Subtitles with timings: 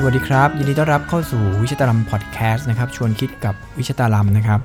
[0.00, 4.60] สวัสดีครับ ยินดีต้อนรับเข้าสู่วิชาตาลัมพอดแคสต์นะครับชวนคิดกับวิชาตาลัมนะครับ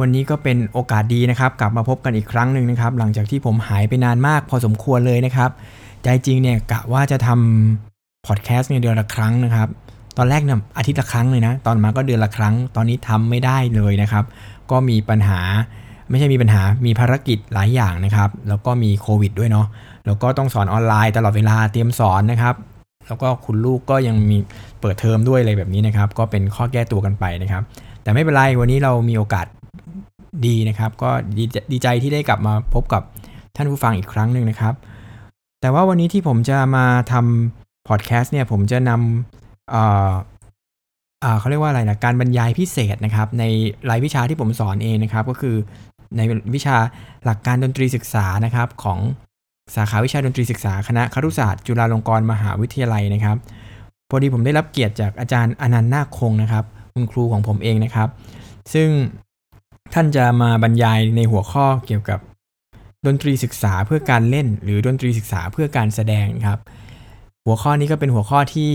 [0.00, 5.50] วันนี้ก็เป็นโอกาสดีนะครับ กลับมาพบกันอีกครั้งหนึ่งนะครับ หลังจากที่ผมหายไปนานมากพอสมควรเลยนะครับ
[6.02, 9.68] ใจจริงเนี่ยกะว่าจะทำพอดแคสต์เนี่ยเดือนละครั้งนะครับ
[10.16, 14.24] ตอนแรกเนี่ยอาทิตย์ละครั้งเลยนะ ตอนมาก็เดือนละครั้ง ตอนนี้ทำไม่ได้เลยนะครับ
[14.70, 15.40] ก็มีปัญหา
[16.08, 19.66] ไม่ใช่มีปัญหา มีภารกิจหลายอย่างนะครับ แล้วก็มีโควิดด้วยเนาะ
[20.06, 22.54] แล้วก็ต้องสอนออนไลน์ตลอดเวลา เตรียมสอนนะครับ
[23.08, 24.38] แล้วก็คุณลูกก็ยังมี
[24.80, 27.62] เปิดเทอมด้วยอะไรแบบนี้นะครับ ก็เป็นข้อแก้ตัวกันไปนะครับ
[28.02, 29.46] แต่ไม่เป็นไรวันนี้เรามีโอกาส
[30.46, 31.10] ดีนะครับ ก็
[31.72, 33.02] ดีใจที่ได้กลับมาพบกับ
[33.56, 34.74] ท่านผู้ฟังอีกครั้งหนึ่งนะครับ
[35.60, 40.10] แต่ว่าวันนี้ที่ผมจะมาทำพอดแคสต์เนี่ยผมจะนำเอ่อ
[41.38, 43.44] เขาเรียกว่าอะไรนะการบรรยายพิเศษนะครับ ใน
[43.90, 45.56] รายวิชาที่ผมสอนเองนะครับ ก็คือ
[46.16, 46.20] ใน
[46.54, 46.76] วิชา
[47.24, 48.98] หลักการดนตรีศึกษานะครับของ
[49.74, 53.36] สาขาวิชาดนตรีศึกษาคณะครุศาสตร์จุฬาลงกรณ์มหาวิทยาลัยนะครับ
[54.10, 58.08] พอดีผมได้รับเกียรติจากอาจารย์อนันต์นาคคงนะครับ คุณครูของผมเองนะครับ
[58.72, 58.88] ซึ่ง
[59.94, 62.18] ท่านจะมาบรรยายในหัวข้อเกี่ยวกับ
[63.06, 66.58] ดนตรีศึกษาเพื่อการเล่น หรือดนตรีศึกษาเพื่อการแสดงครับ
[67.44, 68.70] หัวข้อนี้ก็เป็นหัวข้อที่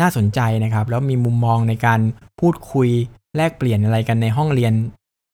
[0.00, 2.00] น่าสนใจนะครับ แล้วมีมุมมองในการ
[2.40, 2.88] พูดคุย
[3.36, 4.72] แลกเปลี่ยนอะไรกันในห้องเรียน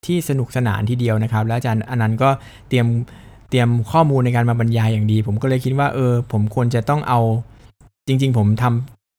[0.06, 2.30] ที่สนุกสนานทีเดียวนะครับ แล้วอาจารย์อนันต์ก็
[2.68, 2.86] เตรียม
[3.50, 7.20] เตรียมข้อมูลในการมาบรรยายอย่างดี ผมก็เลยคิดว่าเออ ผมควรจะต้องเอา
[8.08, 8.64] จริง ๆ ผมท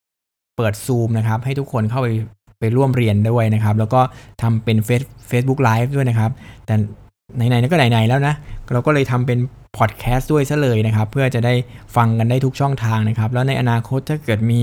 [0.02, 2.08] ำเปิดซูมนะครับ ให้ทุกคนเข้าไป
[2.59, 4.02] ไปร่วมเรียนด้วยนะครับ แล้วก็
[4.42, 6.31] ทำเป็นเฟซเฟซบุ๊กไลฟ์ด้วยนะครับ
[6.66, 6.75] แต่
[7.36, 8.33] ไหนๆก็ไหนๆแล้วนะ
[8.73, 9.39] เราก็เลยทำเป็น
[9.78, 11.53] พอดแคสต์ด้วยซะเลยนะครับ เพื่อจะได้
[11.95, 14.59] ฟังกันได้ทุกช่องทางนะครับ แล้วในอนาคตถ้าเกิดมี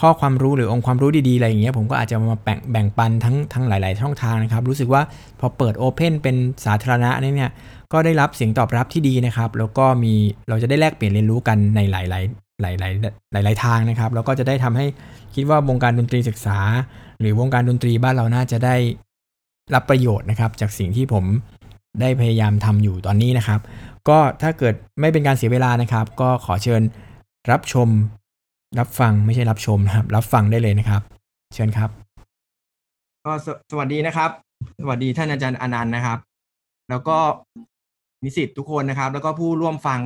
[0.00, 5.02] ข้อความรู้หรือองค์ความรู้ดีๆ อะไรอย่างเงี้ยผมก็อาจจะมาแบ่งแบ่งปันทั้งทั้งหลาย ๆ ช่องทางนะครับ รู้สึกว่า
[5.40, 7.50] พอเปิดโอเพนเป็นสาธารณะเนี่ย
[7.92, 10.14] ก็ได้รับเสียงตอบรับที่ดีนะครับ แล้วก็มี
[10.48, 12.04] เราจะได้แลกเปลี่ยนเรียนรู้กันในหลาย
[12.78, 14.86] ๆ หลาย ๆ หลาย ๆ ทางนะครับ แล้วก็จะได้ทำให้
[15.34, 16.58] คิดว่าวงการดนตรีศึกษา
[17.20, 18.76] หรือวงการดนตรีบ้านเราน่าจะได้
[19.74, 21.24] รับประโยชน์นะครับ จากสิ่งที่ผม
[22.00, 23.60] ได้พยายามทำอยู่ตอนนี้นะครับ
[24.08, 26.82] ก็ถ้าเกิดไม่เป็นการเสียเวลานะครับ ก็ขอเชิญ
[27.50, 27.88] รับชม
[28.78, 31.02] รับฟังไม่ใช่รับชมนะครับ รับฟังได้เลยนะครับ
[31.54, 31.90] เชิญครับ
[33.24, 33.32] ก็
[33.70, 34.30] สวัสดีนะครับ
[34.82, 36.18] สวัสดีท่านอาจารย์อนันต์นะครับ
[36.90, 37.18] แล้วก็
[38.24, 40.00] นิสิตทุกคนนะครับ แล้วก็ผู้ร่วมฟัง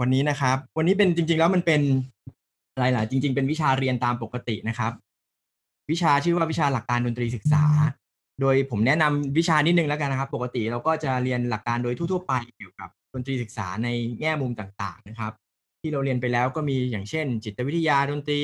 [0.00, 1.80] วันนี้นะครับ วันนี้เป็นจริง ๆ แล้วมันเป็น
[2.72, 4.92] อะไรล่ะจริง ๆ เป็นวิชาเรียนตามปกตินะครับ
[5.90, 7.64] วิชาชื่อว่าวิชาหลักการดนตรีศึกษา
[8.40, 13.88] โดยผมแนะนำวิชานิดนึงแล้วกันนะครับ ปกติเราก็จะเรียนหลักการโดยทั่วๆไปเกี่ยวกับดนตรีศึกษาใน
[14.20, 15.32] แง่มุมต่าง ๆ นะครับ
[15.80, 18.42] ที่เราเรียนไปแล้วก็มีอย่างเช่น จิตวิทยาดนตรี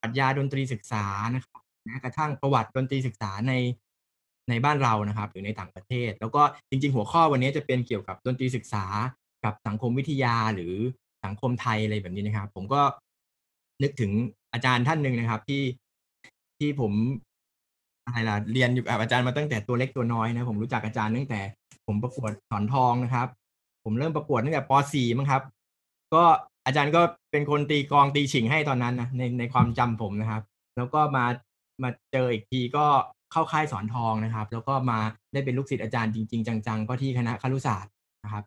[0.00, 1.04] ปรัชญาดนตรีศึกษา
[1.34, 3.52] นะครับแม้กระทั่งประวัติดนตรีศึกษาใน
[4.50, 8.84] ในบ้านเรานะครับหรือในต่างประเทศ แล้วก็จริง ๆ หัวข้อวันนี้จะเป็นเกี่ยวกับดนตรีศึกษา
[9.44, 10.74] กับสังคมวิทยาหรือ
[11.24, 12.82] สังคมไทยอะไรแบบนี้นะครับ ผมก็
[13.82, 14.12] นึกถึง
[14.52, 15.62] อาจารย์ท่านหนึ่งนะครับ ที่
[16.58, 16.92] ที่ผม
[18.06, 21.40] อะไรล่ะเรียนอยู่กับอาจารย์มาตั้งแต่ตัวเล็กตัวน้อยนะผมรู้จักอาจารย์ตั้งแต่
[21.86, 23.28] ผมประกวดสอนทองนะครับ
[23.84, 25.42] ผมเริ่มประกวดตั้งแต่ป .4 มั้งครับ
[26.14, 26.24] ก็
[26.66, 30.42] อาจารย์ก็เป็นคนตีกองตีฉิงให้ตอนนั้นนะในในความจำผมนะครับ
[30.76, 31.24] แล้วก็มา
[31.82, 32.86] มาเจออีกทีก็
[33.32, 34.98] เข้าค่ายสอนทองนะครับ แล้วก็มา
[35.32, 37.92] ได้เป็นลูกศิษย์อาจารย์จริง ๆ จัง ๆ ก็ที่คณะครุศาสตร์
[38.24, 38.44] นะครับ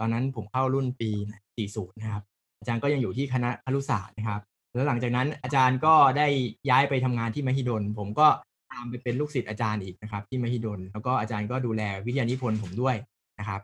[0.00, 1.10] ตอนนั้นผมเข้ารุ่นปี
[1.58, 2.22] 40 นะครับ
[2.58, 4.40] อาจารย์ก็ยังอยู่ที่คณะครุศาสตร์นะครับ
[4.74, 6.26] แล้วหลังจากนั้นอาจารย์ก็ได้
[6.70, 8.26] ย้ายไปทำงานที่มหิดล ผมก็
[8.70, 12.96] ตามไปเป็นลูกศิษย์อาจารย์อีกนะครับ ที่มหิดล แล้วก็อาจารย์ก็ดูแลวิทยานิพนธ์ผมด้วย
[13.38, 13.60] นะครับ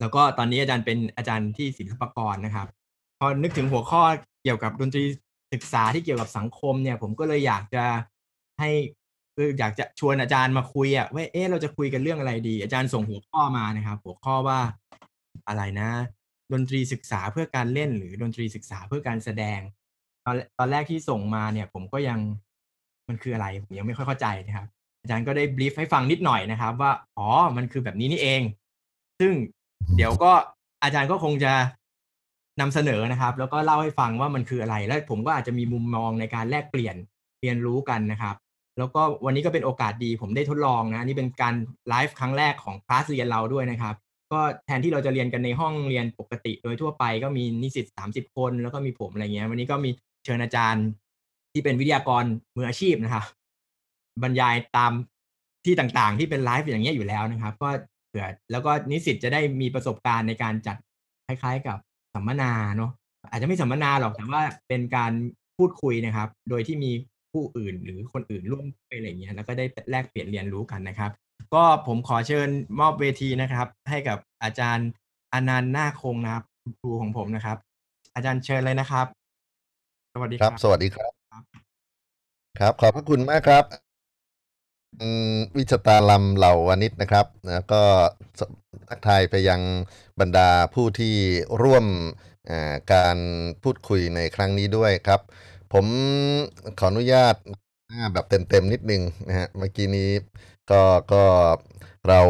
[0.00, 2.68] แล้วก็ตอนนี้อาจารย์เป็นอาจารย์ที่ศิลปากรนะครับ
[3.18, 4.02] พอนึกถึงหัวข้อ
[4.42, 5.02] เกี่ยวกับดนตรี
[5.52, 7.84] ศึกษาที่เกี่ยวกับสังคมเนี่ย ผมก็เลยอยากจะ
[8.60, 8.70] ให้
[9.36, 14.60] คืออยากจะชวนอาจารย์มาคุยอะว่าเอ๊ะเราจะคุยกันเรื่องอะไรดี อาจารย์ส่งหัวข้อมานะครับ หัวข้อว่า
[15.48, 15.90] อะไรนะ
[16.52, 19.60] ดนตรีศึกษาเพื่อการเล่น หรือดนตรีศึกษาเพื่อการแสดง
[20.24, 22.18] ตอนตอนแรกที่ส่งมาเนี่ย ผมก็ยัง
[23.08, 24.66] มันคืออะไร ผมยังไม่ค่อยเข้าใจนะครับ
[25.02, 28.42] อาจารย์ก็ได้บรีฟให้ฟังนิดหน่อยนะครับ ว่าอ๋อมันคือแบบนี้นี่เอง
[29.20, 29.32] ซึ่ง
[29.96, 30.32] เดี๋ยวก็
[30.82, 31.52] อาจารย์ก็คงจะ
[32.60, 36.96] นำเสนอนะครับ แล้วก็เล่าให้ฟังว่ามันคืออะไร แล้วผมก็อาจจะมีมุมมองในการแลกเปลี่ยน
[37.40, 38.34] เรียนรู้กันนะครับ
[38.78, 41.54] แล้วก็วันนี้ก็เป็นโอกาสดีผมได้ทดลองนะนี่เป็นการ
[41.88, 43.94] ไลฟ์ครั้งแรกของคลาสเรียนเราด้วยนะครับ
[44.32, 49.90] ก็แทนที่เราจะเรียนกันในห้องเรียนปกติ โดยทั่วไปก็มีนิสิต30 คน แล้วก็มีผมอะไรเงี้ย วันนี้ก็มี
[50.24, 50.86] เชิญอาจารย์
[51.52, 52.24] ที่เป็นวิทยากร
[52.56, 53.24] มืออาชีพนะครับ
[54.22, 54.92] บรรยายตาม
[55.64, 57.68] ที่ต่างๆ ที่เป็นไลฟ์อย่างเงี้ยอยู่แล้วนะครับ ก็
[58.08, 60.76] เผื่อแล้วก็นิสิตจะได้มีประสบการณ์ในการจัด
[61.26, 61.78] คล้าย ๆ กับ
[62.14, 62.90] สัมมนาเนาะ
[63.30, 65.12] อาจจะไม่สัมมนาหรอกแต่ว่าเป็นการ
[65.56, 66.92] พูดคุยนะครับ โดยที่มี
[67.32, 71.10] ผู้อื่น หรือคนอื่นร่วมด้วยอะไรเงี้ยแล้วก็ได้แลกเปลี่ยนเรียนรู้กันนะครับ
[71.54, 72.48] ก็ผมขอเชิญ
[72.80, 74.88] มอบเวทีนะครับ ให้กับอาจารย์
[75.32, 76.44] อนันต์นาคคงนะครับ
[76.80, 77.58] ครูของผมนะครับ
[78.14, 79.06] อาจารย์เชิญเลยนะครับ
[80.14, 81.44] สวัสดีครัคบรับสวัสดีครับครับ
[82.60, 83.64] ครับ ขอบพระคุณมากครับ
[85.00, 87.82] อืมวิชตาลัมเหล่าวานิชนะครับแล้วก็
[88.38, 88.40] ส
[88.88, 89.60] ทักทายไปยัง
[90.20, 91.16] บรรดาผู้ที่
[91.62, 91.84] ร่วม
[92.50, 93.16] อ่าการ
[93.62, 95.20] พูดคุยในครั้งนี้ด้วยครับ
[95.72, 95.86] ผม
[96.78, 97.34] ขออนุญาต
[98.12, 100.10] แบบเต็มๆนิดนึงนะฮะเมื่อกี้นี้
[100.70, 100.82] ก็
[101.12, 101.24] ก็
[102.08, 102.20] เรา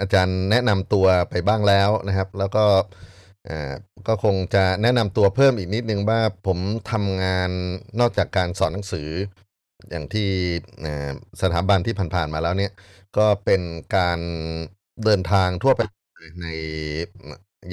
[0.00, 2.64] อาจารย์แนะนำตัวไปบ้างแล้วนะครับ แล้วก็
[4.06, 6.58] ก็คงจะแนะนำตัวเพิ่มอีกนิดนึงว่าผม
[6.90, 7.50] ทำงาน
[8.00, 9.08] นอกจากการสอนหนังสือ
[9.90, 10.30] อย่างที่
[11.42, 12.72] สถาบันที่ผ่านๆมาแล้วเนี่ย
[13.16, 13.62] ก็เป็น
[13.96, 14.18] การ
[15.04, 15.80] เดินทางทั่วไป
[16.42, 16.46] ใน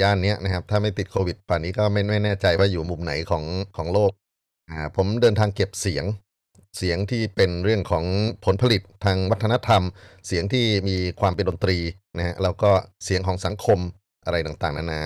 [0.02, 3.44] ย่านนี้นะครับ ถ้าไม่ติดโควิด ป่านนี้ก็ไม่ไม่แน่ใจว่าอยู่มุมไหนของ
[3.78, 4.12] ของโลก
[4.70, 6.06] อ่าผมเดินทางเก็บเสียง
[6.78, 8.06] เสียงที่เป็นเรื่องของ
[8.46, 9.84] ผลผลิตทางวัฒนธรรม
[10.28, 11.78] เสียงที่มีความเป็นดนตรี
[12.18, 12.72] นะฮะแล้วก็
[13.06, 13.80] เสียงของสังคม
[14.26, 15.02] อะไรต่างๆนานา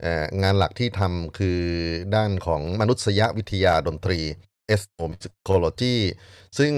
[0.00, 1.60] เอ่องานหลักที่ทำคือ
[2.14, 4.20] ด้านของมนุษยวิทยาดนตรี
[4.74, 5.96] ethnomusicology
[6.58, 6.74] ซึ่ง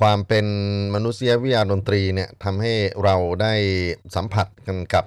[0.00, 0.46] ความเป็น
[0.94, 2.72] มนุษยวิทยาดนตรีเนี่ยทำให้
[3.04, 3.54] เราได้
[4.14, 5.04] สัมผัสกันกับ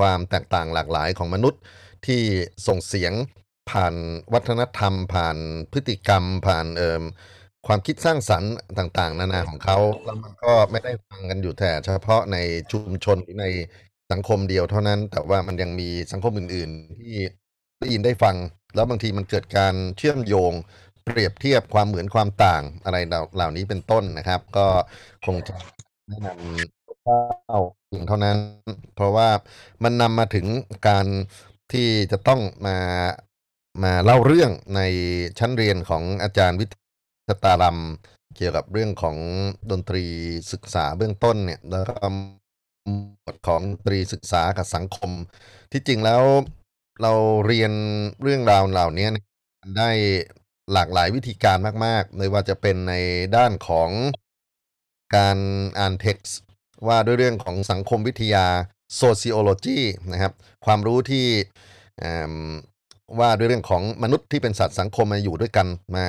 [0.00, 1.60] ความแตกต่างหลากหลายของมนุษย์
[2.06, 2.22] ที่
[2.66, 3.12] ส่งเสียง
[3.70, 3.94] ผ่าน
[4.34, 5.36] วัฒนธรรม ผ่าน
[5.72, 7.02] พฤติกรรม ผ่านเอ่อ
[7.66, 12.36] ความคิดสร้างสรรค์ต่างๆ นานาของเขาแล้วมันก็ไม่ได้ฟังกันอยู่แต่เฉพาะใน
[12.72, 13.46] ชุมชนหรือใน
[14.12, 17.16] สังคมเดียวเท่านั้น แต่ว่ามันยังมีสังคมอื่น ๆ ที่
[17.78, 18.36] ได้ยินได้ฟัง
[18.74, 20.52] แล้วบางทีมันเกิดการเชื่อมโยง
[21.04, 22.96] เปรียบเทียบความเหมือนความต่างอะไร
[23.34, 24.66] เหล่านี้เป็นต้นนะครับ ก็
[25.26, 25.54] คงจะ
[26.08, 28.38] แนะนำาเพียงเท่านั้น
[28.94, 29.28] เพราะว่า
[29.82, 30.46] มันนำมาถึง
[30.88, 31.06] การ
[31.72, 32.78] ที่จะต้องมา
[33.82, 34.80] มาเล่าเรื่องใน
[35.38, 36.70] ชั้นเรียนของอาจารย์วิท
[37.44, 37.78] ตารัม
[38.36, 39.16] เกี่ยวกับเรื่องของ
[39.70, 40.04] ดนตรี
[40.52, 42.16] ศึกษาเบื้องต้นเนี่ยแล้วก็ห
[42.88, 45.10] มวดของดนตรีศึกษากับสังคม
[45.72, 46.22] ที่จริงแล้ว
[47.02, 47.12] เรา
[47.46, 47.72] เรียน
[48.22, 49.08] เรื่องราวเหล่านี้
[49.78, 49.90] ได้
[50.72, 52.94] หลากหลายวิธีการมาก ๆ ไม่ว่าจะเป็นใน
[53.36, 53.90] ด้านของ
[55.16, 55.38] การ
[55.78, 56.38] อ่านเท็กซ์
[56.88, 58.46] ว่าด้วยเรื่องของสังคมวิทยา
[59.00, 59.78] sociology
[60.12, 60.32] นะครับ
[60.64, 61.26] ความรู้ที่
[63.20, 65.66] ว่าด้วยเรื่องของมนุษย์ที่เป็นสัตว์สังคมมาอยู่ด้วยกัน
[65.96, 66.06] มา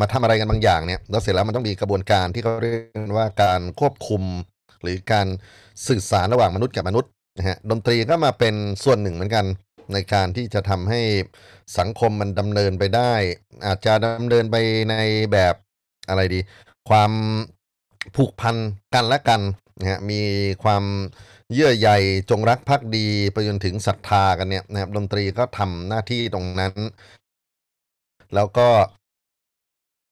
[0.00, 4.22] มาทำอะไรกันบางอย่างเนี่ยแล้วเสร็จแล้วมันต้องมีกระบวนการที่เขาเรียกว่าการควบคุม
[4.82, 5.26] หรือการ
[5.88, 8.54] สื่อสารระหว่างมนุษย์กับมนุษย์นะฮะดนตรีก็มาเป็น
[8.84, 9.44] ส่วนหนึ่งเหมือนกัน
[9.92, 11.00] ในการที่จะทำให้
[11.78, 13.12] สังคมมันดำเนินไปได้
[13.66, 14.56] อาจจะดำเนินไป
[14.90, 14.94] ใน
[15.32, 15.54] แบบ
[16.08, 16.40] อะไรดี
[16.88, 17.12] ความ
[18.16, 18.56] ผูกพัน
[18.94, 19.40] กันและกัน
[19.82, 20.20] นะฮะมี
[20.64, 20.84] ความ
[21.52, 21.88] เยื่อใย
[22.30, 26.74] จงรักภักดีไปจนถึงศรัทธากันเนี่ยนะครับดนตรีก็ทำหน้าที่ตรงนั้น
[28.34, 28.68] แล้วก็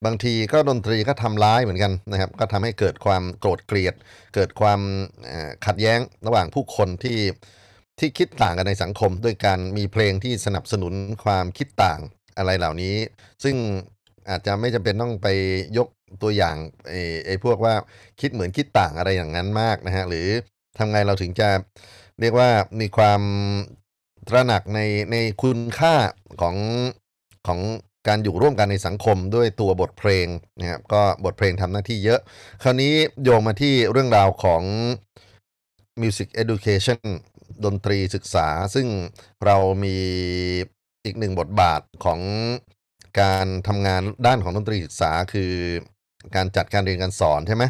[0.06, 3.94] บางทีก็ดนตรีก็ทำร้ายเหมือนกันนะครับ ก็ทำให้เกิดความโกรธเกลียด
[4.34, 4.80] เกิดความ
[5.66, 7.18] ขัดแย้งระหว่างผู้คนที่
[7.98, 10.94] ที่คิดต่างกันในสังคม ด้วยการมีเพลงที่สนับสนุน
[11.24, 12.00] ความคิดต่าง
[12.38, 12.96] อะไรเหล่านี้
[13.44, 13.56] ซึ่ง
[14.30, 15.28] อาจจะไม่จำเป็นต้องไป
[15.78, 15.88] ยก
[16.22, 16.56] ตัวอย่าง
[16.88, 17.74] ไอ้ไอ้พวกว่า
[18.20, 20.28] คิดเหมือนคิดต่างอะไรอย่างนั้นมากนะฮะหรือ
[20.78, 21.48] ทำไงเราถึงจะ
[22.20, 22.50] เรียกว่า
[22.80, 23.22] มีความ
[24.28, 24.80] ตระหนักใน
[25.12, 25.94] ในคุณค่า
[26.40, 26.56] ของ
[27.46, 27.60] ของ
[28.08, 30.26] การอยู่ร่วมกันในสังคมด้วยตัวบทเพลง
[30.60, 32.20] นะครับก็บทเพลงทำหน้าที่เยอะ
[32.62, 34.62] คราวนี้โยงมาที่เรื่องราวของ
[36.00, 37.00] Music Education
[37.64, 38.86] ดนตรีศึกษา ซึ่ง
[39.44, 39.96] เรามี
[41.04, 42.20] อีกหนึ่งบทบาทของ
[43.20, 45.52] การทำงานด้านของดนตรีศึกษาคือ
[46.34, 47.64] การจัดการเรียนการสอนใช่ไหม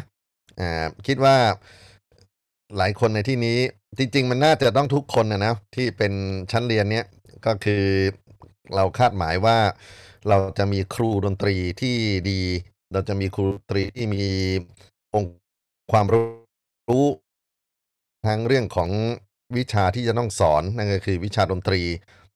[0.59, 1.35] อ่าคิดว่า
[2.77, 3.57] หลายคนในที่นี้
[3.97, 6.13] จริง ๆ มันน่าจะต้องทุกคนนะนะที่เป็น
[6.51, 7.05] ชั้นเรียนเนี้ย
[7.45, 7.85] ก็คือ
[8.75, 9.57] เราคาดหมายว่า
[10.29, 11.95] เราจะมีครูดนตรีที่
[12.31, 12.41] ดี
[12.93, 14.25] เราจะมีครูดนตรีที่มี
[15.15, 15.33] องค์
[15.91, 17.05] ความรู้
[18.27, 18.89] ทั้งเรื่องของ
[19.57, 21.81] วิชาที่จะต้องสอนนั่นก็คือวิชาดนตรี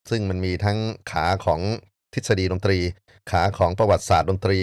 [0.10, 0.78] ซึ่งมันมีทั้ง
[1.12, 1.62] ขาของ
[2.16, 2.78] ทฤษฎีดนตรี
[3.32, 4.60] ขาของประวัติศาสตร์ดนตรี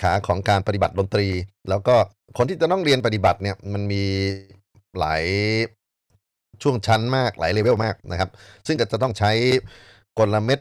[0.00, 1.26] ขาของการปฏิบัติดนตรี
[1.68, 1.96] แล้วก็
[2.36, 4.04] คนที่จะต้องเรียนปฏิบัติเนี่ยมันมี
[4.98, 5.24] หลาย
[6.62, 8.30] ช่วงชั้นมากหลายเลเวลมากนะครับ
[8.66, 9.30] ซึ่งก็จะต้องใช้
[10.18, 10.60] กลเม็ด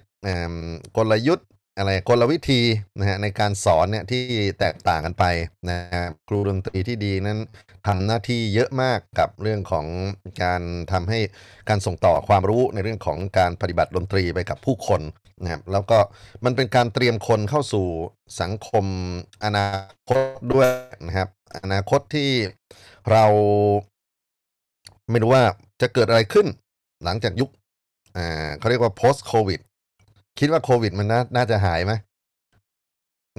[0.98, 2.62] กลยุทธ์อะไรกลวิธี
[3.00, 4.24] นะฮะในการสอนเนี่ยที่
[4.60, 5.26] แตกต่างกันไป
[5.70, 7.40] นะครับครูดนตรีที่ดีนั้น
[7.88, 9.86] ทำหน้าที่เยอะมากกับเรื่องของ
[10.44, 11.20] การทำให้
[11.70, 15.02] การส่งต่อความรู้ในเรื่องของการปฏิบัติดนตรีไปกับผู้คน
[15.42, 15.98] นะครับแล้วก็
[16.46, 17.86] มันเป็นการเตรียมคนเข้าสู่
[18.42, 18.86] สังคม
[19.44, 19.68] อนา
[20.10, 20.20] คต
[20.54, 20.70] ด้วย
[21.08, 21.30] นะครับ
[21.64, 22.30] อนาคตที่
[23.12, 23.26] เรา
[25.10, 25.44] ไม่รู้ว่า
[25.82, 26.48] จะเกิดอะไรขึ้น
[27.04, 27.50] หลังจากยุค
[28.18, 29.62] อ่าเขาเรียกว่า post covid
[30.40, 31.94] คิดว่าโควิดมันน่าน่าจะหายไหม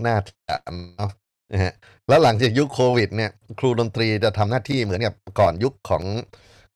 [0.07, 0.55] น่าจะ
[0.97, 1.11] เนาะ
[1.53, 1.75] นะฮะ
[2.09, 6.03] แล้วหลังจากยุคโควิดเนี่ย ครูดนตรีจะทำหน้าที่เหมือนกับก่อนยุคของ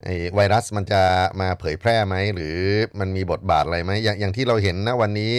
[0.03, 1.01] ไอ้ไวรัสมันจะ
[1.41, 2.57] มาเผยแพร่ไหม หรือ
[2.99, 5.33] มันมีบทบาทอะไรไหมอย่างอย่างที่เราเห็นนะวันนี้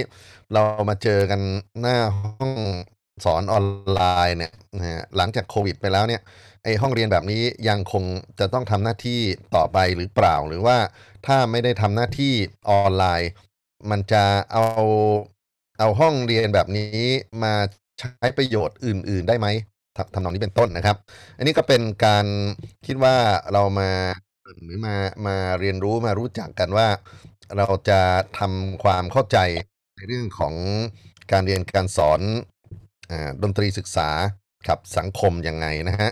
[0.53, 1.41] เรามาเจอกัน
[1.81, 2.53] หน้าห้อง
[3.25, 6.21] สอนออนไลน์เนี่ยนะฮะหลังจากโควิดไปแล้วเนี่ย
[6.65, 8.05] ไอห้องเรียนแบบนี้ยังคง
[8.41, 9.21] จะต้องทำหน้าที่
[9.57, 10.77] ต่อไปหรือเปล่า หรือว่า
[11.27, 12.33] ถ้าไม่ได้ทำหน้าที่
[12.71, 13.31] ออนไลน์
[13.91, 14.65] มันจะเอา
[15.81, 16.99] เอาห้องเรียนแบบนี้
[17.43, 17.55] มา
[18.01, 19.47] ใช้ประโยชน์อื่น ๆ ได้ไหม
[20.15, 20.97] ทำนองนี้เป็นต้นนะครับ
[21.39, 22.27] อันนี้ก็เป็นการ
[22.87, 23.17] คิดว่า
[23.53, 23.91] เรามา
[24.65, 26.89] หรือมามาเรียนรู้มารู้จักกันว่า
[27.57, 28.01] เราจะ
[28.39, 29.39] ทำความเข้าใจ
[29.97, 30.55] ในเรื่องของ
[31.33, 32.21] การเรียนการสอน
[33.11, 34.09] อาดนตรีศึกษา
[34.69, 36.11] กับสังคมยังไงนะฮะ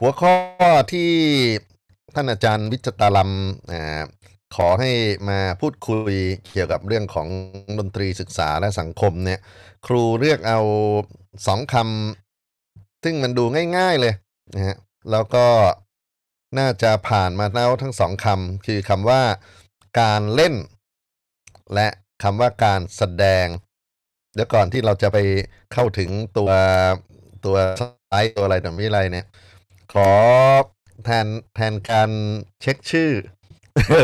[0.00, 0.34] หัวข้อ
[0.92, 1.10] ที่
[2.14, 3.30] ท่านอาจารย์วิจตาลัม
[3.72, 4.02] อ่า
[4.56, 4.90] ขอให้
[5.28, 6.14] มาพูดคุย
[6.52, 7.28] เกี่ยวกับเรื่องของ
[7.78, 9.40] ดนตรีศึกษาและสังคมเนี่ย
[9.86, 10.60] ครูเลือกเอา
[11.46, 13.44] สองคำซึ่งมันดู
[13.76, 14.14] ง่าย ๆเลย
[14.54, 14.76] นะฮะ
[15.10, 15.46] แล้วก็
[16.58, 19.22] น่าจะผ่านมาแล้วทั้งสองคำคือคำว่า
[20.00, 20.54] การเล่น
[21.74, 21.88] และ
[22.22, 23.46] คำว่าการแสดง
[24.34, 25.18] เดี๋ยวก่อนที่เราจะไป
[25.72, 26.50] เข้าถึงตัว
[27.44, 29.26] ตัวสไลด์ตัวอะไรต่อม่อะไรเนี่ย
[29.92, 30.10] ขอ
[31.04, 32.10] แทนแทนการ
[32.60, 33.10] เช็คชื่อ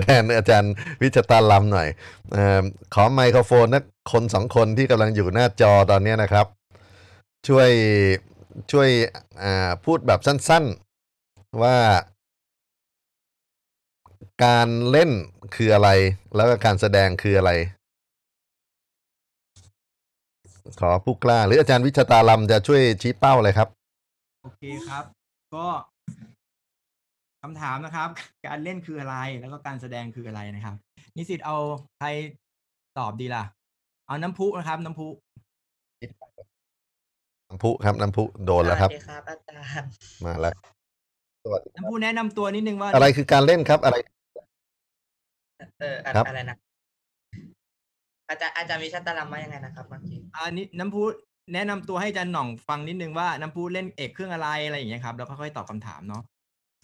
[0.04, 1.88] แทนอาจารย์วิจตาลำหน่อย
[2.36, 2.62] ออ
[2.94, 6.46] ขอไมโครโฟนนะคนสองคนที่กำลังอยู่หน้าจอตอนนี้นะครับ
[7.48, 7.70] ช่วย
[8.72, 8.88] ช่วย
[9.84, 10.64] พูดแบบสั้น
[11.12, 11.76] ๆ ว่า
[14.44, 15.10] การเล่น
[15.56, 15.88] คืออะไร
[16.36, 17.52] แล้วก็การแสดงคืออะไร
[20.80, 23.68] ขอผู้กล้า หรืออาจารย์วิชตาลำจะช่วยชี้เป้าเลยครับ
[24.42, 25.04] โอเคครับ
[25.54, 25.66] ก็
[27.42, 28.08] คำถามนะครับ
[28.46, 30.74] การเล่นคืออะไร แล้วก็การแสดงคืออะไรนะครับ
[31.16, 31.56] นิสิตเอา
[31.98, 32.08] ใคร
[32.98, 33.44] ตอบดีล่ะ
[34.06, 35.08] เอาน้ำพุนะครับ น้ำพุ
[37.48, 39.90] น้ำพุครับน้ำพุโดนแล้วครับสวัสดีครับอาจารย์
[40.24, 40.54] มาแล้ว
[41.46, 43.96] สวัสดีน้ำพุแนะนำตัวนิดนึงว่าอะไรคือการเล่นครับ อะไร
[45.80, 46.56] เอออะครับ อะไรนะ
[48.28, 51.02] อาจารย์อาจารย์วิชาตาลัมว่ายังไงนะครับเมื่อกี้อันนี้น้ำพุ
[51.54, 56.22] แนะนำตัวให้อาจารย์หน่องฟังนิดนึงว่าน้ำพุเล่นเอกเครื่องอะไรอะไรอย่างเงี้ยครับแล้วค่อยๆตอบคำถามเนาะ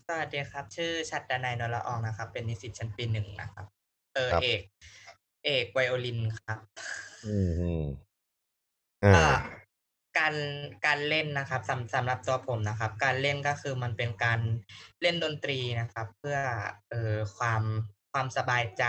[0.08, 3.66] สวัสดีครับ ชื่อชัดดนัยนรอองนะครับ เป็นนิสิตชั้นปีหนึ่งนะครับ
[4.14, 4.60] เออครับ เอก
[5.44, 6.58] เอกไวโอลินครับ
[7.26, 7.84] อืมอืม
[9.04, 9.28] อ่า อ่า
[10.18, 10.34] การ
[10.86, 14.40] การเล่นนะครับสำสำหรับตัวผมนะครับ การเล่นก็คือมันเป็นการ
[15.02, 16.38] เล่นดนตรีนะครับ เพื่อ
[16.88, 17.62] เอ่อความ
[18.12, 18.84] ความสบายใจ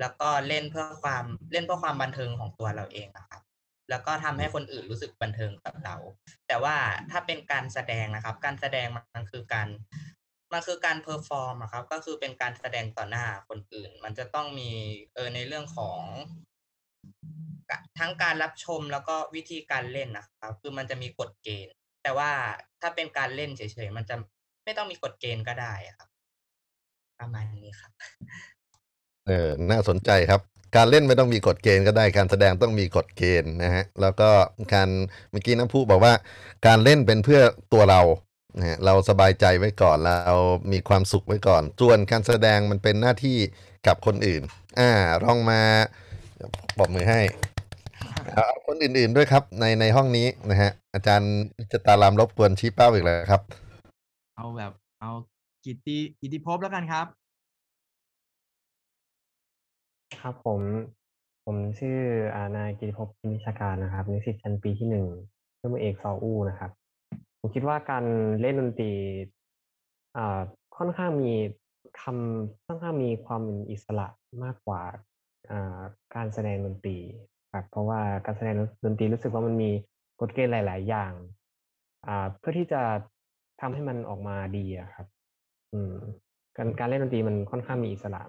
[0.00, 3.42] แล้วก็เล่นเพื่อความเล่นเพื่อความบันเทิงของตัวเราเองนะครับ
[3.90, 5.96] แล้วก็ทำให้คนอื่นรู้สึกบันเทิงกับเรา
[6.46, 6.76] แต่ว่า
[7.10, 9.68] ถ้าเป็นการแสดงนะครับ การแสดงมันคือการ
[10.52, 14.70] มันคือการ perform ครับ ก็คือเป็นการแสดงต่อหน้าคนอื่น มันจะต้องมี
[15.14, 16.00] เออในเรื่องของ
[17.98, 21.72] ทั้งการรับชมแล้วก็วิธีการเล่นนะครับ คือมันจะมีกฎเกณฑ์
[22.02, 22.30] แต่ว่า
[22.80, 24.14] ถ้าเป็นการเล่นเฉยๆมันจะ
[24.64, 26.08] ไม่ต้องมีกฎเกณฑ์ก็ได้ครับ
[27.20, 27.90] ประมาณนี้ครับ
[29.26, 30.40] เออน่าสนใจครับ
[30.76, 34.30] การเล่นไม่ต้องมีกฎเกณฑ์ก็ได้ การแสดงต้องมีกฎเกณฑ์นะฮะ แล้วก็
[34.74, 34.88] การ
[35.30, 36.14] เมื่อกี้น้ำพุบอกว่า
[36.66, 37.40] การเล่นเป็นเพื่อ
[37.72, 38.02] ตัวเรา
[38.58, 40.36] นะฮะเราสบายใจไว้ก่อนเรา
[40.72, 43.38] มีความสุขไว้ก่อน ส่วนการแสดงมันเป็นหน้าที่
[43.86, 44.42] กับคนอื่น
[44.78, 44.90] อ่า
[45.24, 45.60] ลองมา
[46.78, 47.20] ปรบมือให้
[48.34, 51.32] เอาเอาคนอื่นๆด้วยครับ ในในห้องนี้นะฮะ อาจารย์
[51.72, 53.42] จะตารามรบกวนชี้เป้าอีกแล้วครับ
[54.36, 55.10] เอาแบบเอา
[55.64, 57.06] กิตติกิตติภพแล้วกันครับ
[60.20, 60.60] ครับผม
[61.44, 61.98] ผมชื่อ
[62.34, 65.06] อานายกิติภพพินิชาการนะครับนิสิตชั้นปีที่หนึ่ง
[65.56, 66.70] เครื่องมือเอกซออู้นะครับ
[67.38, 68.04] ผมคิดว่าการ
[68.40, 68.92] เล่นดนตรี
[70.16, 70.40] อ่า
[70.76, 71.32] ค่อนข้างมี
[72.00, 74.06] คำค่อนข้างมีความเป็นอิสระ
[74.44, 74.82] มากกว่า
[75.50, 75.78] อ่า
[76.14, 76.98] การแสดงดนตรี
[77.52, 79.70] ครับเพราะว่าการแสดงดนตรีรู้สึกว่ามันมี
[80.20, 81.12] กฎเกณฑ์หลาย ๆ อย่าง
[82.06, 82.82] อ่าเพื่อที่จะ
[83.60, 85.06] ทำให้มันออกมาดีอะครับ
[85.72, 85.94] อืม
[86.56, 88.22] การการเล่นดนตรีมันค่อนข้างมีอิสระ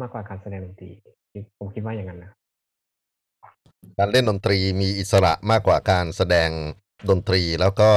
[0.00, 0.90] มากกว่าการแสดงดนตรี
[1.58, 2.32] ผมคิดว่าอย่างนั้นนะ
[3.98, 6.50] การเล่นดนตรีมีอิสระมากกว่าการแสดง
[7.10, 7.90] ดนตรี แล้วก็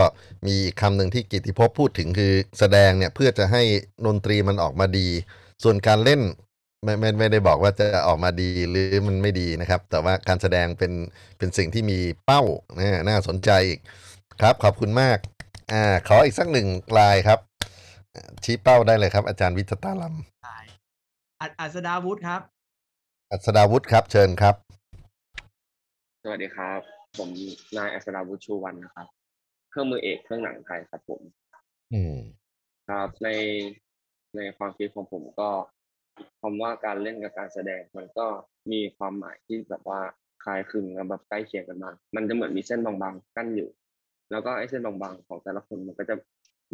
[0.45, 3.63] มีอีกคำหนึ่งที่กิติภพพูดถึงคือแสดงเนี่ยเพื่อจะให้
[4.07, 5.07] ดนตรีมันออกมาดี
[5.63, 6.21] ส่วนการเล่น
[6.83, 10.93] ไม่ไม่ไม่ได้บอกว่าจะออกมาดีหรือมันไม่ดีนะครับ แต่ว่าการแสดงเป็น
[11.37, 12.41] เป็นสิ่งที่มีเป้า
[12.77, 13.79] นะน่าสนใจอีก
[14.41, 15.17] ครับ ขอบคุณมาก
[15.73, 16.67] อ่าขออีกสักหนึ่ง
[16.99, 17.39] ลายครับ
[18.43, 20.15] ชี้เป้าได้เลยครับ อาจารย์วิจตาลัม
[21.41, 22.41] อัดอัศดาวุฒิครับ
[23.31, 24.55] อัศดาวุฒิครับ เชิญครับ
[26.23, 26.79] สวัสดีครับ
[27.17, 27.29] ผม
[27.77, 29.07] นายอัศราวุฒิชูวันนะครับ
[29.69, 31.21] เครื่องมือเอกเครื่องหนังไทยครับผม
[31.93, 32.15] อืม
[32.89, 33.29] ครับใน
[34.35, 35.49] ในความคิดของผมก็
[36.41, 38.25] คำว่าการเล่นกับการแสดงมันก็
[38.71, 40.01] มีความหมายที่แบบว่า
[40.43, 43.69] คล้ายคลึงและแบบใกล้เคียงกันมากมันจะเหมือนมีเส้นบางๆกั้นอยู่
[44.31, 46.15] แล้วก็ไอ้เส้นบางๆของแต่ละคนมันก็จะ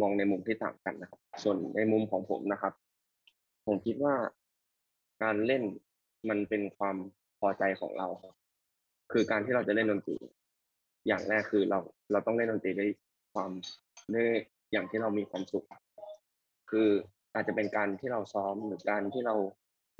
[0.01, 2.73] มองในมุมที่ต่างกันนะครับ ส่วนในมุมของผมนะครับ
[3.65, 4.15] ผมคิดว่า
[5.23, 5.63] การเล่น
[6.29, 6.95] มันเป็นความ
[7.39, 8.35] พอใจของเราครับ
[9.11, 10.15] คือการที่เราจะเล่นดนตรี
[11.07, 11.79] อย่างแรกคือเรา
[12.11, 12.89] เราต้องเล่นดนตรีด้วย
[13.33, 13.51] ความ
[14.13, 14.29] ด้วย
[14.71, 15.65] อย่างที่เรามีความสุข
[16.71, 16.89] คือ
[17.33, 19.35] อาจจะเป็นการที่เราซ้อมหรือการที่เรา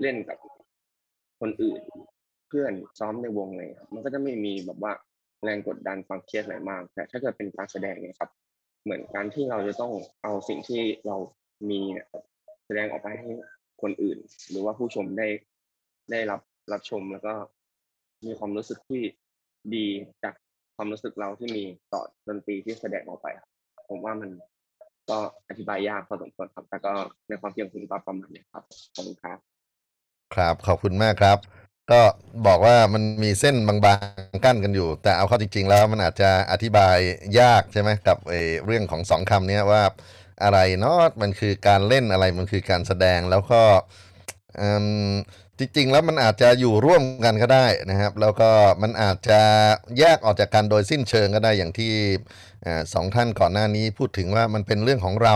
[0.01, 0.37] เล่นกับ
[1.41, 1.81] คนอื่น
[2.47, 4.93] เพื่อนซ้อมในวงเลยครับมันก็จะไม่มีแบบว่า
[5.43, 8.29] แรงกดดันความเครียดอะไรมากแต่ถ้าเกิดเป็นการแสดงเนี่ยครับ
[8.83, 11.17] เหมือนการที่เราจะต้องเอาสิ่งที่เรา
[11.69, 12.07] มีเนี่ย
[12.65, 13.29] แสดงออกไปให้
[13.81, 14.17] คนอื่น
[14.49, 15.27] หรือว่าผู้ชมได้
[16.11, 17.33] ได้รับรับชมแล้วก็
[18.25, 19.01] มีความรู้สึกที่
[19.75, 19.85] ดี
[20.23, 20.33] จาก
[20.75, 21.63] ความรู้สึกเราที่มี
[21.93, 23.27] ต่อดนตรีที่แสดงออกไป
[23.89, 24.29] ผมว่ามัน
[25.09, 25.17] ก็
[25.49, 26.93] อธิบายยากพอสมควรครับ แต่ก็
[27.27, 28.63] ในความคิดของผมก็ประมาณนี้ครับ
[28.95, 29.37] ขอบคุณครับ
[30.35, 31.37] ครับขอบคุณมากครับ
[31.91, 32.01] ก็
[32.47, 36.97] บอกว่ามันมีเส้นบางๆกั้นกันอยู่ แต่เอาเข้าจริง ๆ แล้วมันอาจจะอธิบาย
[37.39, 38.17] ยากใช่ไหมกับ
[38.65, 39.83] เรื่องของสองคำนี้ว่า
[40.43, 43.61] อะไรเนาะมันคือการเล่นอะไรมันคือการแสดงแล้วก็
[44.59, 44.69] อื
[45.11, 45.13] ม
[45.59, 48.49] จริงๆ แล้วมันอาจจะอยู่ร่วมกันก็ได้นะครับ แล้วก็
[48.81, 49.41] มันอาจจะ
[49.99, 51.93] แยกออกจากกันโดยสิ้นเชิงก็ได้อย่างที่
[52.93, 55.35] สองท่านก่อนหน้านี้พูดถึงว่ามันเป็นเรื่องของเรา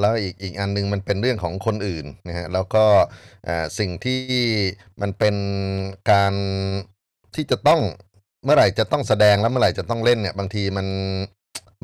[0.00, 2.84] แล้วอีกอีกอันหนึงมันเป็นเรื่องของคนอื่นนะฮะแล้วก็
[3.78, 4.22] สิ่งที่
[5.00, 5.36] มันเป็น
[6.10, 6.34] การ
[7.34, 7.80] ที่จะต้อง
[8.44, 10.86] เมื่อไหร่จะต้องแสดงแล้วเมื่อไหร่จะต้องเล่นเนี่ยบางทีมัน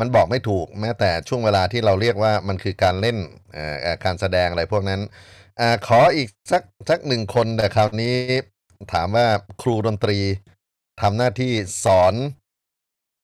[0.01, 3.17] มันบอกไม่ถูกแม้แต่ช่วงเวลาที่เราเรียกว่ามันคือการเล่น
[4.05, 5.01] การแสดงอะไรพวกนั้น
[5.61, 8.17] อขออีกสักสักหนึ่งคนแต่คราวนี้
[8.93, 9.27] ถามว่า
[9.63, 10.19] ครูดนตรี
[11.01, 11.53] ทำหน้าที่
[11.85, 12.15] สอน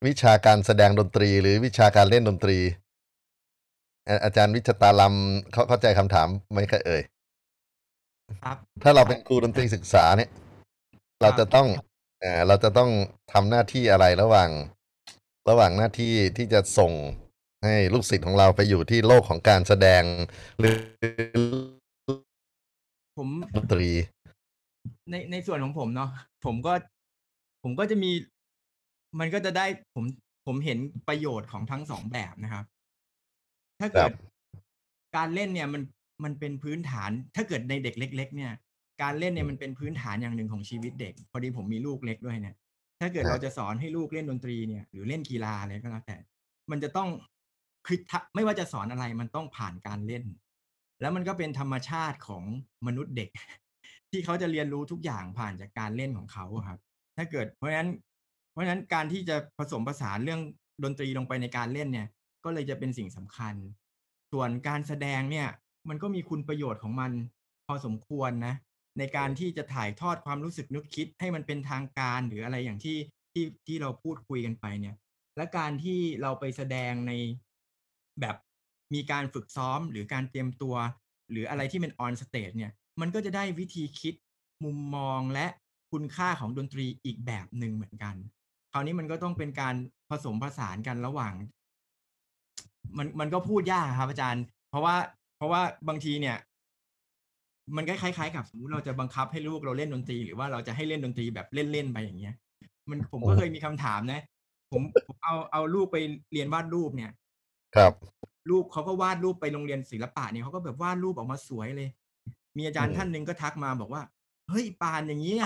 [0.07, 2.59] วิชาการแสดงดนตรี หรือวิชาการเล่นดนตรี
[4.09, 7.03] อาอาจารย์วิชตาลำเขาเข้าใจคำถามไหมครับเอ่ย
[8.45, 10.31] ครับ ถ้าเราเป็นครูดนตรีศึกษาเนี่ย
[11.23, 11.69] เราจะต้อง
[12.21, 12.91] เอ่อเราจะต้อง
[13.33, 14.51] ทำหน้าที่อะไรระหว่าง
[15.49, 16.93] ระหว่างหน้าที่ที่จะส่ง
[17.65, 20.03] ให้ลูกศิษย์ของเราไปอยู่ที่โลกของการแสดง
[20.59, 20.77] หรือ
[23.19, 23.89] ผมดนตรี
[25.11, 26.11] ในในส่วนของผมเนาะ
[26.45, 26.73] ผมก็
[27.63, 28.11] ผมก็จะมี
[29.21, 30.05] มันก็จะได้ผม
[30.47, 32.65] ผมเห็นประโยชน์ของทั้งสองแบบนะครับ
[33.81, 34.13] ถ้าเกิครัดบ
[35.17, 35.83] การเล่นเนี่ยมัน
[36.25, 38.53] มันเป็นพื้นฐาน ถ้าเกิดในเด็กเล็ก ๆ เนี่ย
[39.03, 42.55] การเล่นเนี่ยมันเป็นพื้นฐานอย่างหนึ่งของชีวิตเด็ก พอดีผมมีลูกเล็กด้วยเนี่ย
[43.01, 46.17] ถ้าเกิดครับเราจะสอนให้ลูกเล่นดนตรีเนี่ย หรือเล่นกีฬาอะไรก็แล้วแต่
[46.71, 47.09] มันจะต้อง
[47.87, 50.25] คือถ้าไม่ว่าจะสอนอะไรมันต้องผ่านการเล่น
[51.01, 52.45] แล้วมันก็เป็นธรรมชาติของ
[52.87, 53.31] มนุษย์เด็ก
[54.11, 56.79] ที่เขาจะเรียนรู้ทุกอย่างผ่านจากการเล่นของเขาอะครับ
[57.17, 57.91] ถ้าเกิดเพราะฉะนั้น
[58.55, 60.41] เพราะฉะนั้นการที่จะผสมผสานเรื่อง
[60.85, 62.09] ดนตรีลงไปในการเล่นเนี่ย
[62.45, 63.55] ก็เลยจะเป็นสิ่งสำคัญ
[64.33, 65.49] ส่วนการแสดงเนี่ย
[65.89, 67.13] มันก็มีคุณประโยชน์ของมัน
[67.67, 68.55] พอสมควรนะ
[68.99, 72.99] ในการที่จะถ่ายทอดความรู้สึกนึกคิดให้มันเป็นทางการหรืออะไรอย่างที่
[73.33, 74.97] ที่ที่เราพูดคุยกันไปเนี่ย
[75.37, 77.13] และการที่เราไปแสดงใน
[78.21, 78.37] แบบ
[78.95, 80.77] มีการฝึกซ้อมหรือการเตรียมตัว
[81.31, 84.15] หรืออะไรที่เป็น on stage เนี่ย มันก็จะได้วิธีคิด
[84.65, 85.47] มุมมองและ
[85.93, 88.15] คุณค่าของดนตรีอีกแบบหนึ่งเหมือนกัน
[88.77, 89.75] คราวนี้มันก็ต้องเป็นการ
[90.11, 91.35] ผสมผสานกันระหว่าง
[92.99, 94.95] มันมันก็พูดยากครับ อาจารย์ เพราะว่า
[95.37, 96.37] เพราะว่าบางทีเนี่ย
[97.77, 102.35] มันก็คล้ายๆกับสมมติเราจะบังคับให้ลูกเราเล่นดนตรี หรือว่าเราจะให้เล่นดนตรีแบบเล่นๆไปอย่างเงี้ย
[102.91, 104.21] มันผมก็เคยมีคำถามนะ
[104.73, 105.97] ผมผมเอาเอาลูกไป
[106.33, 107.13] เรียนวาดรูปเนี่ย
[107.77, 107.93] ครับ
[108.51, 111.89] รูปเขาก็วาดรูปไปโรงเรียนศิลปะเนี่ยเขาก็แบบวาดรูปออกมาสวยเลย
[112.57, 114.03] มีอาจารย์อืมท่านหนึ่งก็ทักมาบอกว่า
[114.51, 115.45] เฮ้ยปานอย่างนี้ย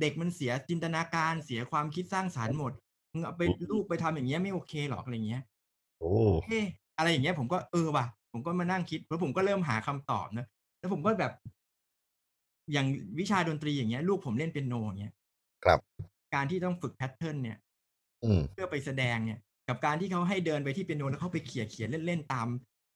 [0.00, 2.72] เด็กมันเสียจินตนาการเสียความคิดสร้างสารรค์หมด
[3.12, 5.42] มึงเอาไปรูปไปทำอย่างเงี้ยไม่โอเคหรอกอะไรเงี้ย
[5.98, 6.14] โอ้
[6.48, 6.64] เอ๊ะ
[6.96, 10.46] อะไรอย่างเงี้ยผมก็เออว่ะ ผมก็มานั่งคิดแล้วผมก็เริ่มหาคำตอบนะ
[10.78, 11.32] แล้วผมก็แบบ
[12.72, 12.86] อย่าง
[13.18, 15.12] วิชาดนตรีอย่างเงี้ย ลูกผมเล่นเปียโนอย่างเงี้ย
[15.64, 15.80] ครับ
[16.34, 17.58] การที่ต้องฝึกแพทเทิร์นเนี่ย
[18.22, 22.48] อืมเพื่อไปแสดงเนี่ย กับการที่เขาให้เดินไปที่เปียโนแล้วเขาไปเขี่ยเขียนเล่นๆตาม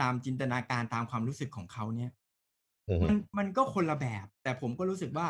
[0.03, 2.11] ตามจินตนาการตามความรู้สึกของเขาเนี่ย
[2.88, 5.27] อืมมันมันก็คนละแบบ แต่ผมก็รู้สึกว่า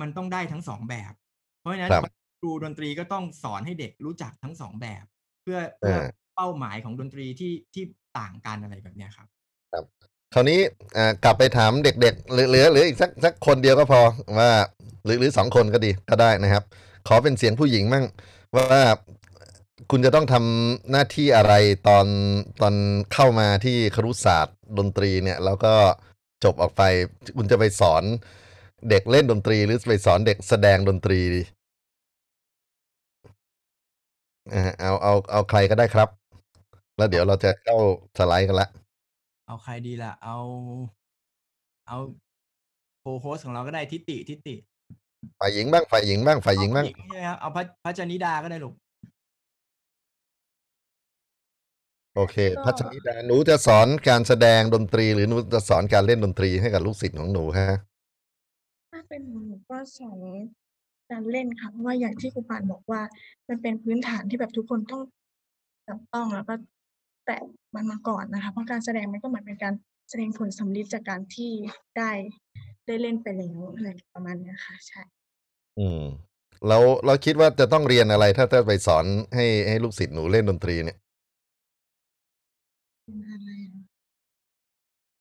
[0.00, 1.12] มันต้องได้ทั้งสองแบบ
[1.60, 2.02] เพราะฉะนั้นครับ
[2.40, 5.04] ครูดนตรีก็ต้องสอนให้เด็กรู้จักทั้งสองแบบ
[5.42, 6.04] เพื่อเอเพื่ออ
[6.36, 7.84] เป้าหมายของดนตรีที่ที่
[8.18, 9.28] ต่างกันอะไรแบบเนี้ยครับ
[10.34, 10.60] คราวนี้
[10.96, 14.00] อ่ากลับไปถามเด็กๆเหลือเหลือเหลืออีกสักสักคนเดียวก็พอ
[14.38, 14.50] ว่า
[15.04, 16.64] หรือหรือสองคนก็ดีก็ได้นะครับ
[17.08, 18.04] ขอเป็นเสียงผู้หญิงมั่ง
[18.56, 18.80] ว่า
[19.90, 21.52] คุณจะต้องทำหน้าที่อะไร
[21.88, 22.06] ตอน
[22.62, 22.74] ตอน
[23.12, 25.74] เข้ามาที่ครุศาสตร์ดนตรีเนี่ย แล้วก็
[26.44, 26.82] จบออกไป
[27.36, 28.02] คุณจะไปสอน
[28.90, 31.42] เด็กเล่นดนตรีหรือไปสอนเด็กแสดงดนตรีดี
[34.52, 36.08] อ่าเอาเอาเอาใครก็ได้ครับ
[36.96, 37.76] แล้วเดี๋ยวเราจะเข้า
[38.18, 38.68] สไลด์กันละ
[39.46, 40.36] เอาใครดีล่ะ เอา
[41.88, 41.96] เอา
[43.00, 44.54] โคโฮสของเราก็ได้ทิติทิติ
[45.40, 48.74] ฝ่ายหญิงบ้างฝ่ายหญิงบ้างฝ่ายหญิงบ้างเอผู้ใช่ไหมครับเอาพัชพัชนิดาก็ได้ลูก
[52.16, 57.95] โอเคก็พัชริดาหนูจะสอนการแสดงดนตรี หรือหนูจะสอนการเล่นดนตรีให้กับลูกศิษย์ของหนูฮะถ้า
[59.08, 60.18] เป็นหนูหนูก็สอน
[61.10, 63.00] การเล่นค่ะเพราะว่าอย่างที่ครูปานบอกว่า
[63.48, 65.02] มันเป็นพื้นฐานที่แบบทุกคนต้อง
[65.88, 66.54] จับต้องแล้วก็
[67.26, 67.40] แตะ
[67.74, 69.74] มันมาก่อนนะคะ เพราะการแสดงมันก็เหมือนเป็นการ
[70.10, 71.52] แสดงผลสำลิดจากการที่
[71.96, 72.10] ได้
[72.86, 75.02] ได้เล่นไปแล้วอะไรประมาณเนี้ยค่ะ ใช่
[75.78, 76.02] อืม
[76.68, 80.98] แล้วเราคิดว่าจะต้องเรียนอะไร ถ้าจะไปสอนให้ให้ลูกศิษย์หนูเล่นดนตรีเนี่ย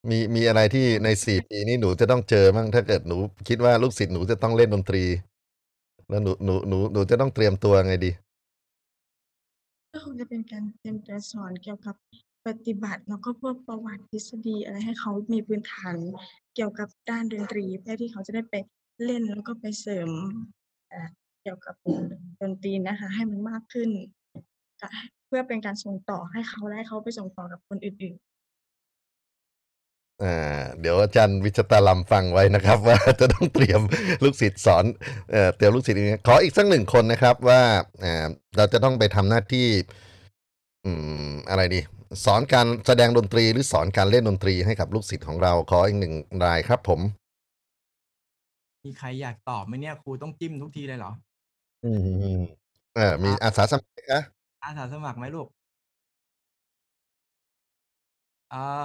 [0.10, 5.04] มี มีอะไรที่ในสี่ปีนี้หนูจะต้องเจอบ้างถ้าเกิดหนูคิดว่าลูกศิษย์หนูจะต้องเล่นดนตรี
[6.10, 8.12] แล้วหนู หนู หนู หนูจะต้องเตรียมตัวไงดี
[9.92, 11.96] ก็คงจะเป็นการเตรียมตัวสอนเกี่ยวกับ
[12.48, 15.98] ปฏิบัติ แล้วก็พวกประวัติ ทฤษฎีอะไรให้เขามีพื้นฐาน
[16.56, 18.56] เกี่ยวกับด้านดนตรี เพื่อที่เขาจะได้ไป
[19.06, 20.10] เล่น แล้วก็ไปเสริม
[20.90, 21.10] เอ่อ
[21.42, 21.76] เกี่ยวกับ
[22.42, 23.90] ดนตรีนะคะ ให้มันมากขึ้น
[24.82, 24.88] ก็
[25.28, 28.16] เพื่อเป็นการส่งต่อให้เขา และให้เขาไปส่งต่อกับคนอื่น
[30.24, 33.82] อ่าเดี๋ยวอาจารย์วิชตาลัมฟังไว้นะครับ ว่าจะต้องเตรียม
[34.24, 34.86] ลูกศิษย์สอน
[35.32, 37.62] เอ่อเตรียมลูกศิษย์อย่างนี้ขออีกสักหนึ่งคนนะครับว่า
[38.04, 38.26] อ่า
[38.58, 39.68] เราจะต้องไปทำหน้าที่
[40.86, 40.92] อื
[41.30, 41.80] มอะไรดี
[42.26, 46.14] สอนการแสดงดนตรีหรือสอนการเล่นดนตรีให้กับลูกศิษย์ของเรา ขออีกหนึ่ง
[46.46, 47.00] รายครับ ผม
[48.86, 51.12] มีใครอยากตอบไหมเนี่ยครูต้องจิ้มทุกทีเลยเหรอ
[51.86, 51.92] อื
[52.38, 52.40] ม
[52.96, 54.24] เออมีอาสาสมัครนะ
[54.64, 55.48] อาสาสมัครไหมลูก
[58.54, 58.84] อ่า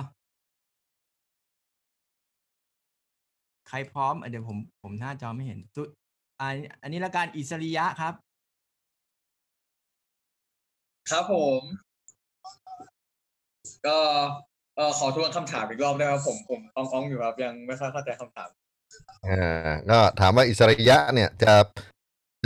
[3.71, 5.83] ใครพร้อมอะเดี๋ยวผมผมหน้าจอไม่เห็นสุ
[6.41, 8.15] อันอันนี้ละการอิสริยะครับ
[11.11, 11.61] ครับผม
[13.87, 13.99] ก็
[14.77, 18.51] เออขอทวนคำถามอีกรอบได้ไหมครับผมผมอ้องๆอยู่ครับ ยังไม่ค่อยเข้าใจคำถาม
[19.29, 21.55] อ่าก็ถามว่าอิสริยะเนี่ยจะ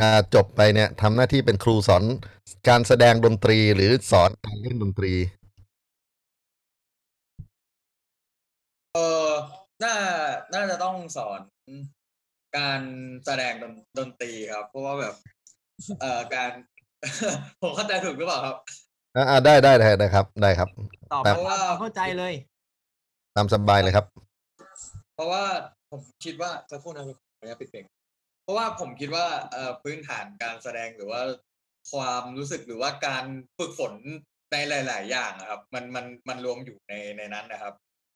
[0.01, 2.05] จะจบไปเนี่ยทำหน้าที่เป็นครูสอน
[2.69, 5.13] การแสดงดนตรีหรือสอนการเล่นดนตรี
[8.95, 9.31] เออ
[9.83, 9.95] น่า
[10.55, 11.41] น่าจะต้องสอน
[12.57, 12.81] การ
[13.25, 15.15] แสดงดนดนตรีครับ เพราะว่าแบบ
[16.01, 16.51] เอ่อการ
[17.63, 18.57] ผมเข้าใจถูกหรือเปล่าครับ
[19.17, 20.69] อ่าอ่าได้ได้ได้ได้ครับได้ครับ
[21.13, 22.35] ตอบครับเพราะว่าเข้าใจเลย
[23.37, 24.07] ตามสบายเลยครับ
[25.15, 25.43] เพราะว่า
[25.91, 27.85] ผมคิดว่าจะพูดนะผมขออนุญาตปิดเพลง
[28.43, 31.21] เพราะว่าผมคิดว่าเอ่อพื้นฐานการแสดงหรือว่า
[31.93, 33.25] ความรู้สึกหรือว่าการ
[33.59, 33.95] ฝึกฝน
[34.53, 37.75] ในหลาย ๆ อย่างอะครับ มันมันมันรวมอยู่ในในนั้นนะครับ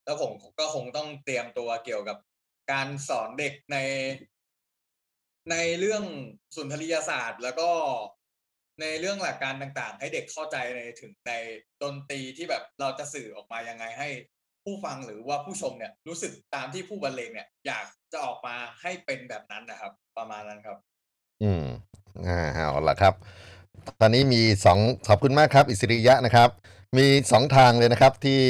[0.09, 2.19] แล้วผมก็คงต้องเตรียมตัวเกี่ยวกับ
[2.73, 3.77] การสอนเด็กใน
[5.51, 6.05] ในเรื่อง
[6.55, 7.71] สุนทรียศาสตร์ แล้วก็
[8.81, 11.33] ในเรื่องหลักการต่างๆ ให้เด็กเข้าใจในถึงใน
[11.83, 14.09] ดนตรีที่แบบเราจะสื่อออกมายังไงให้
[14.65, 20.79] ผู้ฟังหรือว่าผู้ชมเนี่ย รู้สึกตามที่ผู้บรรเลงเนี่ย อยากจะออกมาให้เป็นแบบนั้นนะครับ ประมาณนั้นครับ
[21.43, 21.65] อืม
[22.27, 23.15] อ่าเอาละครับ
[24.01, 26.51] ตอนนี้มีสองขอบคุณมากครับ อิสริยะนะครับ
[26.97, 28.41] มีสองทางเลยนะครับที่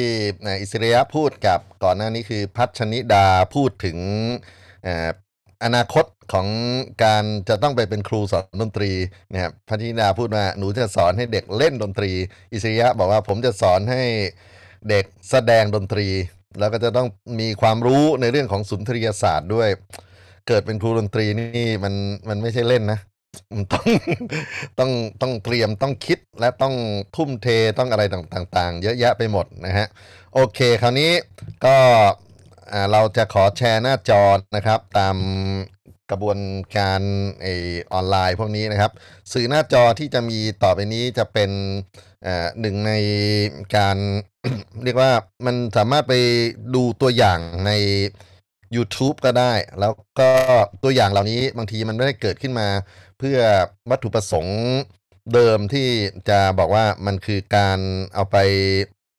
[0.61, 3.99] อิสริยะพูดกับก่อนหน้านี้คือพัชนิดาพูดถึง
[5.65, 6.47] อนาคตของ
[7.05, 8.93] การจะต้องไปเป็นครูสอนดนตรี
[9.33, 12.11] นะครับพัชนิดาพูดว่าหนูจะสอนให้เด็กเล่นดนตรี
[12.53, 14.03] อิสริยะบอกว่าผมจะสอนให้
[14.89, 16.07] เด็กแสดงดนตรี
[16.59, 17.09] แล้วก็จะต้อง
[17.41, 19.69] มีความรู้ในเรื่องของสุนทรียศาสตร์ด้วย
[20.49, 21.95] เกิดเป็นครูดนตรีนี่มัน
[22.29, 22.99] มันไม่ใช่เล่นนะ
[23.73, 23.87] ต้อง
[24.79, 26.75] ต้องต้องเตรียมต้องคิดและต้อง
[27.17, 29.87] ทุ่มเทต้องอะไรต่างๆ เยอะแยะไปหมดนะฮะ
[30.35, 31.13] โอเค คราวนี้
[31.65, 31.77] ก็
[32.93, 34.25] เราจะขอแชร์หน้าจอ
[34.57, 35.17] นะครับ ตาม
[36.11, 36.39] กระบวน
[36.77, 37.03] การ
[37.41, 37.47] ไอ
[37.93, 38.93] ออนไลน์พวกนี้นะครับ
[39.33, 41.51] สื่อหน้าจอที่จะมีต่อไปนี้จะเป็น
[42.61, 42.93] หนึ่งใน
[43.77, 43.97] การ
[44.85, 45.11] เรียกว่า
[45.47, 46.15] มันสามารถไป
[46.75, 47.73] ดูตัวอย่างใน
[48.77, 50.31] YouTube ก็ได้ แล้วก็
[50.83, 52.69] ตัวอย่างเหล่านี้บางทีมันไม่ได้เกิดขึ้นมา
[53.19, 53.39] เพื่อ
[53.91, 54.59] วัตถุประสงค์
[55.35, 55.89] เดิมที่
[56.29, 57.79] จะบอกว่ามันคือการ
[58.15, 58.37] เอาไป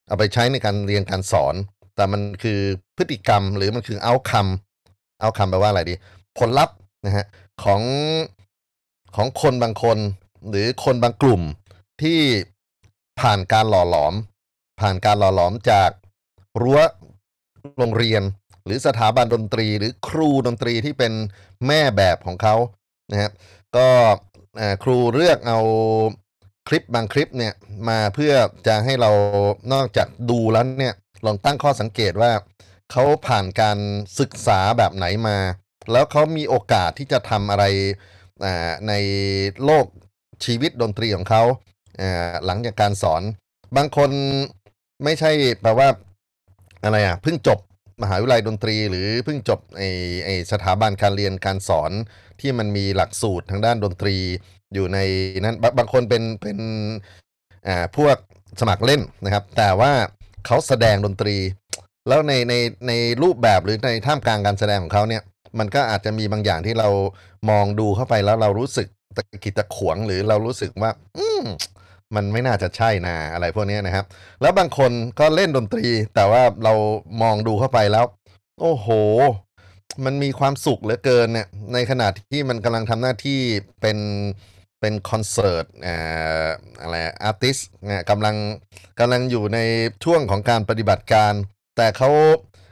[0.07, 1.55] เอาไปใช้ในการเรียนการสอน
[1.95, 2.59] แต่มันคือ
[2.97, 5.95] พฤติกรรมหรือมันคือเอาคำเอาคำแปลว่าอะไรดี
[6.37, 7.25] ผลลัพธ์นะฮะ
[7.63, 7.81] ของ
[9.15, 9.97] ของคนบางคน
[10.49, 11.41] หรือคนบางกลุ่ม
[12.01, 12.19] ที่
[13.19, 14.13] ผ่านการหล่อหลอม
[14.79, 15.89] ผ่านการหล่อหลอมจาก
[16.61, 16.79] รั้ว
[17.77, 18.23] โรงเรียน
[18.65, 21.13] หรือสถาบันดนตรี หรือครูดนตรีที่เป็น
[21.67, 22.55] แม่แบบของเขา
[23.11, 23.31] นะครับ
[23.77, 23.89] ก็
[24.83, 25.59] ครูเลือกเอา
[26.67, 27.53] คลิปบางคลิปเนี่ย
[27.89, 28.33] มาเพื่อ
[28.67, 29.11] จะให้เรา
[29.73, 32.31] นอกจากดูแล้วเนี่ยลองตั้งข้อสังเกตว่า
[32.91, 33.77] เขาผ่านการ
[34.19, 35.37] ศึกษาแบบไหนมา
[35.91, 37.65] แล้วเขามีโอกาสที่จะทำอะไร
[38.87, 38.93] ใน
[39.65, 39.85] โลก
[40.45, 41.43] ชีวิตดนตรีของเขา
[42.01, 43.21] อ่าหลังจากการสอน
[43.77, 44.11] บางคน
[45.03, 45.87] ไม่ใช่แปลว่า
[46.83, 47.59] อะไรอะเพิ่งจบ
[48.01, 49.83] มหาวิทยาลัยดนตรี หรือเพิ่งจบไอ
[50.25, 51.91] ไอสถาบันการเรียนการสอน
[52.41, 54.15] ที่มันมีหลักสูตรทางด้านดนตรี
[54.73, 54.99] อยู่ใน
[55.41, 56.57] นั้นบางบางคนเป็นเป็น
[57.67, 58.15] อ่าพวก
[58.59, 59.91] สมัครเล่นนะครับ แต่ว่า
[60.45, 61.37] เขาแสดงดนตรี
[62.07, 62.53] แล้วในใน
[62.87, 62.91] ใน
[63.23, 65.21] รูปแบบหรือในท่ามกลางการแสดงของเขาเนี่ย
[65.59, 66.89] มันก็อาจจะมีบางอย่างที่เรา
[67.49, 71.45] มองดูเข้าไปแล้วเรารู้สึกตะกิตะขวงหรือเรารู้สึกว่า อืม
[72.15, 74.05] มันไม่น่าจะใช่นาอะไรพวกนี้นะครับ
[74.41, 76.73] แล้วบางคนก็เล่นดนตรี แต่ว่าเรา
[77.21, 78.05] มองดูเข้าไปแล้ว
[78.61, 78.87] โอ้โห
[80.05, 83.39] มันมีความสุขเหลือเกินเนี่ยในขณะที่มันกำลังทำหน้าที่
[83.81, 83.97] เป็น
[84.79, 85.65] เป็นคอนเสิร์ต
[86.81, 88.35] อะไรอาร์ติสเนี่ยกำลัง
[88.99, 89.59] กำลังอยู่ใน
[90.03, 91.33] ช่วงของการปฏิบัติการ
[91.77, 92.09] แต่เขา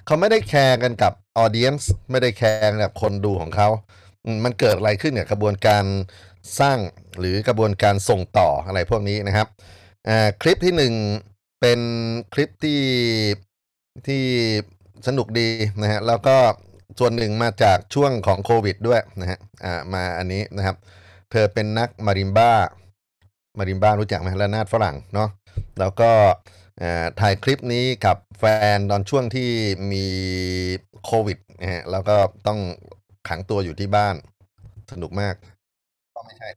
[0.05, 3.69] เขาไม่ได้แคร์กันกับ audience ไม่ได้แคร์กับคนดูของเขา
[4.43, 5.83] มันเกิดอะไรขึ้นเนี่ยกระบวนการ
[6.59, 6.77] สร้าง
[7.19, 9.47] หรือกระบวนการส่งต่ออะไรพวกนี้นะครับ
[10.41, 10.93] คลิปที่หนึ่ง
[11.61, 11.79] เป็น
[12.33, 12.81] คลิปที่
[14.07, 14.23] ที่
[15.07, 15.49] สนุกดี
[15.81, 16.37] นะฮะแล้วก็
[16.99, 20.75] ส่วนหนึ่งมาจากช่วงของโควิดด้วยนะฮะอ่ามาอันนี้นะครับ
[21.31, 25.29] เธอเป็นนัก marimba marimba รู้จักไหมระนาดฝรั่งเนาะ
[25.79, 26.11] แล้วก็
[27.19, 28.43] ถ่ายคลิปนี้กับแฟ
[28.75, 29.49] นตอนช่วงที่
[29.91, 30.05] มี
[31.05, 32.15] โควิดนะฮะแล้วก็
[32.47, 32.59] ต้อง
[33.27, 34.15] ขังตัวอยู่ที่บ้าน
[34.91, 35.35] สนุกมาก
[36.15, 36.47] ก็ไม่ใช่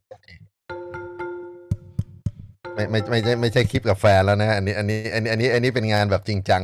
[2.75, 6.63] ไม่ไม่ไม่ใช่ไม่ใช่คลิปกับแฟนแล้วนะ อันนี้อันนี้อันนี้อันนี้อันนี้เป็นงานแบบจริงจัง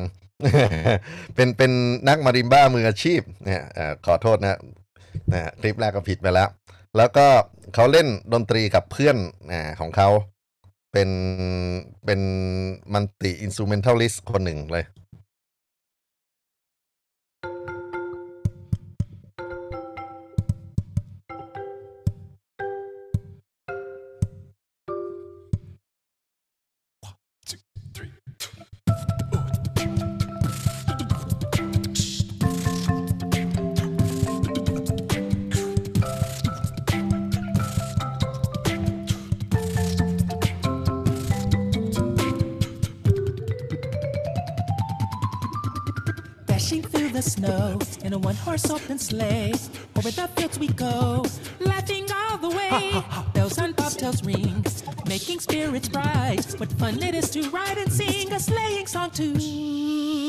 [1.34, 1.72] เป็นเป็น
[2.08, 3.62] นักมาริมบ้ามืออาชีพเนี่ย
[4.06, 4.58] ขอโทษนะ
[5.32, 6.48] นะคลิปแรกก็ผิดไปแล้ว
[6.96, 7.26] แล้วก็
[7.74, 9.16] เขาเล่นดนตรีกับเพื่อน
[9.50, 10.08] นะของเขา
[10.92, 11.10] เป็น
[12.04, 12.20] เป็น
[12.92, 14.84] มันติอินสูเมนทัลลิสคนหนึ่งเลย
[48.56, 49.52] horse open sleigh.
[49.96, 51.24] Over the fields we go,
[51.60, 53.02] laughing all the way.
[53.34, 54.64] Bells on bobtails ring,
[55.06, 56.44] making spirits bright.
[56.58, 60.25] What fun it is to ride and sing a sleighing song too.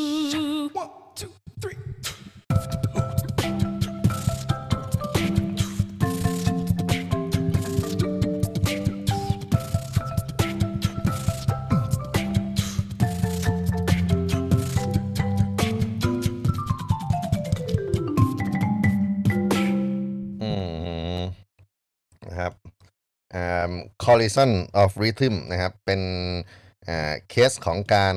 [24.18, 24.52] า collision
[24.82, 26.02] of rhythm นะครับ เป็น
[27.30, 28.16] เคสของการ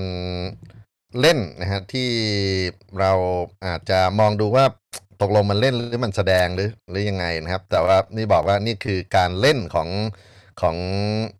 [1.20, 2.10] เล่นนะฮะที่
[2.98, 3.12] เรา
[3.66, 4.64] อาจจะมองดูว่า
[5.20, 9.88] ตกลงมันเล่นหรือมันแสดงหรือหรือยังไงนะครับ แต่ว่านี่บอกว่านี่คือการเล่นของ
[10.60, 10.76] ของ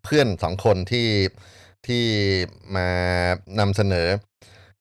[0.03, 1.09] เพื่อนสองคนที่
[1.87, 2.05] ที่
[2.75, 2.87] มา
[3.59, 4.07] นำเสนอ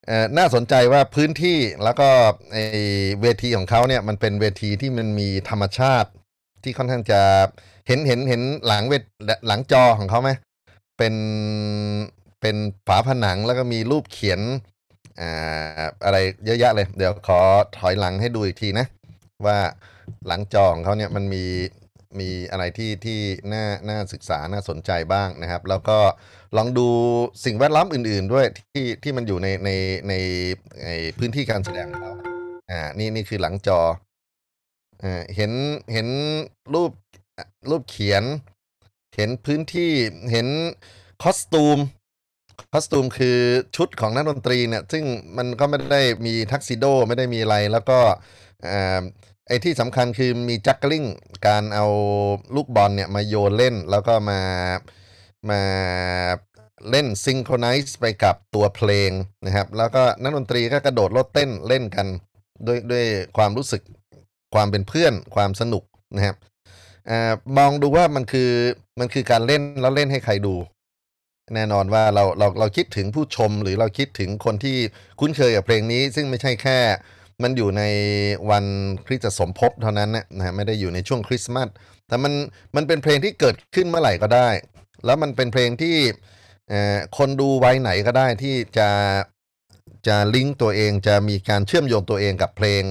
[0.06, 2.08] เอ่อน่าสนใจว่าพื้นที่แล้วก็
[2.52, 2.58] ไอ
[3.22, 6.10] เวทีของเขาเนี่ยมันเป็นเวทีที่มันมีธรรมชาติ
[6.64, 7.22] ที่ค่อนข้างจะ
[7.90, 9.04] เห็นเห็นเห็นหลังเวท
[9.48, 10.30] หลังจอของเขาไหม
[10.98, 11.14] เป็น
[12.40, 14.40] เป็นฝาผนังแล้วก็มีรูปเขียน
[15.20, 17.40] อ่าอะไรเยอะแยะเลย เดี๋ยวขอ
[17.78, 18.86] ถอยหลังให้ดูอีกทีนะ
[19.46, 19.58] ว่า
[20.26, 21.44] หลังจอของเขาเนี่ยมันมี
[22.20, 23.18] มีอะไรที่ที่
[23.52, 25.98] น่าน่าศึกษาน่าสนใจบ้างนะครับ แล้วก็
[26.56, 26.88] ลองดู
[27.44, 29.70] สิ่งแวดล้อมอื่น ๆ ด้วยที่ที่มันอยู่ในใน
[30.08, 30.14] ใน
[30.86, 32.12] ในพื้นที่การแสดงของเขา
[32.70, 33.80] อ่านี่นี่คือหลังจอ
[35.04, 35.52] อ่าเห็น
[35.92, 36.08] เห็น
[36.74, 36.90] รูป
[37.70, 38.24] รูปเขียน
[39.16, 39.90] เห็นพื้นที่
[40.32, 40.48] เห็น
[41.22, 41.78] costume
[42.72, 43.38] costume คือ
[43.76, 45.04] ชุดของนักดนตรีเนี่ยซึ่ง
[45.36, 47.98] มันก็ไม่ได้มีทักซิโดไม่ได้มีอะไรแล้วก็
[48.72, 49.02] อ่า
[49.48, 51.04] ไอ้ที่สำคัญคือมี juggling
[51.46, 51.86] การเอา
[52.54, 54.40] ลูกบอลเนี่ยมาโยนเล่นแล้วก็มา
[55.50, 55.60] มา
[56.90, 59.10] เล่น synchronize ไปกับตัวเพลง
[59.44, 62.06] นะครับ แล้วก็นักดนตรีก็กระโดดโลดเต้นเล่นกัน
[62.66, 63.04] ด้วยด้วย
[63.36, 63.82] ความรู้สึก
[64.54, 65.82] ความเป็นเพื่อนความสนุก
[66.14, 66.36] นะครับ
[67.08, 67.12] อ
[67.58, 68.50] มองดูว่ามันคือ
[69.00, 70.54] มันคือการเล่นแล้วเล่นให้ใครดู
[71.54, 74.76] แน่นอนว่าเราเราเราคิดถึงผู้ชมหรือเราคิดถึงคนที่
[75.20, 76.78] คุ้นเคยกับเพลงนี้ ซึ่งไม่ใช่แค่
[77.42, 77.82] มันอยู่ใน
[78.50, 78.64] วัน
[79.06, 81.68] คริสตสมภพเท่านั้นนะนะฮะไม่ได้อยู่ในช่วงคริสต์มาส
[82.08, 82.32] แต่มัน
[82.76, 84.48] มันเป็นเพลงที่เกิดขึ้นเมื่อไหร่ก็ได้
[85.04, 85.96] แล้วมันเป็นเพลงที่
[86.68, 88.88] เอ่อคนดูไวัยไหนก็ได้ที่จะ
[90.06, 92.82] จะลิงก์ตัวเองจะมีการเชื่อมโยงตัวเองกับเพลง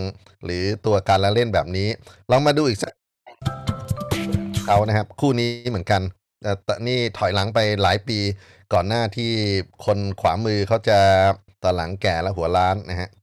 [0.46, 1.90] หรือตัวการละเล่นแบบนี้
[2.32, 2.94] ลองมาดูอีกสัก
[4.70, 6.02] เขานะครับ คู่นี้เหมือนกัน
[6.66, 8.20] แต่นี่ถอยหลังไปหลายปี
[8.74, 9.32] ก่อนหน้าที่
[9.86, 11.00] คนขวามือเขาจะ
[11.64, 13.10] ตอนหลังแก่และหัวล้านนะฮะ「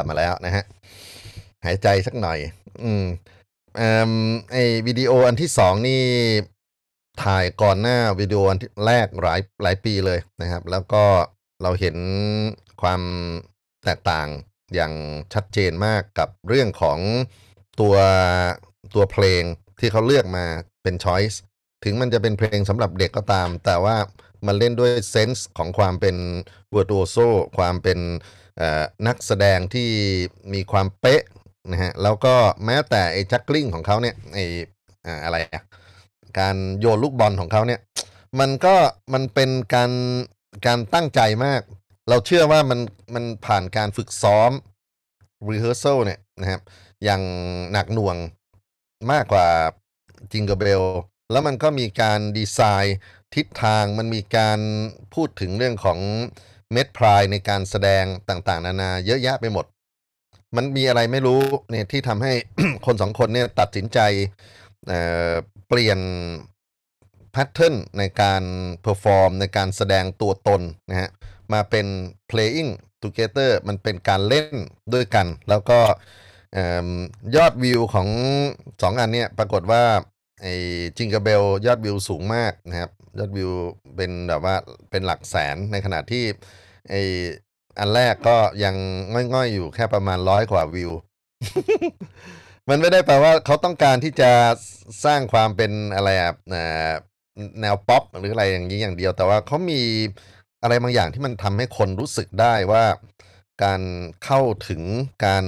[0.00, 0.64] ลับมาแล้วนะฮะ
[1.64, 2.38] หายใจสักหน่อย
[2.84, 3.04] อืม
[3.76, 4.12] เอ่อ
[4.52, 6.02] ไอวิดีโออันที่สองนี่
[7.24, 11.04] ถ่ายก่อนหน้าวิดีโออันแรกหลายหลายปีเลยนะครับ แล้วก็
[11.62, 11.96] เราเห็น
[12.82, 13.00] ความ
[13.84, 14.28] แตกต่าง
[14.74, 14.92] อย่าง
[15.34, 16.98] ชัดเจนมากกับเรื่องของ
[17.80, 17.94] ตัว
[18.94, 19.42] ตัวเพลง
[19.80, 20.44] ที่เขาเลือกมา
[20.82, 21.36] เป็น choice
[21.84, 23.96] ถึงมันจะเป็นเพลงสำหรับเด็กก็ตาม แต่ว่า
[24.46, 26.16] มันเล่นด้วยเซนส์ของความเป็น
[26.74, 27.26] virtuoso
[27.58, 27.98] ความเป็น
[29.06, 29.88] นักแสดงที่
[30.54, 31.22] มีความเป๊ะ
[31.72, 34.44] นะฮะแล้วก็แม้แต่ไอ้ juggling ของเขาเนี่ยไอ้
[35.24, 35.62] อะไรอะ
[36.38, 37.80] การโยนลูกบอลของเขาเนี่ย
[38.40, 38.74] มันก็
[39.14, 39.92] มันเป็นการ
[40.66, 41.62] การตั้งใจมาก
[42.08, 42.80] เราเชื่อว่ามัน
[43.14, 44.50] มันผ่านการฝึกซ้อม
[45.48, 46.60] rehearsal เนี่ยนะครับ
[47.04, 47.22] อย่าง
[47.72, 48.16] หนักหน่วง
[49.12, 49.48] มากกว่า
[50.32, 50.82] Jingle Bells
[51.32, 52.96] แล้วมันก็มีการดีไซน์
[53.34, 54.58] ทิศทางมันมีการ
[55.14, 55.98] พูดถึงเรื่องของ
[56.72, 59.66] เม็ดพรายในการแสดงต่างๆ นานา เยอะแยะไปหมด
[60.56, 62.32] มันมีอะไรไม่รู้เนี่ยที่ทำให้
[62.86, 63.98] คนสองคนเนี่ยตัดสินใจ
[64.88, 65.98] เเปลี่ยน
[67.32, 68.42] pattern ในการ
[68.82, 71.10] perform ในการแสดงตัวตนนะฮะ
[71.52, 71.86] มาเป็น
[72.30, 72.70] playing
[73.02, 74.56] together มันเป็นการเล่น
[74.94, 75.80] ด้วยกัน แล้วก็
[76.54, 76.58] อ
[77.36, 78.08] ยอดวิวของ
[78.82, 79.82] สองอันเนี้ยปรากฏว่า
[80.42, 80.54] ไอ้
[80.96, 83.50] จิงกอร์เบลยอดวิวสูงมากนะครับ ยอดวิว
[83.96, 84.54] เป็นแบบว่า
[84.90, 86.24] เป็นหลักแสนในขณะที่
[86.90, 86.94] ไอ
[87.78, 88.74] อันแรกก็ยัง
[89.34, 90.92] ง่อยๆอยู่แค่ประมาณร้อยกว่าวิว
[92.68, 94.30] มันไม่ได้แปลว่าเขาต้องการที่จะ
[95.04, 96.32] สร้างความเป็นอะไรอะ
[97.60, 99.80] แนวป๊อปหรืออะไรอย่างนี้อย่างเดียว แต่ว่าเขามี
[100.62, 102.84] อะไรบางอย่างที่มันทำให้คนรู้สึกได้ว่า
[103.64, 103.80] การ
[104.24, 104.82] เข้าถึง
[105.26, 105.44] การ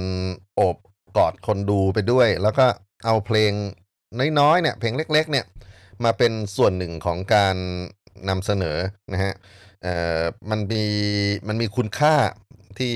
[0.55, 0.77] โอบ
[1.17, 2.65] กอดคนดูไปด้วย แล้วก็
[3.05, 3.51] เอาเพลง
[4.39, 5.45] น้อยๆเนี่ย เพลงเล็ก ๆ เนี่ย
[6.03, 7.55] มาเป็นส่วนหนึ่งของการ
[8.29, 8.77] นำเสนอ
[9.13, 9.33] นะฮะ
[10.49, 10.85] มันมี
[11.47, 12.15] มันมีคุณค่า
[12.79, 12.95] ที่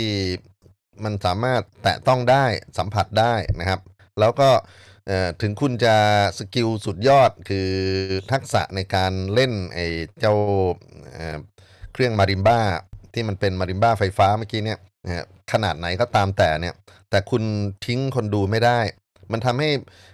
[1.04, 2.46] มันสามารถแตะต้องได้
[2.78, 3.80] สัมผัสได้นะครับ
[4.20, 4.50] แล้วก็
[5.42, 5.96] ถึงคุณจะ
[6.38, 7.70] สกิลสุดยอดคือ
[8.32, 9.86] ทักษะในการเล่นไอ้
[10.20, 10.34] เจ้า
[11.14, 12.60] เเครื่องมาริมบ้า
[13.14, 14.80] ที่มันเป็นมาริมบ้าไฟฟ้าเมื่อกี้เนี่ย
[15.52, 16.76] ขนาดไหนก็ตามแต่เนี่ย
[17.10, 17.44] แต่คุณ
[17.86, 18.80] ทิ้งคนดูไม่ได้
[19.32, 19.70] มันทำให้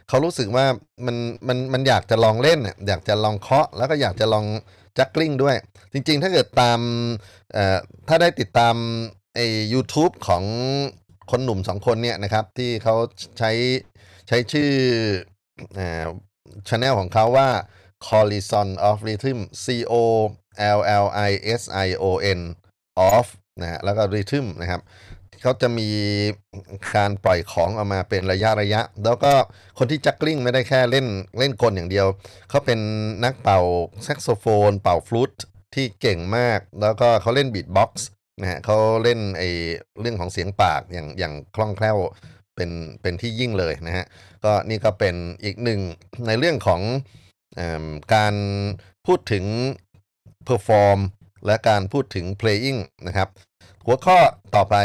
[0.09, 0.65] เขารู้สึกว่า
[1.05, 1.15] มัน
[1.47, 4.45] มันมันอยากจะลองเล่นน่ะอยากจะลองเคาะ แล้วก็อยากจะลอง
[4.97, 5.55] จักกลิ้งด้วย
[5.93, 6.79] จริง ๆ ถ้าเกิดตาม
[7.53, 8.75] เอ่อถ้าได้ติดตาม
[9.35, 10.43] ไอ้ YouTube ของ
[11.31, 12.95] คนหนุ่มสองคนเนี่ยนะครับ ที่เขา
[13.39, 13.51] ใช้
[14.27, 14.71] ใช้ชื่อ
[15.75, 16.05] เอ่อ
[16.69, 17.49] channel ของเขาว่า
[18.07, 19.93] Collision of Rhythm C O
[20.77, 22.05] L L I S I O
[22.37, 22.39] N
[23.11, 23.27] of
[23.61, 24.81] นะฮะแล้วก็ Rhythm นะครับ
[25.41, 25.89] เขาจะมี
[26.95, 29.33] การปล่อยของออกมาเป็นระยะระยะ แล้วก็
[29.77, 31.07] คนที่ juggling ไม่ได้แค่เล่น
[31.39, 32.07] เล่นกลอย่างเดียว
[32.49, 32.79] เขาเป็น
[33.23, 33.59] นักเป่า
[34.03, 35.33] แซกโซโฟน เป่าฟลูต
[35.73, 38.07] ที่เก่งมาก แล้วก็เขาเล่น beatbox
[38.41, 39.43] นะฮะเขาเล่นไอ
[40.01, 41.97] เรื่องของเสียงปากอย่างอย่างคล่องแคล่ว
[42.55, 42.69] เป็น
[43.01, 44.05] เป็นที่ยิ่งเลยนะฮะ
[44.43, 45.79] ก็นี่ก็เป็นอีกหนึ่ง
[46.27, 46.81] ในเรื่องของ
[47.59, 47.61] อ
[48.13, 48.35] การ
[49.05, 49.45] พูดถึง
[50.47, 50.99] perform
[51.45, 53.29] และการพูดถึง playing นะครับ
[53.85, 54.17] หัวข้อ
[54.55, 54.75] ต่อไป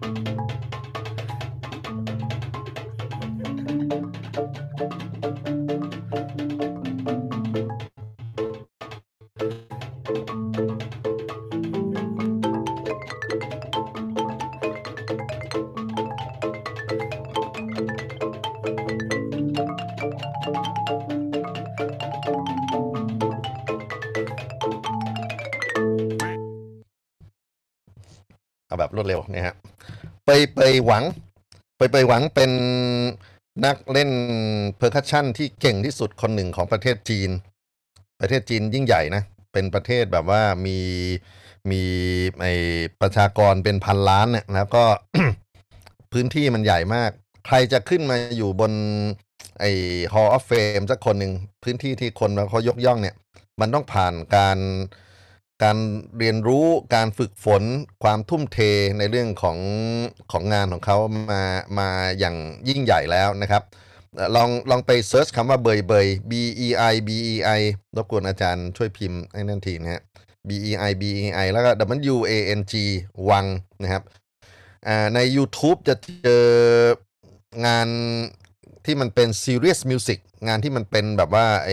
[0.00, 0.47] เอ
[30.86, 31.04] หวัง
[31.76, 32.50] เปยเปยหวังเป็น
[33.64, 34.10] นักเล่น
[34.76, 37.30] percussion ที่เก่งที่สุดคนหนึ่งของประเทศจีน
[38.20, 39.22] ประเทศจีนยิ่งใหญ่นะ
[39.52, 40.78] เป็นประเทศแบบว่ามี
[41.70, 41.82] มี
[42.40, 42.46] ไอ
[43.00, 44.84] ประชากรเป็นพันล้านเนี่ยแล้วก็
[46.12, 47.10] พื้นที่มันใหญ่มาก
[47.46, 48.72] ใครจะขึ้นมาอยู่บน
[49.60, 49.70] ไอ้
[50.12, 53.16] Hall of Fame สักคนหนึ่งพื้นที่ที่คนเขายกย่องเนี่ย
[53.60, 54.58] มันต้องผ่านการ
[55.62, 55.76] การ
[56.18, 57.62] เรียนรู้การฝึกฝน
[58.02, 58.58] ความทุ่มเท
[58.98, 59.58] ในเรื่องของ
[60.32, 60.96] ของงานของเขา
[61.30, 61.42] มา
[61.78, 61.88] มา
[62.18, 62.36] อย่าง
[62.68, 63.62] ยิ่งใหญ่แล้วนะครับ
[64.36, 66.32] ลองลองไปเซิร์ชคำว่าเบยเบย B
[66.66, 67.60] E I B E I
[67.96, 70.02] รบกวนอาจารย์ช่วยพิมพ์ให้นั่นทีนะฮะ
[70.48, 71.70] B E I B E I แล้วก็
[72.14, 72.74] W A N G
[73.30, 73.46] วัง
[73.82, 74.02] นะครับ
[75.14, 75.94] ใน YouTube จะ
[76.24, 76.44] เจอ
[77.66, 77.88] งาน
[78.84, 81.70] ที่มันเป็น serious music งานที่มันเป็นแบบว่าไอ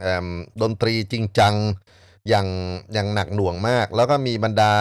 [0.00, 0.28] เอิ่ม
[0.62, 1.54] ดนตรีจริงจัง
[2.28, 2.48] อย่าง
[2.92, 4.72] อย่างหนักหน่วงมาก แล้วก็มีบรรดา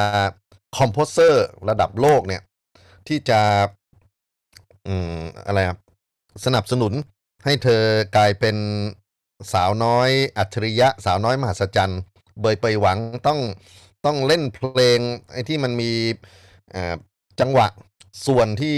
[0.77, 2.41] คอมโพเซอร์ระดับโลกเนี่ย
[3.07, 3.41] ที่จะ
[4.87, 5.79] อืมอะไรครับ
[6.45, 6.93] สนับสนุน
[7.45, 7.81] ให้เธอ
[8.15, 8.57] กลายเป็น
[9.53, 12.01] สาวน้อยอัจฉริยะ สาวน้อยมหัศจรรย์
[12.41, 13.39] เบยเปยหวังต้อง
[14.05, 14.99] ต้องเล่นเพลง
[15.31, 15.91] ไอ้ที่มันมี
[16.73, 16.95] อ่า
[17.39, 17.67] จังหวะ
[18.27, 18.77] ส่วนที่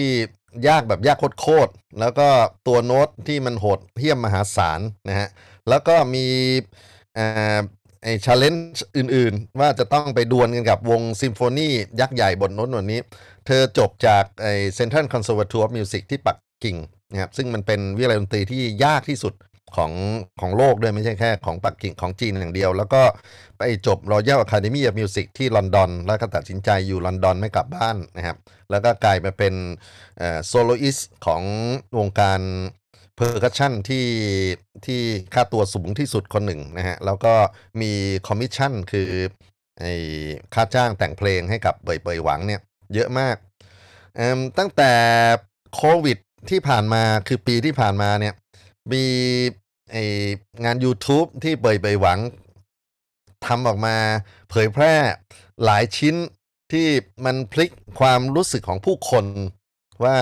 [0.67, 2.27] ยากแบบยากโคตรแล้วก็
[2.67, 5.29] ตัวโน้ตที่มันโหดเหี้ยมมหาศาลนะฮะ
[5.69, 6.25] แล้วก็มี
[7.17, 7.59] อ่า
[8.05, 12.99] ไอ้ challenge อื่นๆ ว่าจะต้องไปดวลกันกับวงซิมโฟนียักษ์ใหญ่บนโน้ตหนวดนี้
[13.45, 16.77] เธอจบจากไอ้ Central Conservatory of Music ที่ปักกิ่ง
[17.11, 19.33] นะครับซึ่งมันเป็นวิทยาลัยดนตรีที่ยากที่สุด
[19.75, 19.91] ของ
[20.41, 23.01] ของโลกด้วยไม่ใช่แค่ของปักกิ่งของจีนอย่างเดียว แล้วก็
[23.57, 28.37] ไปจบ Royal Academy of Music ที่ลอนดอน แล้วก็ตัดสินใจอยู่ลอนดอนไม่กลับบ้านนะครับ
[28.71, 29.53] แล้วก็กลายมาเป็น
[30.47, 31.41] soloist ของ
[31.97, 32.39] วงการ
[33.15, 34.07] percussion ที่
[34.85, 35.01] ที่
[35.33, 37.33] ค่าตัวสูงที่สุดคนหนึ่งนะฮะ แล้วก็
[37.81, 37.91] มี
[38.27, 39.09] คอมมิชชั่นคือ
[39.79, 39.85] ไอ
[40.53, 42.61] ค่าจ้างแต่งเพลงให้กับเบยเบยหวังเนี่ย
[42.93, 44.91] เยอะมากตั้งแต่
[45.75, 46.17] โควิด
[46.49, 48.33] ที่ผ่านมาคือปีที่ผ่านมาเนี่ย
[48.91, 49.05] มี
[49.91, 49.97] ไอ
[50.65, 52.19] งาน YouTube ที่เบยเบยหวัง
[53.45, 53.95] ทำออกมา
[54.49, 54.93] เผยแพร่
[55.63, 56.15] หลายชิ้น
[56.71, 56.87] ที่
[57.25, 59.25] มันพลิกความรู้สึกของผู้คน
[60.03, 60.17] ว่า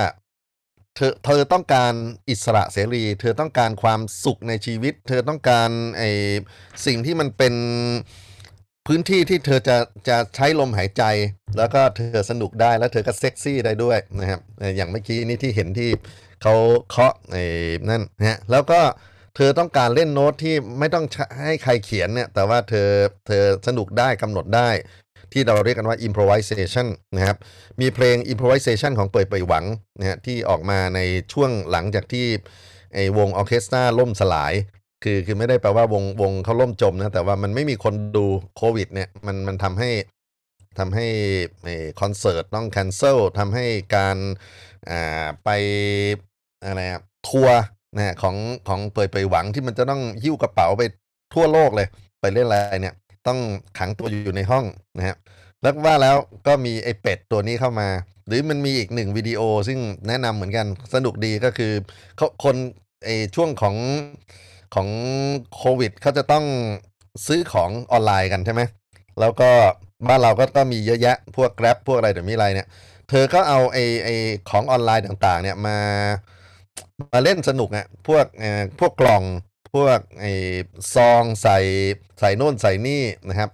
[0.95, 1.93] เธอเธอต้องการ
[2.29, 6.03] อิสระเสรี เธอต้องการความสุขในชีวิต เธอต้องการไอ
[6.85, 7.53] สิ่งที่มันเป็น
[8.87, 9.77] พื้นที่ที่เธอจะ
[10.09, 11.03] จะใช้ลมหายใจ
[11.57, 14.39] แล้วก็เธอสนุกได้แล้วเธอก็เซ็กซี่ได้ด้วยนะครับ
[14.77, 15.89] อย่างเมื่อกี้นี้ที่เห็นที่
[16.41, 16.55] เขา
[16.89, 17.45] เคาะไอ้
[17.89, 18.81] นั่นนะฮะแล้วก็
[19.35, 21.05] เธอต้องการเล่นโน้ตที่ไม่ต้อง
[21.45, 22.89] ให้ใครเขียนเนี่ยแต่ว่าเธอ
[23.27, 24.69] เธอสนุกได้กำหนดได้
[25.33, 27.37] ที่เราเรียกกันว่า improvisation นะครับ
[27.81, 29.65] มีเพลง improvisation ของเปิดเปยหวัง
[29.99, 30.99] นะฮะที่ออกมาใน
[31.33, 32.25] ช่วงหลังจากที่
[32.93, 34.53] ไอ้วงออเคสตราล่มสลาย
[35.03, 38.25] คือคือไม่ได้แปลว่าวงวงเขาล่มจมนะ แต่ว่ามันไม่มีคนดู
[38.57, 39.89] โควิดเนี่ยมันมันทำให้
[40.79, 41.07] ทำให้
[41.63, 43.65] ไอ้คอนเสิร์ตต้อง cancel ทำให้
[43.95, 44.17] การ
[44.89, 45.49] อ่าไป
[46.65, 47.59] อะไรอะทัวร์
[47.95, 48.35] นะฮะของ
[48.67, 50.83] ของเปิดเปยหวังที่มันจะต้องหิ้วกระเป๋าไป
[51.33, 51.87] ทั่วโลกเลย
[52.21, 52.95] ไปเล่นอะไรเนี่ย
[53.27, 53.39] ต้อง
[53.77, 54.65] ขังตัวอยู่ในห้อง
[54.97, 55.15] นะฮะ
[55.61, 56.17] แล้วว่าแล้ว
[56.47, 57.87] ก็มีไอ้เป็ดตัวนี้เข้ามา
[58.27, 61.71] หรือมันมีอีกหนึ่งวิดีโอ ซึ่งแนะนำเหมือนกันสนุกดีก็คือ
[62.17, 62.55] เขาคน
[63.05, 63.75] ไอ้ช่วงของ
[64.75, 64.87] ของ
[65.55, 66.45] โควิดเขาจะต้อง
[67.27, 68.61] ซื้อของออนไลน์กันใช่ไหม
[69.19, 69.49] แล้วก็
[70.07, 72.67] บ้านเราก็ต้องมีเยอะแยะพวก Grab พวกอะไรเดี๋ยวมีอะไรเนี่ย
[73.09, 74.15] เธอก็เอาไอ้ไอ้
[74.49, 75.77] ของออนไลน์ต่างๆ เนี่ยมา
[77.13, 79.23] มาเล่นสนุกอะ่ะพวกเอ่อพวกกล่อง
[79.73, 80.33] พวกไอ้
[80.95, 81.57] ซองใส่
[82.19, 83.49] ใส่โน่นใส่นี่นะครับ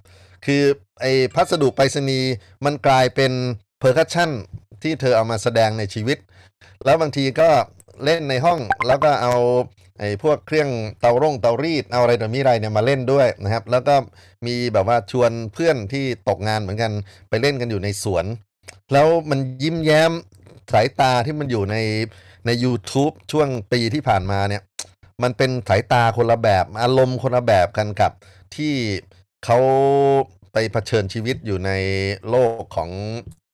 [0.45, 0.63] คือ
[1.01, 2.31] ไอ้พัสดุไปรษณีย์
[2.65, 3.31] มันกลายเป็น
[3.79, 4.31] percussion
[4.83, 6.17] ที่เธอเอามาแสดงในชีวิต
[6.85, 7.49] แล้วบางทีก็
[8.03, 9.35] เล่นในห้องแล้วก็เอา
[9.99, 13.95] ไอ้พวกเครื่องเตารงเตารีดเอาอะไรต่อมีอะไรเนี่ยมาเล่นด้วยนะครับ แล้วก็
[14.45, 16.91] มีแบบว่าชวนเพื่อนที่ตกงานเหมือนกัน
[17.29, 18.25] ไปเล่นกันอยู่ในสวน
[18.93, 20.11] แล้วมันยิ้มแย้ม
[20.73, 21.75] สายตาที่มันอยู่ใน
[22.45, 24.61] ใน YouTube ช่วงปีที่ผ่านมาเนี่ย
[25.23, 28.11] มันเป็นสายตาคนละแบบอารมณ์คนละแบบกันกับ
[28.55, 28.73] ที่
[29.45, 29.57] เขา
[30.53, 31.71] ไปเผชิญชีวิตอยู่ใน
[32.29, 32.89] โลกของ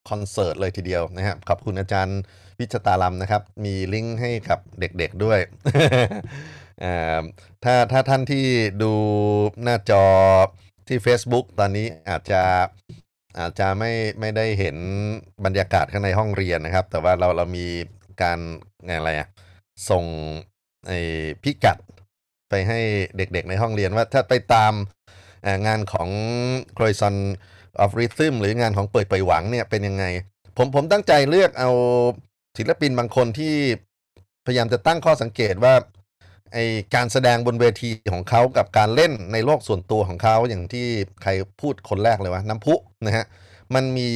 [0.10, 2.20] คอนเสิร์ตเลยทีเดียวนะครับขอบคุณอาจารย์
[2.60, 5.40] วิชตาลัมนะครับ มีลิงก์ให้กับเด็กๆด้วย
[6.84, 7.22] อ่า
[7.64, 8.46] ถ้าถ้าท่านที่
[8.84, 8.94] ดู
[9.64, 10.04] หน้าจอ
[10.88, 12.42] ที่ Facebook ตอนนี้อาจจะ
[13.40, 14.78] อาจจะไม่ไม่ได้เห็น
[15.46, 17.68] บรรยากาศข้างในห้องเรียนนะครับ แต่ว่าเราเรามี
[18.22, 18.40] การ
[18.88, 19.28] อะไรอะ
[19.90, 20.06] ส่ง
[20.88, 21.00] ไอ้
[21.44, 21.78] พิกัด
[22.50, 22.80] ไปให้
[23.18, 24.74] เด็กๆในห้องเรียนว่าถ้าไปตาม
[25.68, 26.10] งานของ
[26.78, 27.16] c r o i s o n
[27.84, 30.06] of Rhythm หรืองานของเปิดเปยหวังเนี่ยเป็นยังไง
[30.58, 31.72] ผมผมตั้งใจเลือกเอา
[32.58, 33.56] ศิลปินบางคนที่
[34.46, 35.74] พยายามจะตั้งข้อสังเกตว่า
[36.54, 36.58] ไอ
[36.96, 40.88] การแสดงบนเวทีของเขากับการเล่นในโลกส่วนตัวของเขาอย่างที่
[41.22, 41.32] ใคร
[41.62, 42.76] พูดคนแรกเลยว่าน้ำพุ
[43.06, 43.26] นะฮะ
[43.76, 44.10] มันมี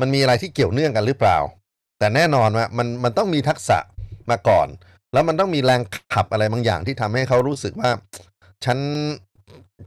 [0.00, 1.38] มันมีอะไรที่เกี่ยวเนื่องกันหรือเปล่า
[1.98, 3.78] แต่แน่นอนว่ามันมันต้องมีทักษะ
[4.30, 4.68] มาก่อน
[5.12, 5.82] แล้วมันต้องมีแรง
[6.14, 7.90] ขับอะไรบางอย่างที่ทำให้เขารู้สึกว่า
[8.64, 8.78] ฉัน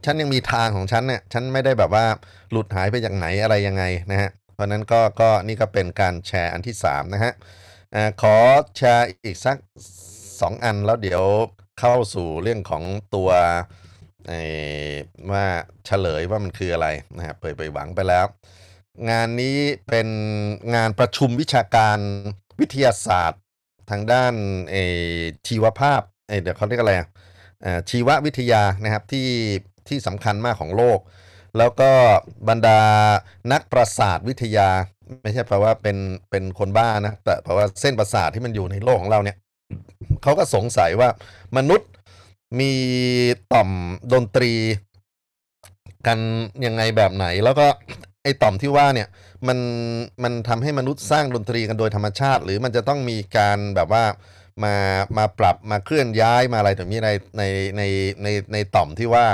[0.04, 2.06] ฉันยังมีทางของฉันเนี่ยฉันไม่ได้แบบว่า
[2.50, 7.32] หลุดหายไปจากไหนอะไรยังไงนะฮะเพราะนั้นก็ก็นี่ก็เป็นการแชร์อันที่สามนะฮะ
[7.94, 8.36] อขอ
[8.76, 9.56] แชร์อีกสัก
[10.40, 11.22] สองอันแล้วเดี๋ยว
[11.80, 12.82] เข้าสู่เรื่องของ
[13.14, 13.30] ตัว
[15.32, 15.46] ว่า
[15.86, 18.26] เฉลยว่ามันคืออะไรนะฮะเปิดไปหวังไปแล้ว
[19.10, 19.58] งานนี้
[19.88, 20.08] เป็น
[20.74, 21.98] งานประชุมวิชาการ
[22.60, 23.40] วิทยาศาสตร์
[23.90, 24.34] ทางด้าน
[24.70, 24.76] เอ
[25.46, 27.08] ชีวภาพเอเดี๋ยวเขาเรียกอะไรอะ
[27.90, 29.28] ชีววิทยานะครับที่
[29.88, 30.98] ที่สำคัญมากของโลก
[31.58, 31.90] แล้วก็
[32.48, 32.80] บรรดา
[33.52, 34.68] นักประสาทวิทยา
[35.22, 35.96] ไม่ใช่แปลว่าเป็น
[36.30, 39.36] เป็นคนบ้านะ แต่แปลว่าเส้นประสาทที่มันอยู่ในโลกของเราเนี่ย
[40.22, 41.08] เขาก็สงสัยว่า
[41.56, 41.90] มนุษย์
[42.60, 42.72] มี
[43.52, 43.70] ต่อม
[44.12, 44.52] ดนตรี
[46.06, 46.18] กัน
[46.66, 47.66] ยังไงแบบไหน แล้วก็
[48.22, 49.08] ไอ้ต่อมที่ว่าเนี่ย
[49.48, 49.58] มัน
[50.24, 54.04] มันทำให้มนุษย์สร้างดนตรีกันโดยธรรมชาติ หรือมันจะต้องมีการแบบว่า
[54.64, 54.76] มา
[55.18, 57.42] มาปรับมาเคลื่อนย้ายมาอะไรถึงมีในใน
[57.76, 57.82] ใน
[58.22, 59.26] ในในต่อมที่ว่า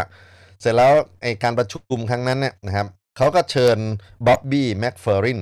[0.61, 0.93] เสร็จแล้ว
[1.23, 2.87] ไอการประชุมครั้งนั้นเนี่ยนะครับ
[3.17, 3.79] เขาก็เชิญ
[4.27, 5.41] Bobby McFerrin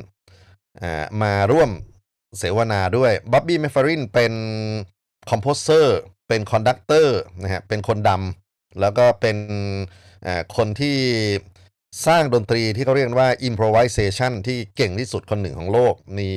[0.81, 1.71] อ่ามาร่วม
[2.39, 4.33] เสวนาด้วย Bobby McFerrin เป็น
[5.31, 5.99] composer
[6.29, 9.37] เป็น conductor นะฮะเป็นคนดำแล้วก็เป็น
[10.27, 10.97] อ่าคนที่
[12.07, 16.31] สร้างดนตรีที่เขาเรียกว่า improvisation ที่เก่งที่สุดคนหนึ่งของโลก มี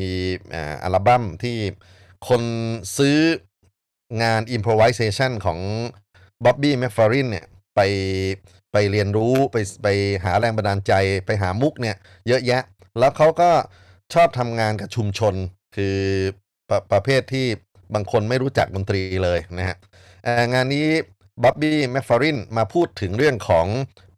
[0.84, 1.58] อัลบั้มที่
[2.28, 2.42] คน
[2.98, 3.18] ซื้อ
[4.22, 5.60] งาน improvisation ของ
[6.46, 7.46] บ๊อบบี้แมคฟารินเนี่ย
[7.76, 7.80] ไป
[8.72, 9.88] ไปเรียนรู้ไปไป
[10.24, 10.94] หาแรงบันดาลใจ
[11.26, 11.96] ไปหามุกเนี่ย
[12.28, 12.64] เยอะแยะ
[13.00, 13.52] แล้วเขาก็
[14.14, 15.34] ชอบทำงานกับชุมชน
[15.76, 15.98] คือ
[16.70, 17.48] ประประเภทที่
[17.94, 19.78] บางคนไม่รู้จักดนตรีเลยนะฮะ
[20.54, 20.88] งานนี้
[21.44, 23.68] บ๊อบบี้แมคฟารินมาพูดถึงเรื่องของ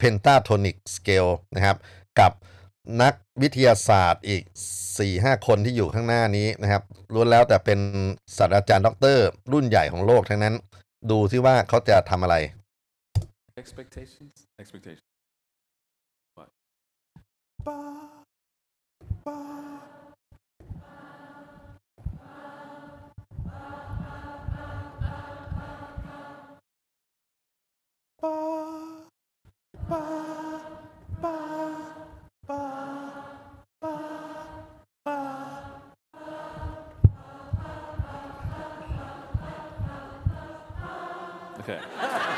[0.03, 1.77] pentatonic scale นะครับ
[2.19, 2.31] กับ
[3.01, 4.43] นักวิทยาศาสตร์อีก
[4.95, 6.83] 4-5 คนที่อยู่ข้างหน้านี้นะครับ
[7.13, 7.79] ล้วนแล้วแต่เป็น
[8.37, 10.55] ศาสตราจารย์ด็อกเตอร์รุ่นใหญ่ของโลกทั้งนั้น
[11.09, 12.35] ดูที่ว่าเขาจะทำอะไร
[13.61, 14.35] Expectations?
[14.61, 15.09] Expectations.
[16.35, 16.49] What?
[41.59, 41.79] Okay.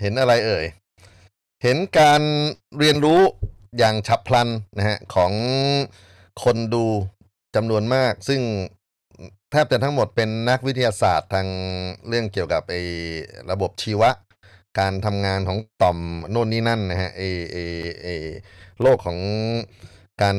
[0.00, 0.66] เห็นอะไรเอ่ย
[1.62, 2.22] เห็นการ
[2.78, 3.20] เรียนรู้
[3.78, 5.32] อย่างฉับพลันนะฮะของ
[6.42, 6.84] คนดู
[7.56, 8.40] จำนวนมาก ซึ่ง
[9.50, 11.48] แทบจะทั้งหมดเป็นนักวิทยาศาสตร์ทาง
[12.08, 12.82] เรื่องเกี่ยวกับไอ้
[13.50, 14.10] ระบบชีวะ
[14.78, 15.98] การทำงานของต่อม
[16.30, 17.62] โน่นนี่นั่นนะฮะไอ้ไอ้
[18.02, 18.14] ไอ้
[18.80, 19.18] โลกของ
[20.22, 20.38] การ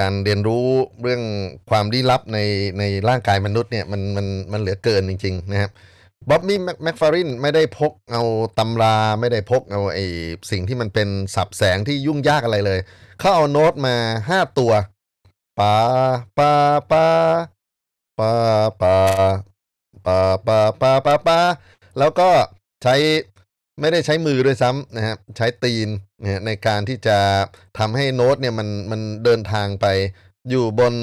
[0.00, 0.66] การเรียนรู้
[1.02, 1.22] เรื่อง
[1.70, 2.38] ความลี้ลับใน
[2.78, 5.70] ในร่างกายมนุษย์เนี่ยมันมันมันเหลือเกินจริง ๆ นะครับ
[6.28, 8.22] บ๊อบบี้แมคฟารินไม่ได้พกเอา
[8.58, 10.04] ตำราไม่ได้พกเอาไอ้
[10.50, 12.80] สิ่งที่มันเป็นสับแสงที่ยุ่งยากอะไรเลย
[13.18, 13.96] เขาเอาโน้ตมา
[14.28, 14.72] ห้าตัว
[15.58, 15.74] ปา
[16.38, 16.52] ปา
[16.90, 17.04] ปา
[18.18, 18.32] ปา
[18.80, 18.94] ปา
[20.06, 21.38] ปาปาปาปาปา
[21.98, 22.28] แล้วก็
[22.82, 22.94] ใช้
[23.80, 25.88] ไม่ได้ใช้มือด้วยซ้ำนะครับใช้ตีน
[26.46, 27.18] ในการที่จะ
[27.78, 29.86] ทำให้โน้ตเนี่ยมันมันเดินทางไป
[30.50, 30.94] อยู่บน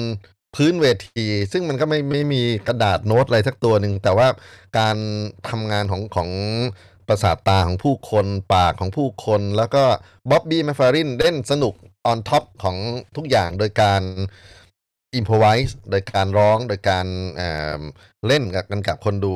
[0.54, 4.28] พื้นเวที ซึ่งมันก็ไม่ไม่มีกระดาษโน้ตอะไรสักตัวหนึ่ง แต่ว่า
[4.78, 4.96] การ
[5.48, 6.30] ทำงานของของ
[7.08, 9.84] ประสาทตาของผู้คนปากของผู้คน แล้วก็
[10.30, 11.74] Bobby McFerrin เล่นสนุก
[12.06, 12.76] on top ของ
[13.16, 14.02] ทุกอย่างโดยการ
[15.14, 17.80] improvise โดยการร้องโดยการเอ่อ
[18.26, 19.34] เล่นกับกันกับคนดู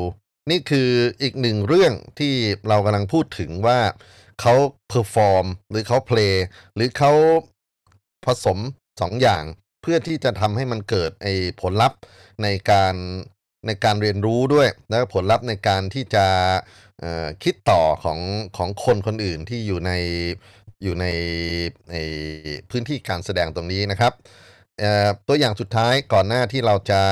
[0.51, 0.91] นี่คือ
[1.23, 2.35] อีกหนึ่งเรื่องที่
[2.69, 3.79] เรากำลังพูดถึงว่า
[4.41, 4.55] เขา
[4.89, 6.39] perform หรือเขา play
[6.75, 7.13] หรือเขา
[8.25, 8.59] ผสม
[9.01, 9.45] สองอย่าง
[9.83, 11.99] เพื่อที่จะทำให้มันเกิดไอ้ผลลัพธ์
[12.43, 12.95] ในการ
[13.67, 16.27] ในการเรียนรู้ด้วย แล้วผลลัพธ์ในการที่จะ
[17.43, 18.19] คิดต่อของ
[18.57, 19.93] ของคนคนอื่นที่อยู่ใน
[20.83, 21.07] อยู่ใน
[21.91, 21.97] ใน
[22.71, 24.13] พื้นที่การแสดงตรงนี้นะครับ
[25.29, 27.03] ตัวอย่างสุดท้ายก่อนหน้าที่เราจะ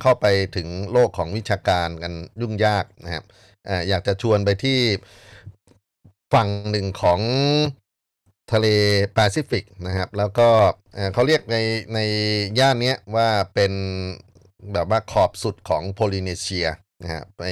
[0.00, 3.24] เข้าไปถึงโลกของวิชาการกันยุ่งยากนะครับ
[3.88, 4.78] อยากจะชวนไปที่
[6.34, 7.20] ฝั่งหนึ่งของ
[8.52, 8.66] ทะเล
[9.14, 10.48] แปซิฟิกนะครับ แล้วก็
[11.12, 11.56] เขาเรียกใน
[11.94, 11.98] ใน
[12.58, 13.72] ย่านนี้ว่าเป็น
[14.72, 16.68] แบบว่าขอบสุดของโพลิเนเซีย
[17.02, 17.42] นะฮะไป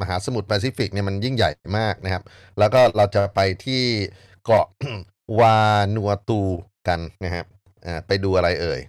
[0.00, 2.22] มหาสมุทรแปซิฟิกเนี่ยมันยิ่งใหญ่มากนะครับ
[2.58, 3.82] แล้วก็เราจะไปที่
[4.44, 4.66] เกาะ
[5.40, 5.58] วา
[5.94, 6.40] นูอาตู
[6.88, 7.46] กันนะครับ
[8.06, 8.80] ไปดูอะไรเอ่ย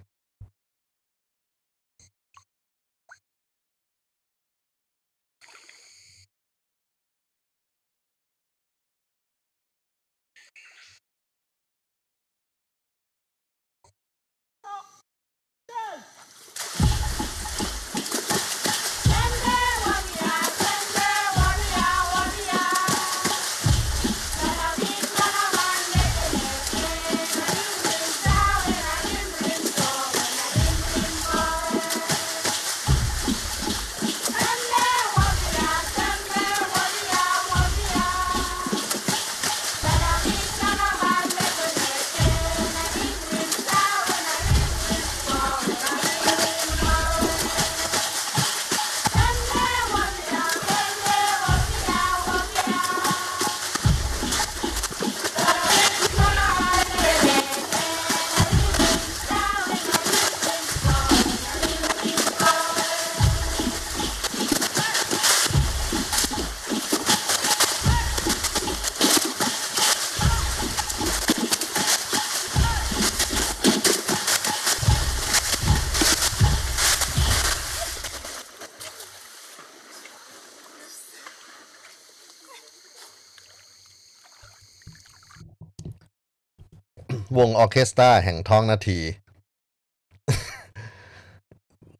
[87.58, 89.00] ออเคสตราแห่งท้องนาที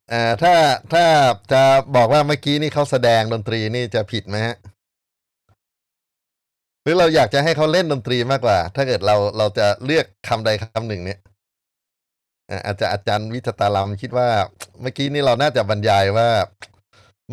[0.10, 0.54] เอ่อถ้า
[0.94, 1.06] ถ้า
[1.52, 1.64] จะ
[1.96, 4.56] บอกว่าเมื่อกี้นี่เขาแสดงดนตรีนี่จะผิดไหมฮะ
[6.84, 11.20] หรือเราอยากจะให้เขาเล่นดนตรีมากกว่า ถ้าเกิดเราเราจะเลือกคำใดคำหนึ่งเนี่ย
[12.50, 14.28] อ่าอาจจะอาจารย์วิชตาลามคิดว่า
[14.82, 16.30] เมื่อกี้นี่เราน่าจะบรรยายว่า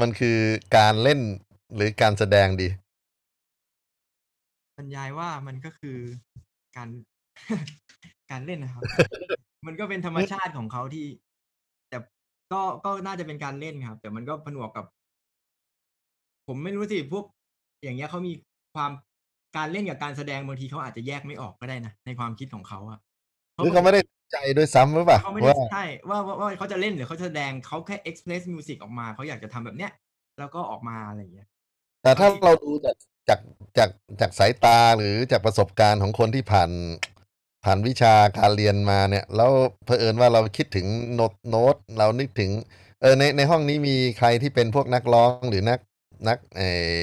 [0.00, 0.38] มันคือ
[0.76, 1.20] การเล่น
[1.74, 2.68] หรือการแสดงดี
[4.78, 5.98] บรรยายว่ามันก็คือ
[6.76, 6.88] การ
[8.34, 8.82] การเล่นนะครับ
[9.66, 11.06] มันก็เป็นธรรมชาติของเขาที่
[11.88, 11.98] แต่
[12.52, 14.84] ก็ก็น่าจะเป็นการเล่นครับ แต่มันก็ผนวกกับ
[16.46, 17.24] ผมไม่รู้สิพวก
[17.82, 18.32] อย่างเงี้ยเขามี
[18.74, 18.90] ความ
[19.56, 22.98] การเล่นกับการแสดงบางทีเขาอาจจะแยกไม่ออกก็ได้นะในความคิดของเขาอะ
[23.56, 24.00] หรือเขาไม่ได้
[24.32, 29.92] ใจด้วยซ้ำหรือเปล่าเขาไม่ได้ว่าใช่ว่าว่าว่าเขาจะเล่นหรือเขาจะแสดงเขาแค่ express music ออกมาเขาอยากจะทำแบบเนี้ย
[30.38, 31.48] แล้วก็ออกมาอะไรอย่างเงี้ย
[32.02, 32.96] แต่ถ้าเราดูจาก
[33.28, 33.40] จาก
[33.78, 36.70] จากจากสายตาหรือจากประสบการณ์ของคนที่ผ่าน
[37.64, 39.50] ผ่านวิชาการเรียนมาเนี่ย แล้ว
[39.84, 42.50] เผอิญว่าเราคิดถึงโน้ตโน้ตเรานึกถึง
[43.00, 45.78] เออในในห้องนี้มีใครที่เป็นพวกนักร้องหรือนัก
[46.28, 46.62] นักเอ
[46.96, 47.00] อ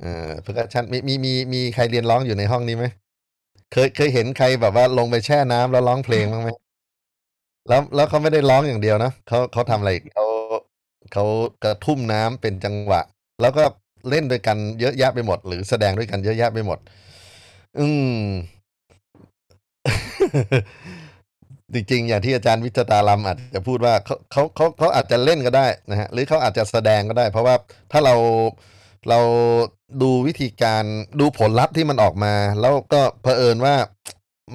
[0.00, 2.86] เออเพอชันมีมีมีมีใครเรียนร้องอยู่ในห้องนี้ไหม
[3.72, 6.50] เคยเคยเห็นใครแบบว่าลงไปแช่น้ำแล้วร้องเพลงบ้างไหม
[7.68, 10.26] แล้วแล้วเขาไม่ได้ร้องอย่างเดียวนะเขาเขาทำอะไรเขา
[11.12, 11.24] เขา
[11.64, 13.00] กระทุ่มน้ำเป็นจังหวะ
[13.42, 13.64] แล้วก็
[14.10, 16.78] เล่นด้วยกันเยอะแยะไปหมด หรือแสดงด้วยกันเยอะแยะไปหมด
[17.78, 18.08] อืม
[21.74, 27.54] จริงๆ อย่างที่อาจารย์วิจตาลัมอาจจะพูดว่าเขาเขาเขาเขาอาจจะเล่นก็ได้นะฮะหรือเขาอาจจะแสดงก็ได้ เพราะว่า
[27.92, 28.14] ถ้าเรา
[29.08, 29.20] เรา
[30.02, 30.84] ดูวิธีการ
[31.20, 33.74] ดูผลลัพธ์ที่มันออกมา แล้วก็เผอิญว่า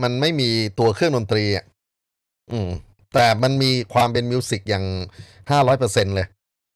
[0.01, 0.49] มันไม่มี
[0.79, 1.65] ตัวเครื่องดนตรีอะ
[2.51, 2.69] อืม
[3.13, 4.85] แต่มันมีความเป็น music อย่าง
[5.51, 6.27] ห้าร้อยเปอร์เซ็นต์เลย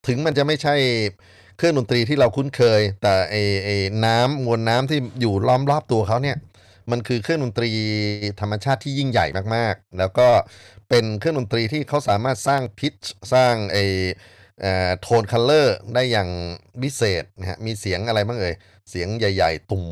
[0.07, 0.75] ถึงมันจะไม่ใช่
[1.57, 3.69] เครื่องดนตรีที่เราคุ้นเคย แต่ไอไอ
[4.05, 6.37] น้ำมวลน้ำที่อยู่ล้อมรอบตัวเขาเนี่ย
[6.91, 7.71] มันคือเครื่องดนตรี
[8.41, 9.25] ธรรมชาติที่ยิ่งใหญ่
[9.55, 10.27] มากๆ แล้วก็
[10.89, 12.93] เป็นเครื่องดนตรีที่เขาสามารถสร้าง pitch
[13.33, 13.77] สร้างไอ
[15.01, 16.29] tone color ได้อย่าง
[16.83, 18.53] วิเศษนะฮะมีเสียงอะไรบ้างเอ่ย
[18.89, 19.85] เสียงใหญ่ ๆ ตุ่ม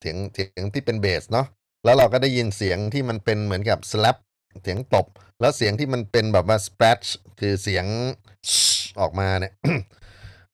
[0.00, 1.46] เสียงเสียงที่เป็นเบสเนาะ
[1.84, 4.16] แล้วเราก็ได้ยินเสียงที่มันเป็นเหมือนกับสแลป
[4.62, 5.06] เสียงตบ
[5.40, 7.02] แล้วเสียงที่มันเป็นแบบว่าสเปรช
[7.40, 7.86] คือเสียง
[9.00, 9.52] ออกมาเนี่ย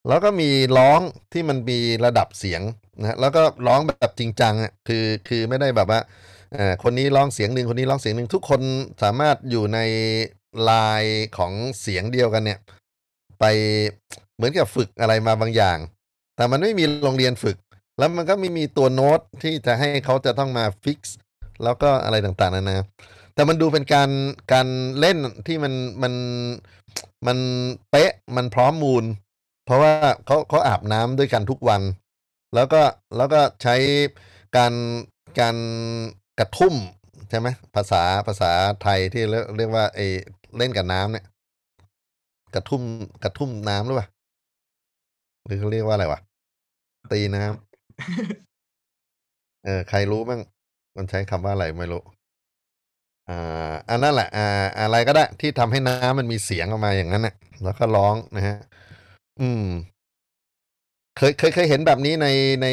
[0.08, 1.00] แล้วก็มีร้อง
[1.32, 2.62] ที่มันมีระดับเสียง
[3.00, 6.00] นะฮะแล้วก็ร้องแบบจริงจังอะคือคือไม่ได้แบบว่า
[6.54, 8.60] อ่อคนนี้ร้องเสียงหนึ่งคนนี้ร้องเสียงหนึ่งทุกคน
[9.02, 9.78] สามารถอยู่ใน
[10.70, 11.02] ลาย
[11.38, 12.58] ของเสียงเดียวกันเนี่ย
[13.40, 13.44] ไป
[14.36, 15.78] เหมือนกับฝึกอะไรมาบางอย่าง
[16.36, 17.56] แต่มันไม่มีโรงเรียนฝึก
[17.98, 21.16] แล้วมันก็ไม่มีตัวโน้ตที่จะให้เขาจะต้องมาฟิกซ์
[21.64, 22.78] แล้วก็อะไรต่างๆนานา
[23.34, 24.10] แต่มันดูเป็นการ
[24.52, 24.66] การ
[25.00, 25.72] เล่นที่มัน
[26.02, 26.14] มัน
[27.26, 27.38] มัน
[27.90, 29.04] เป๊ะมันพร้อมมูล
[29.66, 29.92] เพราะว่า
[30.26, 31.82] เขาเขาอาบน้ำด้วยกันทุกวัน
[32.54, 32.82] แล้วก็
[33.16, 33.74] แล้วก็ใช้
[34.56, 34.74] การ
[35.40, 35.56] การ
[36.38, 36.74] กระทุ่ม
[37.30, 38.50] ใช่ไหมภาษาภาษา
[38.82, 39.24] ไทยที่
[39.56, 40.00] เรียกว่าไอ
[40.56, 41.24] เล่นกับน้ำเนี่ย
[42.54, 42.82] กระทุ่ม
[43.24, 44.08] กระทุ่มน้ำหรือเปล่า
[45.44, 46.20] หรือเขาเรียกว่าอะไรวะ
[47.12, 47.54] ตีน้ำ
[49.64, 50.40] เออใครรู้บ้าง
[50.96, 52.02] มันใช้คำว่าอะไรไม่รู้
[53.28, 54.46] อ่าอันนั้นแหละอ่า
[54.80, 57.34] อะไรก็ได้ ที่ทำให้น้ำมันมีเสียงออกมาอย่างนั้นน่ะ
[57.64, 58.58] แล้วก็ร้องนะฮะ
[59.40, 59.64] อืม
[61.16, 62.28] เคยเคยเคยเห็นแบบนี้ใน
[62.62, 62.68] ใน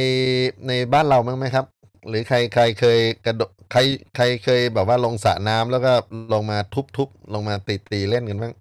[0.68, 1.66] ในบ้านเราบ้างไหมครับ
[2.08, 3.80] หรือใครใครเคยกระโดดใคร
[4.16, 5.92] ใครเคยแบบว่าลงสระน้ำแล้วก็
[6.34, 8.54] ลงมาทุบทุบลงมาตีตีเล่นกันบ้าง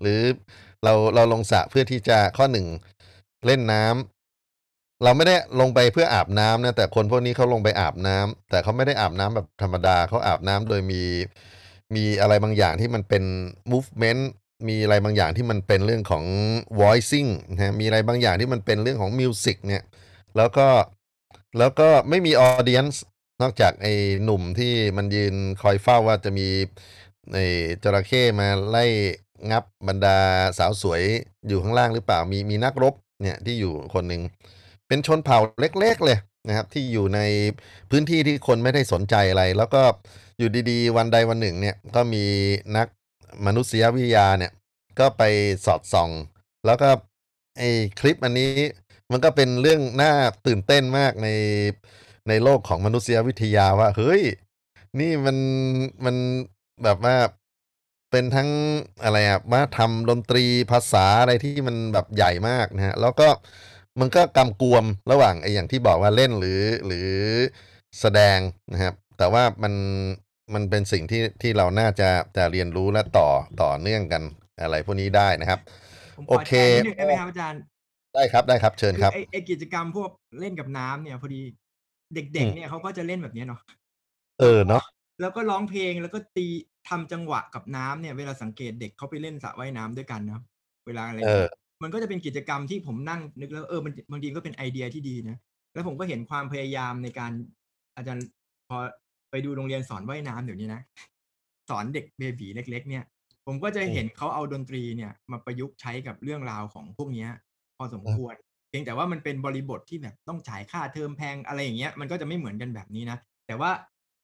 [0.00, 0.20] หรือ
[0.84, 2.66] เราเราลงสระเพื่อที่จะข้อหนึ่ง
[3.46, 11.02] เล่นน้ำเราไม่ได้ลงไปเพื่ออาบน้ำนะแต่คนพวกนี้เขาลงไปอาบน้ำแต่เขาไม่ได้อาบน้ำแบบธรรมดาเขาอาบน้ำโดยมี
[11.94, 13.24] มีอะไรบางอย่างที่มันเป็น
[13.72, 14.22] movement
[14.68, 16.24] มีอะไรบางอย่างที่มันเป็นเรื่องของ
[16.80, 19.82] voicing นะฮะมีอะไรบางอย่างที่มันเป็นเรื่องของ music เนี่ย
[20.36, 20.68] แล้วก็
[21.58, 22.96] แล้วก็ไม่มี audience
[23.42, 23.94] นอกจากไอ้
[24.24, 26.48] หนุ่มที่มันยืนคอยเฝ้าว่าจะมี
[27.32, 27.46] ไอ้
[27.82, 28.84] จระเข้มาไล่
[29.50, 30.18] งับบรรดา
[30.58, 31.02] สาวสวย
[31.48, 34.22] อยู่ข้างล่างหรือเปล่ามีมีนักรบเนี่ยที่อยู่คนหนึ่ง
[34.88, 37.20] เป็นชนเผ่าเล็ก ๆ เลยนะครับ ที่อยู่ใน
[37.90, 39.82] พื้นที่ที่คนไม่ได้สนใจอะไร แล้วก็
[40.38, 42.24] อยู่ดีๆ วันใดวันหนึ่งเนี่ยก็มี
[42.76, 42.86] นัก
[43.46, 44.52] มนุษยวิทยาเนี่ย
[44.98, 45.22] ก็ไป
[45.64, 46.10] สอดส่อง
[46.66, 46.88] แล้วก็
[47.58, 47.70] ไอ้
[48.00, 48.52] คลิปอันนี้
[49.12, 50.12] มันก็เป็นเรื่องน่า
[50.46, 51.28] ตื่นเต้นมากใน
[52.28, 54.22] ในโลกของมนุษยวิทยาว่า เฮ้ย
[55.00, 55.36] นี่มัน
[56.04, 56.16] มัน
[56.84, 57.16] แบบว่า
[58.10, 58.50] เป็นทั้ง
[59.02, 63.28] อะไรอะว่าทำดนตรีภาษาอะไรที่มันแบบใหญ่มากนะฮะ แล้วก็
[64.00, 67.10] มันก็กำกวมระหว่างไอ้อย่างที่บอกว่าเล่นหรือหรือ
[68.00, 68.38] แสดง
[68.72, 69.74] นะครับ แต่ว่ามัน
[70.54, 73.28] มันเป็นสิ่งที่ที่เราน่าจะจะเรียนรู้และต่อ
[73.62, 74.22] ต่อเนื่องกัน
[74.62, 75.60] อะไรพวกนี้ได้นะครับ
[76.16, 77.60] ผมขโออเคแจ้งนิดนึงได้ไหมครับอาจารย์
[78.14, 81.40] ได้ครับได้ครับเชิญคือครับไอไอกิจกรรมพวกเล่นกับน้ำเนี่ยพอดี
[82.14, 83.60] เด็กอืมๆเนี่ยเขาก็จะเล่นแบบเนี้ยเนาะ
[84.40, 84.84] เออเนาะ
[85.20, 86.46] แล้วก็ร้องเพลงแล้วก็ตี
[86.88, 90.44] ทำจังหวะกับน้ำเนี่ย เวลาสังเกตเด็กเขาไปเล่นสระว่ายน้ำด้วยกันนะครับ
[90.86, 91.46] เวลาอะไรเออ
[91.82, 95.38] มันก็จะเป็นกิจกรรมที่ผมนั่งนึกแล้วเออมันบางทีก็เป็นไอเดียที่ดีนะ
[95.74, 97.32] แล้วผมก็เห็นความพยายามในการ
[97.96, 98.26] อาจารย์
[98.68, 98.76] พอ
[99.30, 100.80] ไปดูโรงเรียนสอนว่ายน้ำเดี๋ยวนี้นะ
[101.70, 103.04] สอนเด็กเบบีเล็ก ๆ เนี่ย
[103.46, 107.30] ผมก็จะเห็นเขาเอาดนตรีเนี่ย มาประยุกต์ใช้กับเรื่องราวของพวกเนี้ย
[107.76, 108.34] พอสมควร
[108.68, 113.70] เพียงแต่ว่ามันเป็นบริบทที่แบบต้องจ่ายค่าเทอมแพงอะไรอย่างเงี้ยมันก็จะไม่เหมือนกันแบบนี้นะแต่ว่า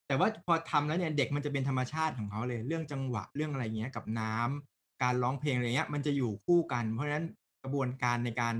[0.09, 7.27] แต่ว่าพอทำแล้วเนี่ยเด็กมันจะเป็นธรรมชาติของเขาเลย เรื่องจังหวะเรื่องอะไรเงี้ยกับน้ำการร้องเพลงอะไรเงี้ย มันจะอยู่คู่กัน เพราะฉะนั้น
[7.63, 8.55] กระบวนการในการ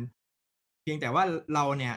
[0.83, 1.25] เพียงแต่ว่า
[1.55, 1.95] เราเนี่ย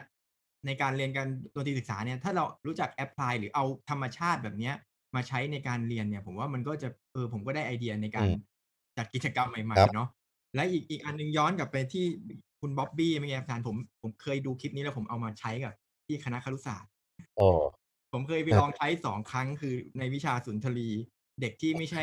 [0.66, 4.74] ในการเรียนการดนตรีศึกษาเนี่ยถ้าเรารู้จักแอพพลายหรือเอาธรรมชาติแบบเนี้ย
[5.14, 8.40] มาใช้ในการเรียนเนี่ย ผมว่ามันก็จะเออผมก็ได้ไอเดียในการอืม
[8.96, 10.08] จัดกิจกรรมใหม่ครับๆเนาะ
[10.54, 12.04] และอีกอีกอันหนึ่งย้อนกลับไปที่
[12.60, 15.72] คุณบ๊อบบี้เมื่อกี้อาจารย์ผมผมเคยดูคลิปนี้แล้วผมเอามาใช้กับ
[16.06, 16.90] ที่คณะครุศาสตร์
[17.36, 17.48] โอ้
[18.12, 20.88] ผมเคยไปครับลองใช้สองครั้งคือในวิชาสุนทรี
[21.40, 22.02] เด็กที่ไม่ใช่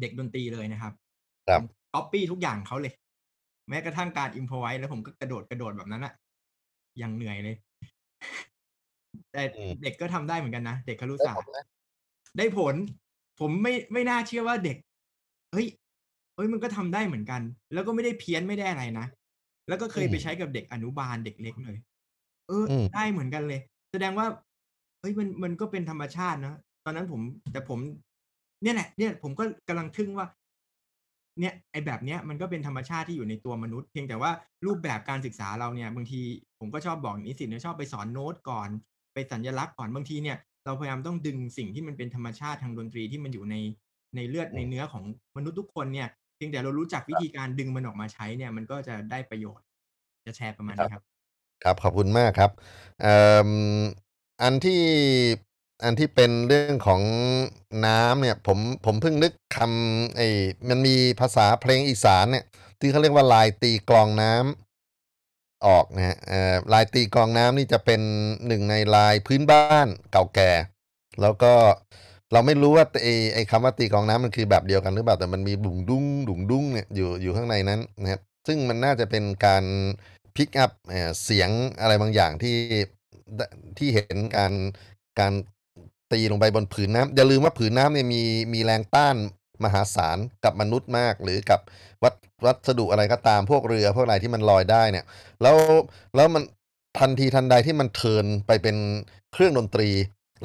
[0.00, 0.92] เด็กดนตรีเลยนะครับ
[1.48, 1.60] ครับ
[1.94, 2.92] ก๊อปปี้ทุกอย่างเขาเลย
[3.68, 6.12] แม้กระทั่งการอิมพอไว้แล้วผมก็กระโดดกระโดดแบบนั้นอะ
[7.02, 7.56] ยังเหนื่อยเลย
[9.32, 11.64] แต่อืมเด็กก็ทำได้เหมือนกันนะ เด็กครุได้ศาสผตลร์นะ
[12.38, 12.74] ได้ผล
[13.40, 14.76] ผมไม่ไม่น่าเชื่อว่าเด็ก
[15.52, 15.66] เฮ้ย
[16.34, 19.06] เฮ้ยมันก็ทำได้เหมือนกัน แล้วก็ไม่ได้เพี้ยนไม่ได้อะไรนะ
[19.68, 21.76] แล้วก็เคยอืมไปใช้กับเด็กอนุบาลเด็กเล็กเลย
[22.48, 23.60] เอออืมได้เหมือนกันเลย
[23.92, 24.26] แสดงว่า
[25.00, 27.20] เฮ้ยมันมันก็เป็นธรรมชาตินะ ตอนนั้นผม
[27.52, 27.78] แต่ผม
[28.62, 30.26] เนี่ยแหละเนี่ยผมก็กำลังทึ่งว่า
[31.40, 34.30] เนี่ยไอ้แบบเนี้ยมันก็เป็นธรรมชาติที่อยู่ในตัวมนุษย์ เพียงแต่ว่า
[34.66, 36.20] รูปแบบการศึกษาเราเนี่ยบางที
[36.58, 38.68] ผมก็ชอบบอกนิสิตเนี่ยชอบไปสอนโน้ตก่อน
[39.14, 43.56] ไปสัญลักษณ์ก่อนบางทีเนี่ยเราพยายามต้องดึงสิ่งที่มันเป็นธรรมชาติทางดนตรีที่มันอยู่ใน
[44.16, 45.04] ในเลือดอืมในเนื้อของ
[45.36, 49.66] มนุษย์ทุกคนเนี่ยเพียงแต่เรารู้จักวิธีการดึงมันออกมาใช้เนี่ยมันก็จะได้ประโยชน์
[50.26, 51.02] จะแชร์ประมาณครับนี้ครับ
[51.64, 52.50] ครับขอบคุณมากครับ
[53.02, 53.14] เอ่
[53.48, 53.50] อ
[54.42, 54.82] อันที่
[55.84, 57.02] อันที่เป็นเรื่องของ
[57.86, 60.28] น้ำเนี่ยผมผมเพิ่งนึกคำไอ้
[60.68, 62.44] มันมีภาษาเพลงอีสานเนี่ย
[62.80, 68.00] ที่เขาเรียกว่าลายตีกลองน้ำออกนะฮะเอ่อลายตีกลองน้ำนี่จะเป็น
[68.46, 70.52] หนึ่งในลายพื้นบ้านเก่าแก่
[71.20, 71.52] แล้วก็
[72.32, 79.64] เราไม่รู้ว่าไอ้ไอ้คำว่าตีกลองน้ำมันคือแบบเดียวกันหรือเปล่าแต่มันมีดุงดุ้งดุงดุ้งเนี่ยอยู่อยู่ข้างในนั้นนะครับซึ่งมันน่าจะเป็นการ
[80.36, 80.70] พิกอัพ
[81.24, 82.56] เสียงอะไรบางอย่างที่
[83.78, 84.52] ที่เห็นการ
[85.20, 85.32] การ
[86.12, 88.22] ตีลงไปบนผืนน้ำอย่าลืมว่าผืนน้ำเนี่ยมี
[88.54, 89.16] มีแรงต้าน
[89.64, 91.60] มหาศาลกับมนุษย์มาก หรือกับ
[92.02, 95.04] วัสวัสดุอะไรก็ตามพวกเรือพวกอะไรที่มันลอยได้เนี่ย
[95.42, 95.56] แล้ว
[96.16, 96.42] แล้วมัน
[96.98, 98.76] ทันทีทันใดที่มันเทินไปเป็น
[99.32, 99.90] เครื่องดนตรี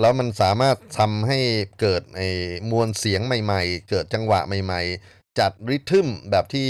[0.01, 1.39] แล้วมันสามารถทำให้
[1.81, 2.29] เกิดไอ้
[2.71, 6.67] มวลเสียงใหม่ ๆ เกิดจังหวะใหม่ ๆ จัดริทึมแบบที่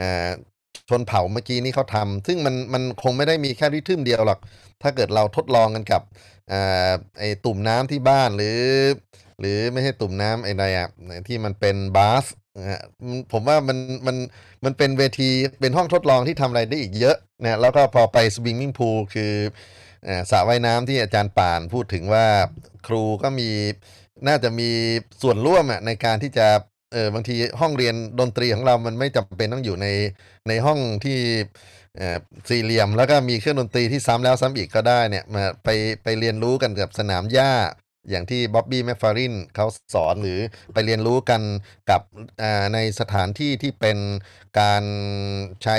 [0.00, 0.30] อ่อ
[0.88, 4.38] ชนเผ่าเมื่อกี้นี้เขาทำซึ่งมันมันคงไม่ได้มีแค่ริทึมเดียวหรอก
[4.82, 6.02] ถ้าเกิดเราทดลองกันกับ
[6.52, 6.54] อ
[7.18, 8.60] ไอตุ่มน้ำที่บ้านหรือ
[9.40, 10.88] หรือไม่ใช่ตุ่มน้ำไอ้ใดอะ
[11.28, 12.24] ที่มันเป็นบาส
[13.32, 14.16] ผมว่ามันมัน
[14.64, 19.34] มันเป็นเวทีเป็นห้องทดลองที่ทำอะไรได้อีกเยอะนะแล้วก็พอไปสวิงมิ่งพูลคือ
[20.06, 22.26] อสระว่ายน้ำที่อาจารย์ป่านพูดถึงว่า
[22.86, 23.48] ครูก็มี
[24.28, 24.70] น่าจะมี
[25.22, 26.46] ส่วนร่วมในการที่จะ
[26.92, 29.86] เออบางทีห้องเรียนดนตรีของเรามันไม่จำเป็นต้องอยู่ใน
[30.48, 31.18] ในห้องที่
[31.96, 32.18] เออ
[32.48, 35.68] สี่เหลี่ยมแล้วก็มีเครื่องดนตรีที่ซ้ำแล้วซ้ำอีกก็ได้เนี่ยมาไป
[36.02, 37.52] ไปเรียนรู้กันกับสนามหญ้า
[38.10, 40.40] อย่างที่บ๊อบบี้แมฟฟารินเขาสอนหรือ
[40.74, 41.42] ไปเรียนรู้กัน
[41.90, 42.02] กับ
[42.74, 43.98] ในสถานที่ที่เป็น
[44.60, 44.84] การ
[45.62, 45.76] ใช้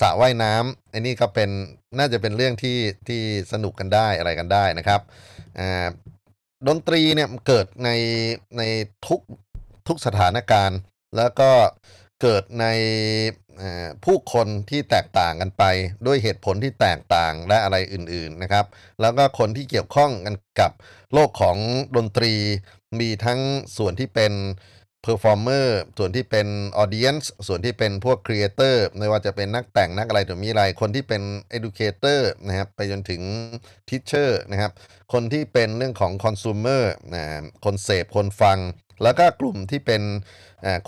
[0.00, 1.50] สระว่ายน้ำอันนี้ก็เป็น
[1.98, 2.78] น่าจะเป็นเรื่องที่
[3.08, 5.00] ที่สนุกกันได้อะไรกันได้นะครับ
[6.68, 7.90] ดนตรีเนี่ยเกิดใน
[8.58, 8.62] ใน
[9.06, 9.20] ทุก
[9.88, 10.78] ทุกสถานการณ์
[11.16, 11.50] แล้วก็
[12.22, 12.66] เกิดใน
[14.04, 15.64] ผู้คนที่แตกต่างกันไป
[16.06, 18.66] ด้วยเหตุผลที่แตกต่างและอะไรอื่นๆนะครับ
[19.00, 20.72] แล้วก็คนที่เกี่ยวข้องกันกับ
[21.12, 21.56] โลกของ
[21.96, 22.34] ดนตรี
[23.00, 23.40] มีทั้ง
[23.76, 24.32] ส่วนที่เป็น
[25.04, 25.68] performer
[25.98, 26.46] ส่วนที่เป็น
[26.82, 31.22] audience ส่วนที่เป็นพวก creator ไม่ว่าจะเป็นนักแต่งนักอะไรตัวมีอะไร คนที่เป็น
[31.56, 33.22] educator นะครับไปจนถึง
[33.88, 34.72] teacher นะครับ
[35.12, 36.82] คนที่เป็นเรื่องของ consumer
[37.14, 37.24] นะ
[37.64, 38.58] คนเสพคนฟัง
[39.04, 40.02] แล้วก็กลุ่มที่เป็น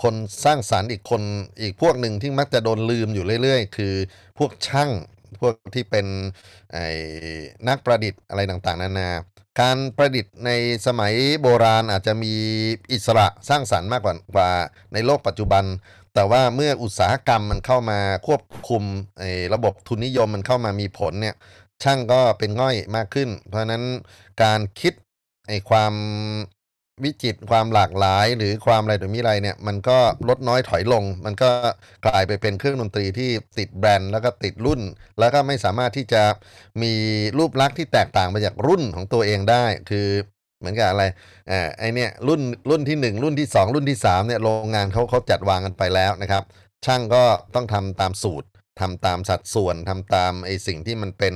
[0.03, 0.15] คน
[0.45, 1.21] สร้างสารรค์อีกคน
[1.61, 3.93] อีกพวกหนึ่งที่มักจะโดนลืมอยู่เรื่อยๆ คือ
[4.37, 4.91] พวกช่าง
[5.41, 6.05] พวกที่เป็น
[7.67, 9.09] นักประดิษฐ์อะไรต่างๆ นานา
[9.61, 10.51] การประดิษฐ์ใน
[10.87, 12.33] สมัยโบราณอาจจะมี
[12.93, 14.49] อิสระสร้างสรรค์มากกว่าวา
[14.93, 15.63] ในโลกปัจจุบัน
[16.13, 18.83] แต่ว่าเมื่ออุตสาหกรรมมันเข้ามาควบคุม
[19.53, 21.35] ระบบทุนนิยมมันเข้ามามีผลเนี่ย
[21.83, 23.83] ช่างก็เป็นง่อยมากขึ้น เพราะฉะนั้น
[24.43, 24.93] การคิด
[25.47, 25.93] ไอ้ความ
[27.03, 29.97] วิจิตความหลากหลายหรือความอะไรต่อมีอะไรเนี่ยมันก็
[30.29, 31.49] ลดน้อยถอยลง มันก็
[32.05, 34.81] กลายไปเป็นเครื่องดนตรีที่ติดแบรนด์แล้วก็ติดรุ่น
[35.19, 36.23] แล้วก็ไม่สามารถที่จะ
[36.81, 36.93] มี
[37.37, 40.07] รูปลักษณ์ที่แตกต่างไปจากรุ่นของตัวเองได้ คือ
[40.59, 41.03] เหมือนกับอะไร
[41.51, 46.43] อ่าไอเนี่ยรุ่นรุ่นที่หนึ่งรุ่นที่สองรุ่นที่สามเนี่ยโรงงานเขาเขาจัดวางกันไปแล้วนะครับ
[46.85, 47.23] ช่างก็
[47.55, 48.47] ต้องทำตามสูตร
[48.81, 51.35] ทำตามสัดส่วนทำตามไอสิ่งที่มันเป็น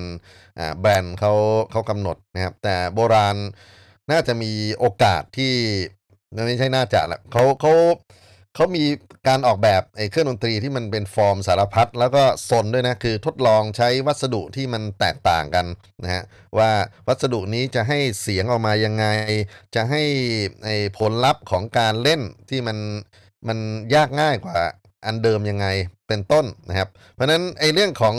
[0.59, 1.34] อ่าแบรนด์เขา
[1.72, 3.38] เขากำหนดนะครับแต่โบราณ
[4.12, 5.53] น่าจะมีโอกาสที่
[6.45, 7.74] ไม่ใช่น่าจะแหละเขาเขา
[8.55, 8.86] เขามี
[9.28, 15.66] การออกแบบไอ้เครื่องดนตรีที่มันเป็นฟอร์มสารพัดแล้วก็สนด้วยนะ คือทดลองใช้วัสดุที่มันแตกต่างกัน
[16.03, 16.24] นะฮะ
[16.57, 16.72] ว่า
[17.07, 19.05] วัสดุนี้จะให้เสียงออกมายังไง
[19.76, 20.03] จะให้
[20.64, 22.78] ไอ้ผลลัพธ์ของการเล่นที่มัน
[23.47, 23.57] มัน
[23.95, 24.57] ยากง่ายกว่า
[25.05, 25.68] อันเดิมยังไง
[26.07, 28.16] เป็นต้นนะครับ เพราะนั้นไอ้เรื่องของ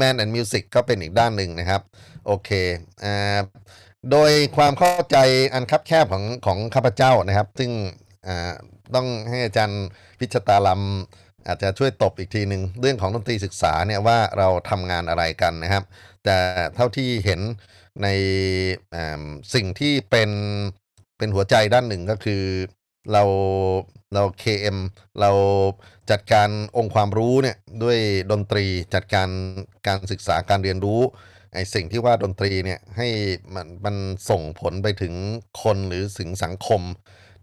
[0.00, 1.82] Man and Music ก็เป็นอีกด้านหนึ่งนะครับ
[2.26, 2.50] โอเค
[3.04, 3.40] อ่า
[4.12, 5.16] โดยความเข้าใจ
[5.54, 7.70] อันคับแคบของของข้าพเจ้านะครับ ซึ่ง
[8.94, 9.84] ต้องให้อาจารย์
[10.18, 10.82] พิชตาลัม
[11.46, 15.84] อาจจะช่วยตบอีกทีหนึ่งเรื่องของดนตรีศึกษาเนี่ยว่าเราทำงานอะไรกันนะครับ
[16.24, 16.36] แต่
[16.76, 17.40] เท่าที่เห็น
[18.02, 18.08] ใน
[19.54, 20.30] สิ่งที่เป็น
[21.18, 22.42] เป็นหัวใจด้านหนึ่งก็คือ
[23.12, 23.22] เรา
[24.14, 24.78] เรา KM
[25.20, 25.30] เรา
[26.10, 27.98] จัดการองค์ความรู้เนี่ยด้วย
[28.30, 29.28] ดนตรีจัดการ
[29.86, 31.00] การศึกษาการเรียนรู้
[31.54, 33.08] ไอ้สิ่งที่ว่าดนตรีเนี่ยให้
[33.54, 33.96] มันมัน
[34.30, 35.14] ส่งผลไปถึง
[35.62, 36.82] คนหรือถึงสังคม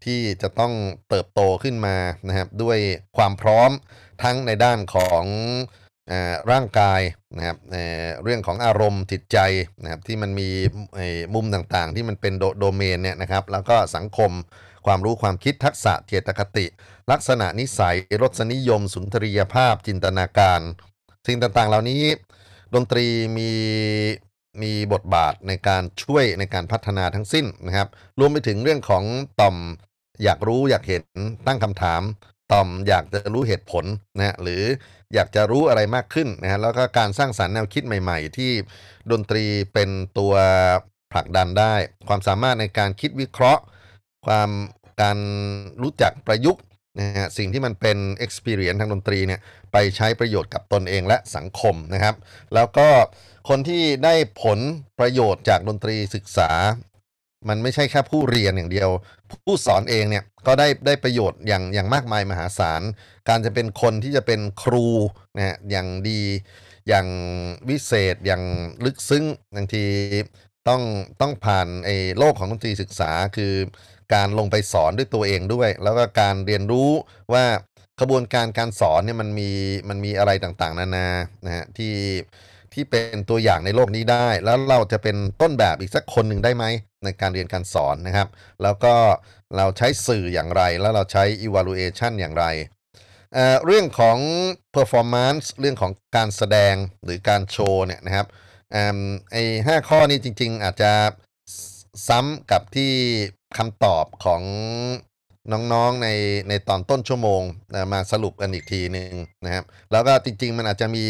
[0.05, 0.73] ที่จะต้อง
[1.09, 1.97] เติบโตขึ้นมา
[2.27, 2.79] นะครับด้วย
[3.17, 3.71] ความพร้อม
[4.23, 5.23] ทั้งในด้านของ
[6.11, 7.01] อ่าร่างกาย
[7.37, 9.37] นะครับเอ่อเรื่องของอารมณ์จิตใจ
[9.83, 10.49] นะครับที่มันมี
[11.35, 14.31] มุมต่างๆ ที่มันเป็นโดโดเมนเนี่ยนะครับแล้วก็สังคม
[14.85, 16.65] ความรู้ความคิดทักษะเจตคติ
[17.11, 20.61] ลักษณะนิสัยรสนิยม สุนทรียภาพจินตนาการ
[21.27, 22.03] สิ่งต่างๆ เหล่านี้
[22.75, 23.05] ดนตรี
[23.37, 23.51] มี
[24.61, 27.87] มีบทบาทในการช่วยในการพัฒนาทั้งสิ้นนะครับ
[28.19, 29.03] รวมไปถึงเรื่องของ
[29.41, 29.55] ต่อม
[30.23, 31.03] อยากรู้อยากเห็น
[31.47, 32.01] ตั้งคำถาม
[32.51, 33.85] ต่อมอยากจะรู้เหตุผล
[34.17, 34.63] นะฮะหรือ
[35.13, 38.51] อยากจะรู้อะไรมากขึ้นนะฮะแล้วก็การสร้างสรรค์แนวคิดใหม่ ๆ ที่
[39.11, 40.33] ดนตรีเป็นตัว
[41.11, 41.73] ผลักดันได้
[42.07, 43.61] ความสามารถในการคิดวิเคราะห์
[44.25, 44.49] ความ
[45.01, 45.17] การ
[45.81, 46.61] รู้จักประยุกต์
[46.99, 49.39] นะฮะสิ่งที่มันเป็น experience ทางดนตรีเนี่ย
[49.77, 52.15] ไปใช้ประโยชน์กับตนเองและสังคมนะครับ
[52.53, 52.87] แล้วก็
[53.49, 54.13] คนที่ได้
[54.43, 54.59] ผล
[54.99, 56.51] ประโยชน์จากดนตรีศึกษา
[57.49, 58.89] มันไม่ใช่แค่ผู้เรียนอย่างเดียว
[59.45, 62.81] ผู้สอนเองเนี่ยก็ได้ได้ประโยชน์อย่างอย่างมากมายมหาศาล
[63.29, 64.87] การจะเป็นคนที่จะเป็นครู
[65.35, 66.21] นะฮะอย่างดี
[66.87, 67.07] อย่าง
[67.69, 68.43] วิเศษอย่าง
[68.85, 69.85] ลึกซึ้งบางที
[70.67, 70.81] ต้อง
[71.21, 73.53] ต้องผ่านไอ้โลกของดนตรีศึกษาคือ
[74.13, 76.89] การลงไปสอนด้วยตัวเองด้วย แล้วก็การเรียนรู้
[77.33, 77.45] ว่า
[77.99, 79.49] กระบวนการการสอนเนี่ยมันมี
[79.89, 81.07] มันมีอะไรต่างๆ นานา
[81.45, 81.95] นะฮะที่
[82.73, 86.65] ที่เป็นตัวอย่างในโลกนี้ได้ แล้วเราจะเป็นต้นแบบอีกสักคนหนึ่งได้ไหม
[87.03, 88.27] ในการเรียนการสอนนะครับ
[88.63, 88.93] แล้วก็
[89.57, 92.45] เราใช้สื่ออย่างไร แล้วเราใช้ evaluation อย่างไร
[93.33, 94.17] เอ่อเรื่องของ
[94.75, 98.27] performance เรื่องของการแสดงหรือการโชว์เนี่ยนะครับ
[98.75, 98.99] อืม
[99.31, 100.91] ไอ้ห้าข้อนี้จริง ๆ อาจจะ
[102.07, 102.91] ซ้ำกับที่
[103.57, 104.43] คำตอบของ
[105.51, 106.07] น้องๆใน
[106.49, 107.41] ในตอนต้นชั่วโมง
[107.73, 109.13] นะมาสรุปกันอีกทีหนึ่ง
[109.45, 111.05] นะครับ แล้วก็จริง ๆ มันอาจจะมี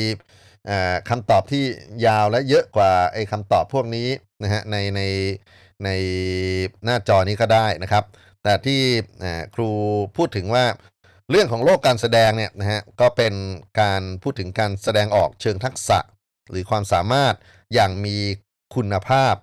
[1.10, 1.64] คำตอบที่
[2.06, 4.10] ยาวและเยอะกว่าไอ้คำตอบพวกนี้
[4.44, 5.02] นะฮะในใน
[5.84, 5.90] ใน
[6.86, 8.04] หน้าจอนี้ก็ได้นะครับ
[8.44, 8.82] แต่ที่
[9.56, 9.70] ครู
[10.18, 10.66] พูดถึงว่า
[11.32, 13.34] เรื่องของโลกการแสดงเนี่ยนะฮะก็เป็น
[13.82, 16.00] การพูดถึงการแสดงออกเชิงทักษะ
[16.50, 17.34] หรือความสามารถ
[17.74, 18.18] อย่างมี
[18.76, 19.36] คุณภาพ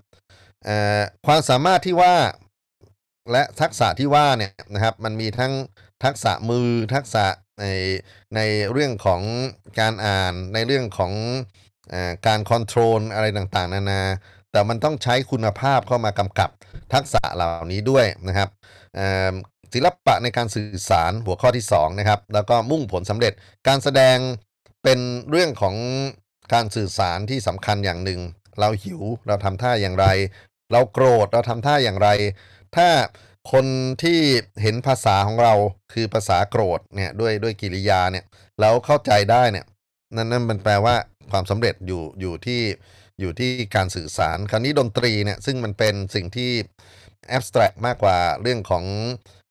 [1.27, 2.15] ความสามารถที่ว่า
[3.31, 5.53] และทักษะที่ว่าเนี่ยนะครับมันมีทั้ง
[6.05, 7.25] ทักษะมือทักษะ
[7.61, 7.67] ใน
[8.37, 8.41] ใน
[8.73, 9.23] เรื่องของ
[9.81, 11.13] การอ่านในเรื่องของ
[11.93, 11.95] อ
[12.27, 14.03] การคอนโทรลอะไรต่างๆ นานา
[14.53, 16.51] แต่มันต้องใช้คุณภาพเข้ามากำกับ
[16.95, 18.49] ทักษะเหล่านี้ด้วยนะครับ
[19.73, 23.33] ศิลปะในการสื่อสารหัวข้อที่2นะครับแล้วก็มุ่งผลสำเร็จ
[23.69, 24.17] การแสดง
[24.83, 24.99] เป็น
[25.31, 25.77] เรื่องของ
[26.55, 28.21] การสื่อสารที่สำคัญอย่างหนึ่ง
[28.59, 30.07] เราหิวเราทำท่าอย่างไร
[30.73, 32.09] เราโกรธเราทำท่าอย่างไร
[32.77, 32.89] ถ้า
[33.53, 33.67] คน
[34.03, 34.19] ที่
[34.63, 35.55] เห็นภาษาของเรา
[35.93, 38.25] คือภาษาโกรธเนี่ยด้วยด้วยกิริยาเนี่ย
[38.61, 39.67] แล้วเข้าใจได้เนี่ย
[40.17, 40.95] นั่นนั่นมันแปลว่า
[41.31, 42.63] ความสำเร็จอยู่อยู่ที่
[43.21, 46.51] อยู่ที่การสื่อสาร คราวนี้ดนตรีเนี่ยซึ่งมันเป็นสิ่งที่
[47.37, 48.85] abstract มากกว่าเรื่องของ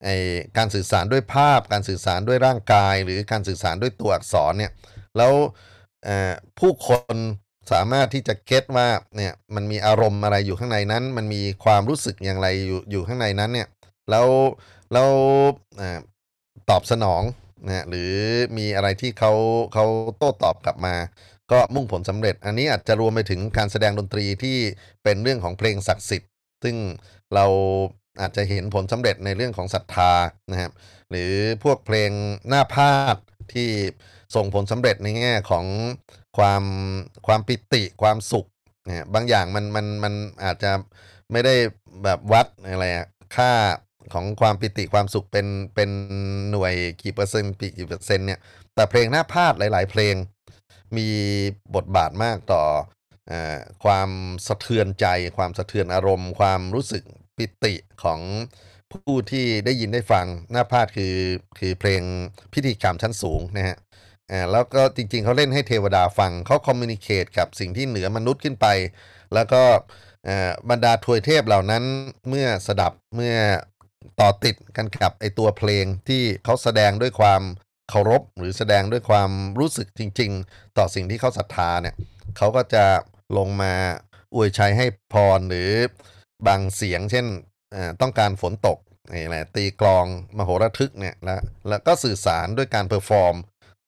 [0.03, 0.09] ไอ
[0.57, 4.71] การสื่อสารด้วยภาพ การสื่อสารด้วยร่างกาย หรือการสื่อสารด้วยตัวอักษรเนี่ย
[5.17, 5.33] แล้ว
[6.59, 7.15] ผู้คน
[7.71, 13.67] สามารถที่จะเก็ตว่าเนี่ยมันมีอารมณ์อะไรอยู่ข้างในนั้น มันมีความรู้สึกอย่างไรอยู่อยู่ข้างในนั้นเนี่ย
[14.09, 14.27] แล้ว
[14.93, 15.09] แล้ว
[15.81, 15.83] อ
[16.69, 17.21] ตอบสนอง
[17.67, 18.13] นะหรือ
[18.57, 19.33] มีอะไรที่เขา
[19.73, 19.85] เขา
[20.17, 20.95] โต้ตอบกลับมา
[21.51, 24.57] ก็มุ่งผลสำเร็จ อันนี้อาจจะรวมไปถึงการแสดงดนตรีที่
[25.03, 26.31] เป็นเรื่องของเพลงศักดิ์สิทธิ์
[26.63, 26.75] ซึ่ง
[27.35, 27.45] เรา
[28.21, 30.13] อาจจะเห็นผลสำเร็จในเรื่องของศรัทธา
[30.51, 30.71] นะครับ
[31.09, 31.31] หรือ
[31.63, 32.11] พวกเพลง
[32.49, 33.15] หน้าพาด
[33.53, 33.69] ที่
[34.35, 35.65] ส่งผลสำเร็จในแง่ของ
[36.37, 36.63] ความ
[37.27, 38.47] ความปิติความสุข
[38.85, 40.13] เนะบางอย่างมันมันมัน
[40.43, 40.71] อาจจะ
[41.31, 41.55] ไม่ได้
[42.03, 43.51] แบบวัดอะไรอะค่า
[44.13, 45.89] ของความปิติความสุขเป็นเป็น
[46.51, 48.39] หน่วยกี่เปอร์เซ็นต์ปีกี่เปอร์เซ็นต์เนี่ย
[48.75, 50.15] แต่เพลงหน้าพาดหลาย ๆ เพลง
[50.97, 51.07] มี
[51.75, 52.63] บทบาทมากต่อ
[53.27, 54.09] เออความ
[54.47, 55.05] สะเทือนใจ
[55.37, 57.03] ความสะเทือนอารมณ์ ความรู้สึก
[57.37, 57.73] ปิติ
[58.03, 58.19] ของ
[58.91, 61.15] ผู้ที่ได้ยินได้ฟังหน้าพาดคือ
[61.59, 62.01] คือเพลง
[62.53, 63.77] พิธีกรรมชั้นสูงนะฮะ
[64.31, 68.67] อ่าแล้วก็จริงๆเขาเล่นให้เทวดาฟังเขาคอมมิวนิเคตกับสิ่งที่เหนือมนุษย์ขึ้นไป
[69.33, 69.63] แล้วก็
[70.69, 71.83] บรรดาทวยเทพเหล่านั้น
[72.29, 73.35] เมื่อสดับเมื่อ
[74.19, 77.41] ต่อติดกันกับไอตัวเพลงที่เขาแสดงด้วยความ
[77.89, 81.95] เคารพหรือแสดงด้วยความรู้สึกจริง ๆ ต่อสิ่งที่เขาศรัทธาเนี่ย
[82.37, 82.85] เขาก็จะ
[83.37, 83.73] ลงมา
[84.35, 85.69] อวยชัยให้พรหรือ
[86.47, 87.25] บางสิ่งเช่น
[88.01, 88.77] ต้องการฝนตก
[89.13, 90.05] นี่แหละตีกลอง
[90.37, 93.35] มโหระทึกเนี่ยแล้วแล้วก็สื่อสารด้วยการ perform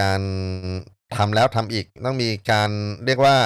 [0.00, 0.20] การ
[1.16, 2.70] ทำแล้วทำอีก ต้องมีการ
[3.06, 3.36] เรียกว่า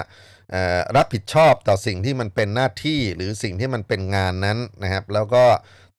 [0.97, 5.45] รับผิดชอบต่อสิ่งที่มันเป็นหน้าที่หรือสิ่งที่มันเป็นงานนั้นนะครับ แล้วก็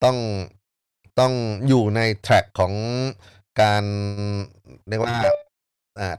[0.03, 0.17] ต้อง
[1.19, 1.33] ต้อง
[1.67, 2.73] อยู่ในแทร็กของ
[3.61, 3.83] การ
[4.89, 5.11] เรียกว่า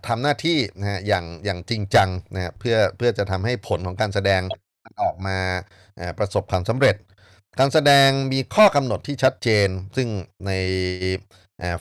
[0.06, 4.40] ทำหน้าที่นะฮะอย่างอย่างจริงจังนะครับเพื่อเพื่อจะทำให้ผลของการแสดง
[5.02, 5.38] ออกมา
[6.18, 6.96] ประสบความสำเร็จ
[7.58, 10.08] การแสดงมีข้อกำหนดที่ชัดเจน ซึ่ง
[10.46, 10.50] ใน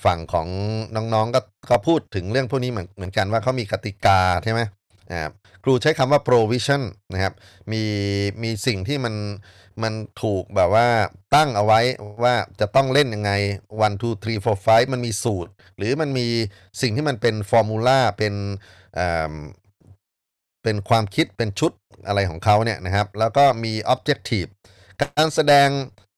[0.06, 0.48] ฝั่งของ
[0.96, 4.62] น้องๆก็ก็พูดถึงเรื่องพวกนี้เหมือนเหมือนกันว่าเขามีกติกาใช่ไหม
[5.64, 6.82] ครูใช้คำว่า provision
[7.14, 7.34] นะครับ
[7.72, 7.84] มี
[8.44, 9.16] มีสิ่งที่มัน
[9.84, 10.88] มันถูกแบบว่า
[11.36, 11.80] ตั้งเอาไว้
[12.24, 13.32] ว่าจะต้องเล่นยังไง
[13.86, 16.28] one two three four five มันมีสูตร หรือมันมี
[16.82, 18.34] สิ่งที่มันเป็นฟอร์มูลาเป็น
[20.64, 21.72] เป็นความคิดเป็นชุด
[22.08, 24.50] อะไรของเขาเนี่ยนะครับ แล้วก็มี objective
[25.02, 25.68] การแสดง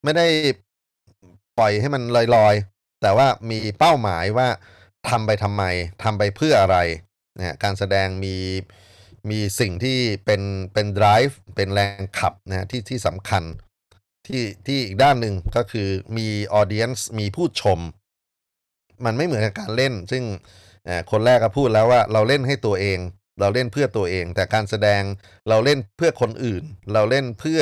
[0.03, 0.27] ไม่ได้
[1.57, 2.03] ปล่อยให้มัน
[2.35, 2.55] ลอย
[3.03, 4.47] แต่ว่ามีเป้าหมายว่า
[5.09, 5.63] ทำไปทำไม
[6.03, 6.77] ทำไปเพื่ออะไร
[7.37, 8.35] นะฮะการแสดงมี
[9.29, 10.41] มีสิ่งที่เป็น
[10.73, 13.43] เป็น drive เป็นแรงขับนะที่ที่สำคัญ
[14.27, 16.27] ที่ที่อีกด้านหนึ่งก็คือมี
[16.59, 17.79] audience มีผู้ชม
[19.05, 20.23] มันไม่เหมือนกับการเล่น ซึ่ง
[21.11, 22.99] คนแรกก็พูดแล้วว่าเราเล่นให้ตัวเอง
[23.39, 25.01] เราเล่นเพื่อตัวเอง แต่การแสดง
[25.49, 27.61] เราเล่นเพื่อคนอื่น เราเล่นเพื่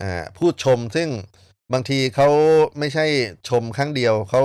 [0.00, 0.04] อ
[0.36, 1.08] ผู้ชมซึ่ง
[1.72, 2.28] บางทีเขา
[2.78, 3.06] ไม่ใช่
[3.48, 4.42] ชมครั้งเดียวเขา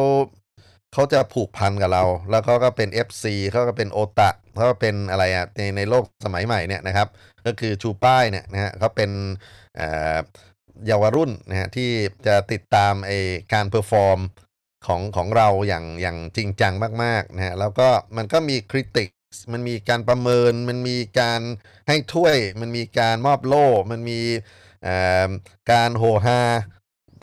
[0.93, 7.07] เขาจะผูกพันกับเรา แล้วเขาก็เป็น FC เขาก็เป็นโอตะเขาก็เป็นอะไรอะในในโลกสมัยใหม่เนี่ยนะครับ
[7.45, 9.11] ก็คือชูป้ายเนี่ยนะฮะเขาเป็น
[10.86, 11.89] เยาวรุ่นนะฮะที่
[12.28, 13.11] จะติดตามไอ
[13.53, 14.20] การ perform
[14.88, 19.09] ของของเราอย่างอย่างจริงจังมากๆนะฮะแล้วก็มันก็มีคริติก
[19.53, 21.41] มันมีการประเมิน มันมีการ
[21.88, 24.19] ให้ถ้วย มันมีการมอบโล่ มันมี
[25.71, 26.41] การโหฮา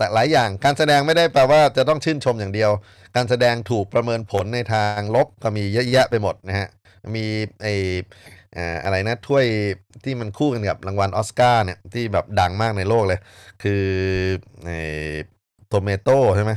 [0.00, 2.70] แต่หลายอย่างการแสดงไม่ได้แปลว่าจะต้องชื่นชมอย่างเดียว
[3.16, 6.68] การแสดงถูกประเมินผลในทางลบก็มีเยอะแยะไปหมดนะฮะ
[7.16, 7.24] มี
[7.62, 7.66] ไอ
[8.56, 9.44] อ่าอะไรนะถ้วย
[10.04, 13.20] ที่มันคู่กันกับรางวัลออสการ์เนี่ยที่แบบดังมากในโลกเลย
[13.62, 13.84] คือ
[14.64, 14.70] ไอ
[15.68, 16.52] โทเมโต้ใช่ไหม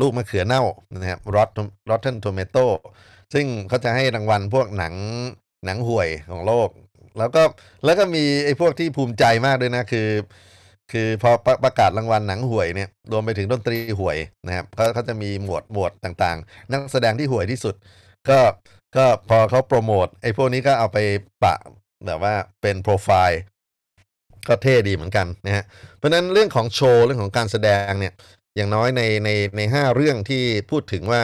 [0.00, 0.62] ลูกมะเขือเน่า
[0.92, 1.48] นะครับ Rot
[1.90, 2.66] Rotten Tomatoes
[3.34, 4.94] ซึ่งเขาจะให้รางวัลพวกหนัง
[5.66, 6.68] หนังห่วยของโลก
[7.18, 7.42] แล้วก็
[7.84, 10.08] แล้วก็มีไอ้พวกที่ภูมิใจมากด้วยนะ คือ
[10.92, 17.74] คือพอประประกาศรางวัลหนังห่วยเนี่ยรวมไปถึงดนตรีห่วยนะครับเขาเขาจะมีหมวดหมวดต่างๆ นักแสดงที่ห่วยที่สุด
[18.28, 18.38] ก็
[18.96, 20.98] ก็พอเขาโปรโมตไอ้พวกนี้ก็เอาไป
[21.44, 21.54] ปะ
[22.06, 23.40] แบบว่าเป็นโปรไฟล์
[24.48, 25.64] ก็เท่ดีเหมือนกันนะฮะ
[25.96, 28.12] เพราะนั้นเรื่องของโชว์เรื่องของการแสดงเนี่ย
[28.56, 31.22] อย่างน้อยในในในห้าเรื่องที่พูดถึงว่า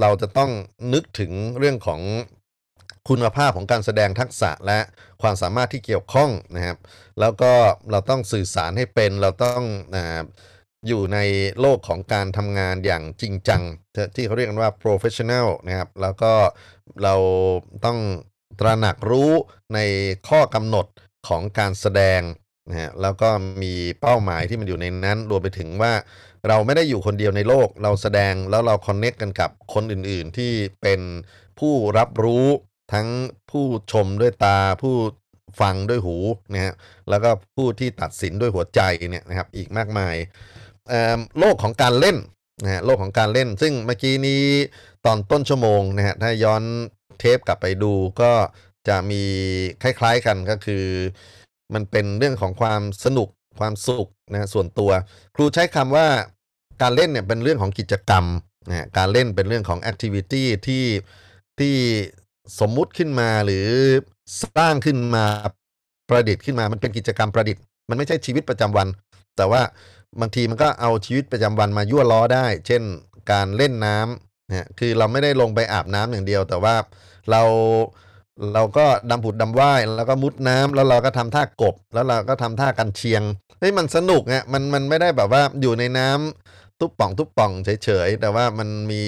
[0.00, 0.50] เราจะต้อง
[0.94, 2.00] นึกถึงเรื่องของ
[3.08, 4.78] คุณภาพของการแสดงทักษะและ
[5.22, 6.76] ความสามารถที่เกี่ยวข้องนะครับ
[7.20, 7.52] แล้วก็
[7.90, 9.62] เราต้องสื่อสารให้เป็นเราต้อง
[9.94, 9.96] อ
[10.88, 11.18] อยู่ใน
[11.60, 13.62] โลกของการทำงานอย่างจริงจัง
[14.14, 16.32] ที่เขาเรียกกันว่า professional นะครับ แล้วก็
[17.02, 17.14] เรา
[17.84, 17.98] ต้อง
[18.60, 19.32] ตระหนักรู้
[19.74, 19.78] ใน
[20.28, 20.86] ข้อกำหนด
[21.28, 22.20] ของการแสดง
[22.68, 23.28] นะฮะแล้วก็
[23.62, 25.92] มีเป้าหมายที่มันอยู่ในนั้น รวมไปถึงว่า
[26.48, 30.52] เราไม่ได้อยู่คนเดียวในโลก เราแสดงแล้วเราคอนเน c t กันกับคนอื่นๆ ที่
[30.82, 31.00] เป็น
[31.58, 32.46] ผู้รับรู้
[32.92, 33.08] ทั้ง
[33.50, 34.94] ผู้ชมด้วยตา ผู้
[35.60, 36.16] ฟังด้วยหู
[36.54, 36.74] นะฮะ
[37.10, 38.80] แล้วก็ผู้ที่ตัดสินด้วยหัวใจ
[39.10, 40.14] เนี่ยนะครับอีกมากมาย
[41.38, 42.16] โลกของการเล่น
[42.64, 44.42] นะฮะโลกของการเล่น ซึ่งเมื่อกี้นี้
[45.06, 46.62] ตอนต้นชั่วโมงนะฮะถ้าย้อน
[47.18, 48.32] เทปกลับไปดูก็
[48.88, 49.22] จะมี
[49.82, 50.84] คล้ายๆกันก็คือ
[51.74, 53.28] มันเป็นเรื่องของความสนุก
[53.60, 54.90] ความสุขนะฮะส่วนตัว
[55.34, 56.06] ครูใช้คำว่า
[56.82, 58.24] การเล่นเนี่ยเป็นเรื่องของกิจกรรม
[58.68, 60.84] นะฮะการเล่นเป็นเรื่องของแอคทิวิตี้ที่
[61.58, 61.74] ที่
[62.58, 63.68] สมมุติขึ้นมาหรือ
[64.42, 65.24] สร้างขึ้นมา
[66.08, 68.88] ประดิษฐ์ขึ้นมา มันเป็นกิจกรรมประดิษฐ์ มันไม่ใช่ชีวิตประจำวัน
[69.36, 69.62] แต่ว่า
[70.20, 72.82] บางทีมันก็เอาชีวิตประจำวันมายั่วล้อได้ เช่น
[73.30, 76.74] การเล่นน้ำนะฮะคือเราไม่ได้ลงไปอาบน้ำอย่างเดียว แต่ว่า
[77.30, 77.42] เรา
[78.54, 83.22] เราก็ดำผุดดำว่ายแล้วก็มุดน้ำแล้วเราก็ทำท่ากบ แล้วเราก็ทำท่ากันเชียง
[83.58, 89.02] เฮ้ยมันสนุกไงมันมันไม่ได้แบบว่าอยู่ในน้ำ ทุบป่องทุบป่องเฉยๆ แต่ว่ามันมี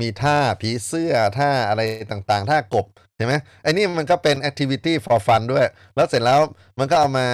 [0.00, 2.86] มีท่าผีเสื้อท่าอะไรต่างๆ ท่ากบ
[3.16, 6.40] ใช่ไหมไอ้นี่มันก็เป็น activity for fun ด้วย แล้วเสร็จแล้ว
[6.78, 7.28] มันก็เอามา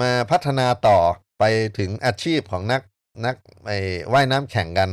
[0.00, 0.98] มาพัฒนาต่อ
[1.38, 1.44] ไป
[1.78, 2.82] ถึงอาชีพของนัก
[3.26, 3.36] นัก
[3.66, 3.78] ไอ้
[4.12, 4.90] ว่ายน้ำแข่งกัน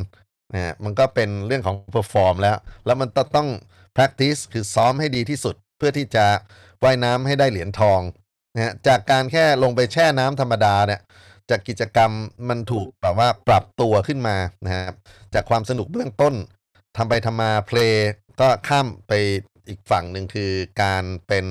[0.53, 3.49] นะฮะมันก็เป็นเรื่องของ perform แล้ว แล้วมันต้องต้อง
[3.95, 6.25] practice คือซ้อมให้ดีที่สุด เพื่อที่จะ
[6.83, 8.01] ว่ายน้ำให้ได้เหรียญทอง
[8.55, 11.01] นะฮะจากการแค่ลงไปแช่น้ำธรรมดาเนี่ย
[11.52, 12.11] จากกิจกรรม
[12.49, 14.94] มันถูกแบบว่าปรับตัวขึ้นมานะครับ
[15.34, 16.34] จากความสนุกเบื้องต้น
[16.98, 17.99] ทำไปทำมาเพลง
[18.41, 19.14] ก็ข้ามไป
[19.68, 20.52] อีกฝั่งหนึ่งคือ
[20.84, 21.45] การเป็น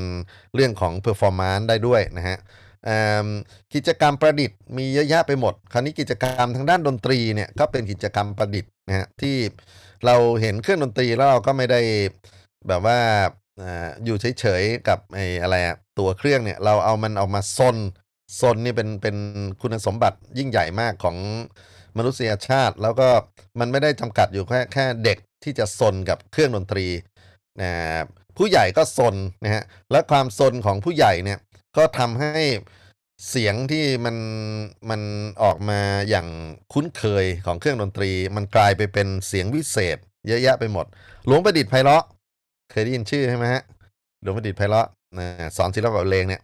[0.55, 2.39] เรื่องของ performance ได้ด้วยนะฮะ
[2.85, 3.27] เอิ่ม
[3.75, 9.37] กิจกรรมประดิษฐ์มีเยอะแยะไปหมด คราวนี้กิจกรรมทางด้านดนตรีเนี่ยก็เป็นกิจกรรมประดิษฐ์นะฮะที่
[10.07, 11.81] เราเห็นเครื่องดนตรีแล้วเราก็ไม่ได้
[12.69, 12.99] แบบว่า
[13.63, 17.77] อ่าอยู่เฉยๆกับไอ้อะไรอะตัวเครื่องเนี่ยเราเอามันออกมาซน
[18.39, 19.17] ซนนี่เป็นเป็น
[19.61, 21.17] คุณสมบัติยิ่งใหญ่มากของ
[21.97, 23.09] มนุษยชาติ แล้วก็
[23.61, 26.87] มันไม่ได้จำกัดอยู่แค่แค่เด็กที่จะซนกับเครื่องดนตรี
[27.61, 27.71] นะ
[28.37, 31.39] ผู้ใหญ่ก็ซนนะฮะและความซนของผู้ใหญ่เนี่ย
[31.77, 32.43] ก็ทำให้
[33.29, 34.17] เสียงที่มัน
[34.91, 35.01] มัน
[35.43, 36.27] ออกมาอย่าง
[36.73, 39.99] คุ้นเคยของเครื่องดนตรี มันกลายไปเป็นเสียงวิเศษ
[40.29, 40.87] เยอะแยะไปหมด
[41.27, 42.05] หลวงประดิษฐ์ไพเราะ
[42.71, 43.63] เคยได้ยินชื่อใช่ไหมฮะ
[44.23, 44.89] หลวงประดิษฐ์ไพเราะ
[45.19, 45.27] นะ
[45.57, 46.43] สอนศิลปะเลงเนี่ย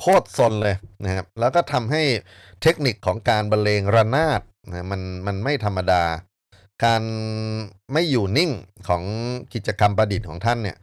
[0.00, 2.02] โคตรซนเลยนะครับ แล้วก็ทำให้
[2.62, 6.04] เทคนิคของการบรรเลงระนาดนะมันมันไม่ธรรมดา
[6.84, 7.02] การ
[7.92, 8.50] ไม่อยู่นิ่ง
[8.88, 9.02] ของ
[9.54, 10.76] กิจกรรมประดิษฐ์ของท่านเนี่ย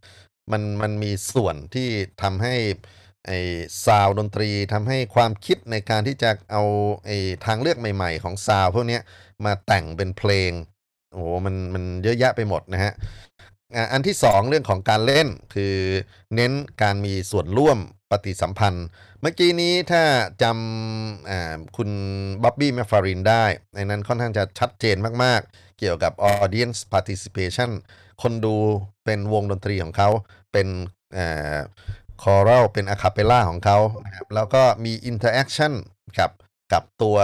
[0.52, 1.88] มันมันมีส่วนที่
[2.22, 2.56] ทำให้
[3.28, 3.40] ไอ้
[3.86, 6.64] ซาวดนตรีทำให้ความคิดในการที่จะเอา
[7.06, 9.00] ไอ้ทางเลือกใหม่ ๆ ของซาวพวกนี้
[9.46, 10.52] มาแต่งเป็นเพลง
[11.12, 12.94] โอ้โหมันมันเยอะแยะไปหมดนะฮะ
[13.76, 15.76] อ่าอันที่สองเรื่องของการเล่นคือ
[16.36, 16.52] เน้น
[16.82, 17.78] การมีส่วนร่วม
[18.14, 18.85] ปฏิสัมพันธ์
[19.22, 20.03] เมื่อกี้นี้ถ้า
[20.44, 21.90] จำคุณ
[22.44, 23.44] บ๊อบบี้แมฟฟารินได้
[23.76, 26.11] ในนั้นค่อนข้างจะชัดเจนมากๆ เกี่ยวกับ
[26.44, 27.69] audience participation
[28.22, 28.56] คนดู
[29.06, 30.10] เป็นวงดนตรีของเขา
[30.52, 30.68] เป็น
[32.23, 35.73] คอรัลเป็นอะคาเปล่าของเขานะครับแล้วก็มี interaction
[36.19, 36.31] กับ
[36.73, 37.18] กับตัว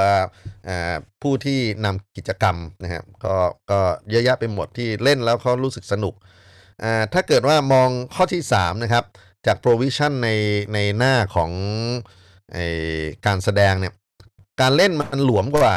[1.22, 3.36] ผู้ที่นำกิจกรรมนะครับก็
[3.72, 3.80] ก็
[4.10, 6.14] เยอะแยะไปหมดที่เล่นแล้วเขารู้สึกสนุก
[7.14, 9.06] ถ้าเกิดว่ามองข้อที่ 3 นะครับ
[9.46, 10.30] จาก provision ใน
[10.74, 11.52] ในหน้าของ
[12.54, 12.58] ไอ
[13.26, 13.94] การแสดงเนี่ย
[14.62, 15.76] การเล่นมันหลวมกว่า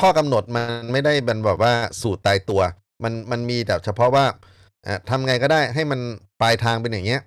[0.00, 2.62] ข้อกำหนดมันไม่ได้เป็นแบบว่าสูตรตายตัว
[3.02, 4.24] มันมันมีแต่เฉพาะว่า
[5.08, 6.00] ทำไงก็ได้ให้มัน
[6.40, 7.22] ปลายทางเป็นอย่างเงี้ย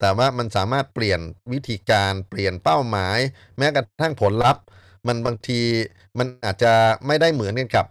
[0.00, 1.20] แต่ว่ามันสามารถเปลี่ยน
[1.52, 3.18] วิธีการเปลี่ยนเป้าหมาย
[3.58, 4.62] แม้กระทั่งผลลัพธ์
[5.06, 5.60] มันบางที
[6.18, 6.72] มันอาจจะ
[7.06, 7.86] ไม่ได้เหมือนกันกับ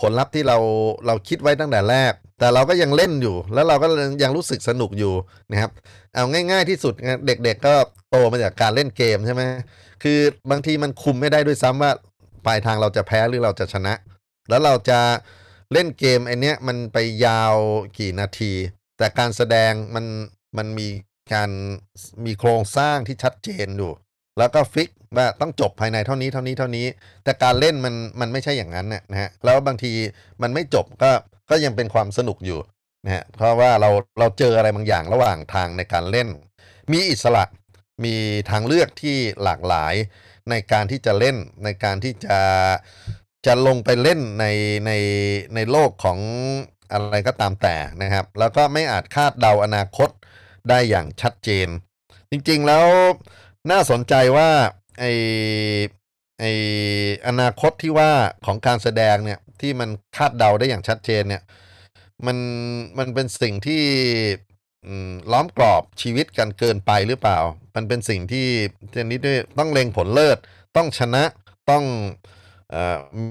[0.00, 0.58] ผลลัพธ์ที่เรา
[1.06, 3.86] เราคิดไว้ตั้งแต่แรก แต่เราก็ยังเล่นอยู่ แล้วเราก็
[4.22, 5.14] ยังรู้สึกสนุกอยู่
[5.52, 5.70] นะครับ
[6.14, 6.94] เอาง่าย ๆ ที่สุด
[7.26, 7.74] เด็ก ๆ ก็
[8.10, 9.42] โตมาจากการเล่นเกมใช่ไหม
[10.02, 10.18] คือ
[10.50, 11.92] บางทีมันคุมไม่ได้ด้วยซ้ำว่า
[12.46, 13.94] ปลายทางเราจะแพ้หรือเราจะชนะ
[14.48, 15.00] แล้วเราจะ
[15.72, 17.54] เล่นเกมไอเนี้ยมันไปยาว
[17.98, 18.52] กี่นาที
[18.98, 20.04] แต่การแสดงมัน
[20.58, 20.88] มันมี
[21.32, 21.50] การ
[22.24, 23.92] มีโครงสร้างที่ชัดเจนอยู่
[24.38, 26.86] แล้วก็ฟิกว่าต้องจบภายในเท่านี้เท่านี้เท่านี้
[27.24, 29.92] แต่การเล่นมันมันไม่ใช่อย่างนั้นนะฮะแล้วบางที
[30.42, 31.10] มันไม่จบก็
[31.50, 32.60] ก็ยังเป็นความสนุกอยู่
[33.04, 36.28] นะฮะเพราะว่าเราเราเจออะไรบางอย่างระหว่างทางในการเล่น
[36.92, 37.44] มีอิสระ
[38.04, 38.14] มี
[38.50, 39.94] ทางเลือกที่หลากหลาย
[40.50, 42.38] ในการที่จะเล่นในการที่จะ
[43.46, 44.46] จะลงไปเล่นใน
[44.86, 44.92] ใน
[45.54, 46.18] ในโลกของ
[46.92, 50.08] อะไรก็ตามแต่นะครับ แล้วก็ไม่อาจคาดเดาอนาคต
[50.68, 51.68] ได้อย่างชัดเจน
[52.30, 52.86] จริงๆแล้ว
[53.70, 54.50] น่าสนใจว่า
[55.00, 55.04] ไอ
[56.40, 56.44] ไอ
[57.26, 58.10] อนาคตที่ว่า
[58.46, 61.42] ของการแสดงเนี่ย ที่มันคาดเดาได้อย่างชัดเจนเนี่ย
[62.26, 62.38] มัน
[62.98, 63.82] มันเป็นสิ่งที่
[65.32, 67.38] ล้อมกรอบชีวิตกันเกินไปหรือเปล่า
[67.74, 68.46] มันเป็นสิ่งที่
[68.90, 70.38] เจนนี้ด้วยต้องเล็งผลเลิศ
[70.76, 71.24] ต้องชนะ
[71.70, 71.84] ต้อง
[72.74, 72.76] อ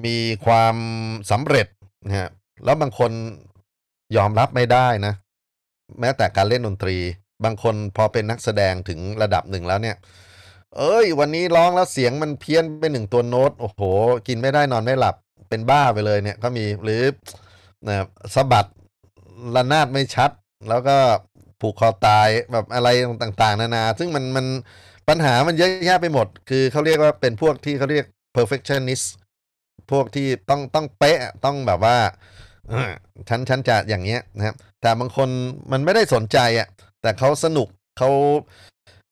[0.06, 0.76] มีความ
[1.32, 1.68] สำเร็จ
[2.06, 2.30] นะฮะ
[2.66, 3.12] แล้วบางคน
[4.18, 5.14] ยอมรับไม่ได้นะ
[6.00, 6.98] แม้แต่การเล่นดนตรี
[7.44, 9.96] บางคนพอเป็นนักแสดงถึงระดับหนึ่งแล้วเนี่ย
[10.78, 13.82] เอ้ย วันนี้ร้องแล้วเสียงมันเพี้ยนไปหนึ่งตัวโน้ต โอ้โห
[14.28, 15.16] กินไม่ได้นอนไม่หลับ
[15.50, 17.02] เป็นบ้าไปเลยเนี่ยก็มีหรือ
[17.88, 17.96] นะ
[18.36, 18.66] สะบัด
[19.56, 20.32] ระนาดไม่ชัด
[20.70, 20.98] แล้วก็
[21.62, 22.90] ผูกคอตายแบบอะไร
[23.24, 24.46] ต่างๆ นานา ซึ่งมันมัน
[25.10, 28.06] ปัญหามันเยอะแยะไปหมด คือเขาเรียกว่าเป็นพวกที่เขาเรียก
[28.36, 29.06] perfectionist
[29.92, 31.98] พวกที่ต้องต้องเป๊ะต้องแบบว่า
[32.70, 32.92] เออ
[33.30, 35.30] ฉันฉันจะอย่างเงี้ยนะครับ แต่บางคน
[35.72, 36.68] มันไม่ได้สนใจอะ
[37.02, 37.68] แต่เขาสนุก
[37.98, 38.10] เขา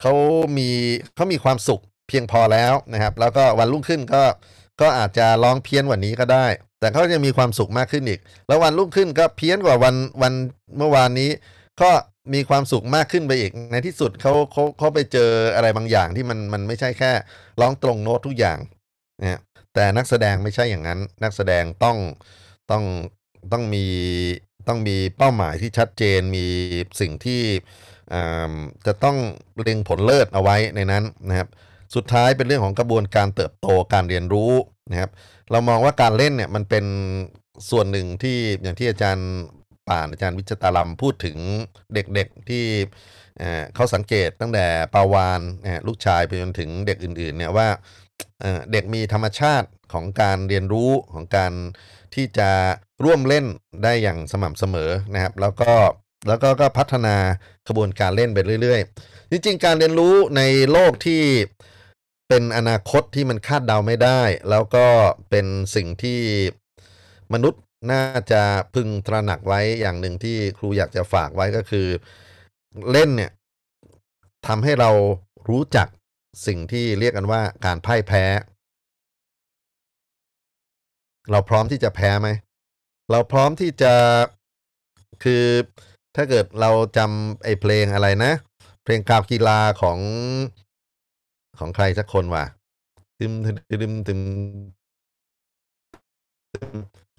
[0.00, 0.12] เขา
[0.58, 0.68] มี
[1.14, 4.22] เขามีความสุขเพียงพอแล้วนะครับ แล้วก็วันรุ่งขึ้นก็
[4.80, 6.46] ก็อาจจะร้องเพี้ยนกว่านี้ก็ได้
[6.80, 10.32] แต่เขาจะมีความสุขมากขึ้นอีก แล้ววันรุ่งขึ้นก็เพี้ยนกว่าวันวัน
[10.78, 11.30] เมื่อวานนี้
[11.82, 11.90] ก็
[12.34, 17.12] มีความสุขมากขึ้นไปอีก ในที่สุดเขาเขาเขาไปเจออะไรบางอย่างที่มันมันไม่ใช่แค่
[17.60, 18.58] ร้องตรงโน้ตทุกอย่าง
[19.20, 19.40] นะฮะ
[19.74, 21.98] แต่นักแสดงไม่ใช่อย่างนั้น นักแสดงต้อง
[22.70, 22.84] ต้อง
[23.52, 23.84] ต้องมี
[24.68, 26.46] ต้องมีเป้าหมายที่ชัดเจนมี
[27.00, 27.42] สิ่งที่
[28.86, 29.16] จะต้อง
[29.62, 31.48] เล็งผลเลิศเอาไว้ในนั้นนะครับ
[31.94, 34.52] สุดท้ายเป็นเรื่องของกระบวนการเติบโตการเรียนรู้
[34.90, 35.10] นะครับ
[35.50, 36.84] เรามองว่าการเล่นเนี่ยมันเป็น
[37.70, 39.28] ส่วนหนึ่งที่อย่างที่อาจารย์
[39.88, 41.36] ป่านอาจารย์วิจตาลัมพูดถึง
[41.94, 42.64] เด็กๆที่
[43.74, 45.40] เขาสังเกตตั้งแต่ปาวาน
[45.86, 47.68] ลูกชายไปจนถึงเด็กอื่นๆเนี่ยว่า
[48.40, 51.52] เอ่อเด็กมีธรรมชาติของการเรียนรู้ของการ
[52.14, 52.50] ที่จะ
[53.04, 53.46] ร่วมเล่น
[53.82, 55.72] ได้อย่างสม่ำเสมอนะครับ แล้วก็
[56.28, 57.16] แล้วก็ก็พัฒนา
[57.66, 60.42] กระบวนการเล่นไปเรื่อยๆ จริงๆ การเรียนรู้ใน
[60.72, 61.22] โลกที่
[62.28, 64.20] เป็นอนาคตที่มันคาดเดาไม่ได้
[64.50, 64.86] แล้วก็
[65.30, 66.20] เป็นสิ่งที่
[67.32, 67.62] มนุษย์
[67.92, 68.42] น่าจะ
[68.74, 71.86] พึงตระหนักไว้อย่างหนึ่งที่ครูอยากจะฝากไว้ก็คือ
[72.92, 73.30] เล่นเนี่ย
[74.46, 74.90] ทำให้เรา
[75.48, 75.88] รู้จัก
[76.46, 78.24] สิ่งที่เรียกกันว่าการพ่ายแพ้
[81.30, 82.28] เราพร้อมที่จะแพ้ไหม
[83.10, 83.94] เราพร้อมที่จะ
[85.24, 85.44] คือ
[86.16, 88.32] ถ้าเกิดเราจำไอ้เพลงอะไรนะ
[88.84, 89.98] เพลงกาวกีฬาของ
[91.60, 92.44] ของใครสักคนว่ะ
[93.18, 94.20] ตึมตึมตึมตึม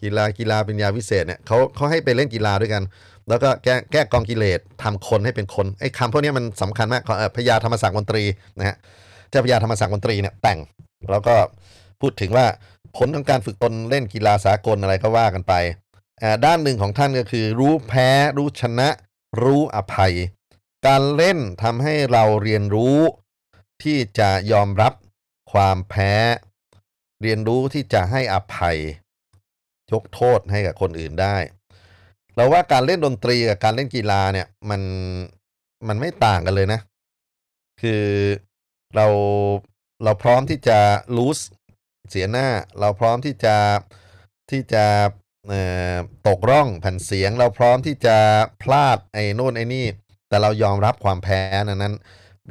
[0.02, 2.84] กีฬากีฬาเป็นยาวิเศษเนี่ยเขาเขาให้ไปเล่นกีฬาด้วยกัน
[3.30, 8.24] แล้วก็แก้แก้กองกิเลสทำคนให้เป็นคนไอ้คำพวกนี้มันสำคัญมากของพญาธรรมศักดิ์มนตรี
[8.58, 8.76] นะฮะ
[9.30, 10.60] เจ้าพญาธรรมศักดิ์มนตรีเนี่ยแต่ง
[11.12, 11.36] แล้วก็
[12.02, 12.46] พูดถึงว่า
[12.98, 15.54] ผลของการฝึกตนเล่นกีฬาสากลอะไรก็ว่ากันไป
[16.22, 18.90] อ่าด้านหนึ่งของท่านก็คือ รู้แพ้รู้ชนะ
[19.44, 20.14] รู้อภัย
[20.88, 23.00] การเล่นทำให้เราเรียนรู้
[23.84, 24.94] ที่จะยอมรับ
[25.52, 26.14] ความแพ้
[27.22, 28.78] เรียนรู้ที่จะให้อภัย
[29.92, 31.38] ยกโทษให้กับคนอื่นได้
[32.36, 34.82] เราว่าการเล่นดนตรีกับการเล่นกีฬาเนี่ยมัน
[35.88, 36.80] มันไม่ต่างกันเลยนะ
[37.82, 38.04] คือ
[38.96, 39.08] เรา
[40.04, 40.80] เราพร้อมที่จะ
[41.18, 41.40] ลูส
[42.10, 42.48] เสียหน้า
[42.80, 43.56] เราพร้อมที่จะ
[44.52, 44.86] ที่จะ
[46.28, 48.18] ตกร่องแผ่นเสียง เราพร้อมที่จะ
[48.62, 49.86] พลาดไอ้โน่นไอ้นี่
[50.30, 51.96] แต่เรายอมรับความแพ้นั้น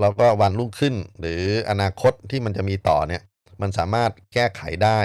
[0.01, 3.23] เราก็วันรุ่งขึ้น หรืออนาคตที่มันจะมีต่อเนี่ย
[3.61, 5.01] มันสามารถแก้ไขได้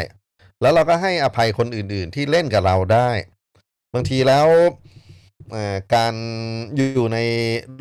[0.62, 3.10] แล้วเราก็ให้อภัยคนอื่นๆที่เล่นกับเราได้
[3.94, 4.48] บางทีแล้ว
[5.96, 6.14] การ
[6.76, 7.20] อยู่ใน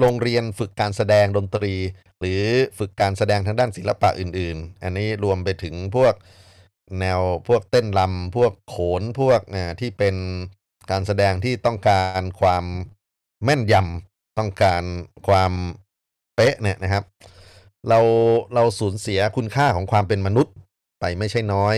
[0.01, 1.74] โรงเรียนฝึกการแสดงดนตรี
[2.20, 2.43] หรือ
[2.78, 6.15] ฝึกการแสดงทางด้านศิลปะอื่น ๆ อันนี้รวมไปถึงพวก
[7.01, 9.41] แนวพวกเต้นรำพวกโขนพวก
[9.81, 10.16] ที่เป็น
[10.91, 12.65] การแสดงที่ต้องการความ
[13.45, 14.82] แม่นยำต้องการ
[15.28, 15.53] ความ
[16.40, 17.04] ป๊ะเนี่ยนะครับ
[17.88, 18.00] เรา
[18.54, 20.54] เราสูญเสียคุณค่าของความเป็นมนุษย์
[21.00, 21.76] ไปไม่ใช่น้อย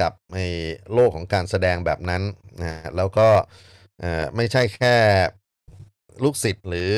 [0.00, 0.46] กับไอ้
[0.94, 2.22] โลกของการแสดงแบบนั้น
[2.60, 3.28] นะแล้วก็
[4.36, 4.96] ไม่ใช่แค่
[6.24, 6.92] ลูกศิษย์หรือ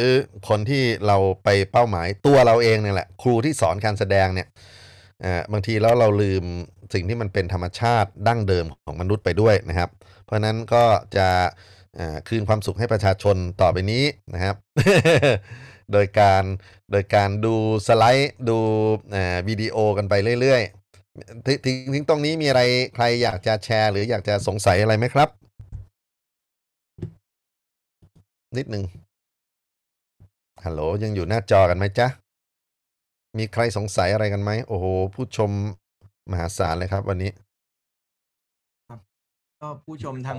[0.48, 4.48] คนที่เราไปเป้าหมายตัวเราเองเนี่ยแหละ ครูที่สอนการแสดงเนี่ย
[5.52, 6.44] บางทีแล้วเราลืม
[6.94, 9.90] สิ่งที่มันเป็นธรรมชาติดั้งเดิมของมนุษย์ไปด้วยนะครับ
[10.24, 10.84] เพราะนั้นก็
[11.16, 11.28] จะ
[12.28, 14.56] คืนความสุขให้ประชาชนต่อไปนี้นะครับ
[15.93, 16.44] โดยการ
[16.93, 17.55] โดยการดู
[17.86, 18.59] สไลด์ดู
[19.10, 22.62] เอ่อวิดีโอกันไปเรื่อยๆถึงถึงถึงตรงนี้มีอะไร
[22.94, 25.28] ใครอยากจะแชร์ หรืออยากจะสงสัยอะไรไหมครับ
[28.56, 28.85] นิดหนึ่ง
[30.64, 32.06] ฮัลโหลยังอยู่หน้าจอกันไหมจ๊ะ
[33.39, 35.51] มีใครสงสัยอะไรกันไหมโอ้โห ผู้ชม
[36.31, 37.31] มหาศาลเลยครับวันนี้
[39.60, 40.39] ก็ผู้ชมทาง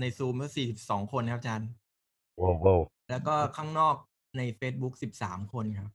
[0.00, 1.68] ในซูมก็สี่สิบสองคนครับอาจารย์
[2.40, 2.80] ว้าวว้าว
[3.10, 3.96] แล้วก็ข้างนอก
[4.36, 5.90] ใน Facebook สิบสามคนครับ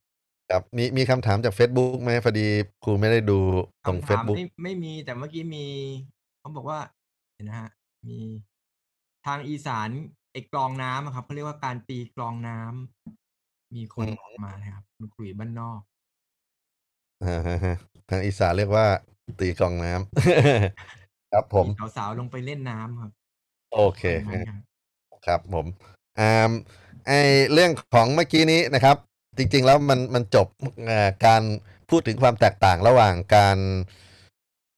[0.49, 2.47] ครับมีมีคำถามจาก Facebook ไหมพอดี
[2.83, 3.39] ครูไม่ได้ดู
[3.87, 5.65] ตรงคำถาม Facebook ไม่ไม่มีแต่เมื่อกี้มี
[6.39, 6.79] เขาบอกว่า
[7.33, 7.69] เห็นนะฮะ
[8.07, 8.17] มี
[9.25, 9.89] ทางอีสาน
[10.31, 15.79] ไอ้กลองน้ำอะครับเขาเรียกว่าการตีกลองน้ำมีคนอืม บอกมานะครับคุณขลุยบ้านนอก
[17.23, 17.75] อ่าฮะฮะ
[18.09, 18.85] ทางอีสานเรียกว่า
[19.39, 23.11] ตีกลองน้ำ ครับผม มีสาวๆลงไปเล่นน้ำครับ
[23.73, 24.61] โอเค ประมาณนั้นครับ
[25.25, 25.65] ครับผม
[26.19, 26.51] อ่า
[27.07, 27.11] ไอ
[27.53, 28.97] เรื่องของเมื่อกี้นี้นะครับ
[29.37, 30.47] จริง ๆ แล้วมันมันจบ
[31.25, 31.41] การ
[31.89, 33.57] พูดถึงความแตกต่างระหว่างการ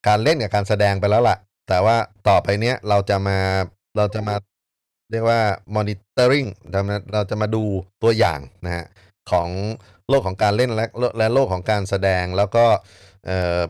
[0.06, 1.36] การเล่นกับการแสดงไปแล้วล่ะ
[1.68, 1.96] แต่ว่า
[2.28, 3.38] ต่อไปเนี้ยเราจะมา
[3.96, 4.34] เราจะมา
[5.10, 5.40] เรียกว่า
[5.76, 7.62] monitoring เรามาเราจะมาดู
[8.02, 8.86] ตัวอย่างนะฮะ
[9.30, 9.48] ของ
[10.08, 10.86] โลกของการเล่นและ
[11.18, 12.64] และโลกของการแสดงแล้วก็
[13.26, 13.60] เออ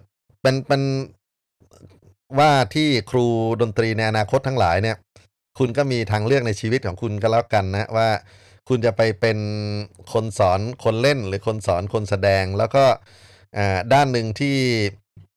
[0.43, 0.83] เป็นเป็น
[2.39, 3.27] ว่าที่ครู
[3.61, 4.97] ดนตรีในอนาคตทั้งหลายเนี่ย
[5.59, 8.09] คุณก็มีทางเลือกในชีวิตของคุณก็แล้วกันนะว่า
[8.69, 9.39] คุณจะไปเป็น
[10.13, 12.85] คนสอนคนเล่นหรือคนสอนคนแสดง แล้วก็
[13.57, 14.59] อ่าด้านหนึ่งที่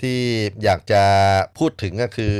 [0.01, 0.19] ที่
[0.63, 1.03] อยากจะ
[1.57, 2.35] พูดถึงก็คือ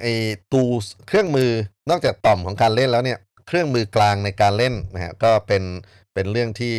[0.00, 0.12] ไอ้
[0.52, 0.62] ตู
[1.08, 1.50] เครื่องมือ
[1.90, 5.62] นอกจากต่อมของการเล่นแล้วเนี่ย เครื่องมือกลางในการเล่นนะฮะก็เป็น
[6.14, 6.76] เป็นเรื่องที่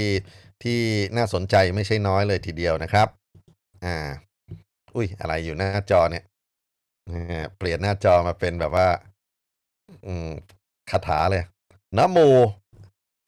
[0.63, 0.79] ที่
[1.17, 3.07] น่าสนใจไม่ใช่น้อยเลยทีเดียวนะครับ
[3.85, 3.95] อ่า
[4.95, 6.23] อุ้ยอะไรอยู่หน้าจอเนี่ย
[7.57, 8.87] เปลี่ยนหน้าจอมาเป็นแบบว่า
[10.05, 10.29] อืม
[10.91, 11.43] คาถาเลย
[11.97, 12.17] นะโม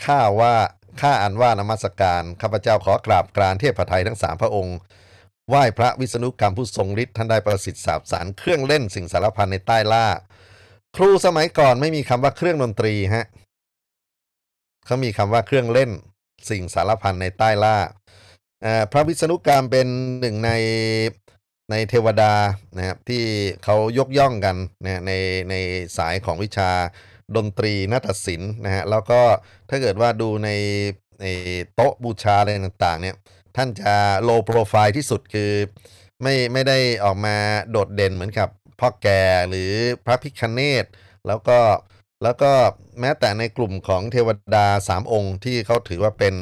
[0.06, 0.56] ข้าว่า
[1.02, 4.78] ข้าอันว่านมัสการข้าพเจ้าขอกราบกรานเทพไทยทั้งสามพระองค์
[5.50, 10.06] ไหว้พระวิษณุกรรมผู้ทรงฤทธิ์ท่านได้ประสิทธิ์สาบสารเครื่องเล่นสิ่งสารพันในใต้ล่า
[10.96, 13.26] ครูสมัยก่อนไม่มีคำว่าเครื่องดนตรีฮะ
[14.86, 15.92] เขามีคำว่าเครื่องเล่น
[16.50, 17.78] สิ่งสารพันในใต้ล่า
[18.92, 19.88] พระวิษณุกรรมเป็น
[20.20, 20.52] หนึ่งใน
[21.72, 22.34] ในเทวดา
[22.78, 23.24] นะครับที่
[23.64, 25.12] เขายกย่องกันนะใน
[25.50, 25.56] ใน
[25.98, 26.70] สายของวิชา
[27.36, 29.22] ดนตรีนาฏศิลป์นะฮะแล้วก็
[29.70, 30.50] ถ้าเกิดว่าดูใน
[31.22, 31.26] ใน
[31.76, 33.16] โต๊ะบูชาอะไรต่างๆเนี่ย
[33.56, 33.94] ท่านจะ
[34.24, 35.52] โลโปรไฟล์ที่สุดคือ
[36.22, 37.36] ไม่ไม่ได้ออกมา
[37.72, 39.72] โดดเด่นเหมือนกับพ่อแก่หรือ
[40.06, 40.86] พระพิคเนต
[41.28, 41.60] แล้วก็
[42.24, 42.52] แล้วก็
[43.00, 46.36] แม้แต่ในกลุ่มของเทวดาสามองค์ที่เขาถือว่าเป็น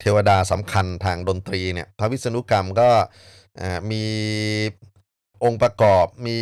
[0.00, 2.88] เทวดาสำคัญทางดนตรีเนี่ยพระวิษณุกรรมก็
[3.90, 4.04] มี
[5.44, 6.38] องค์ประกอบมี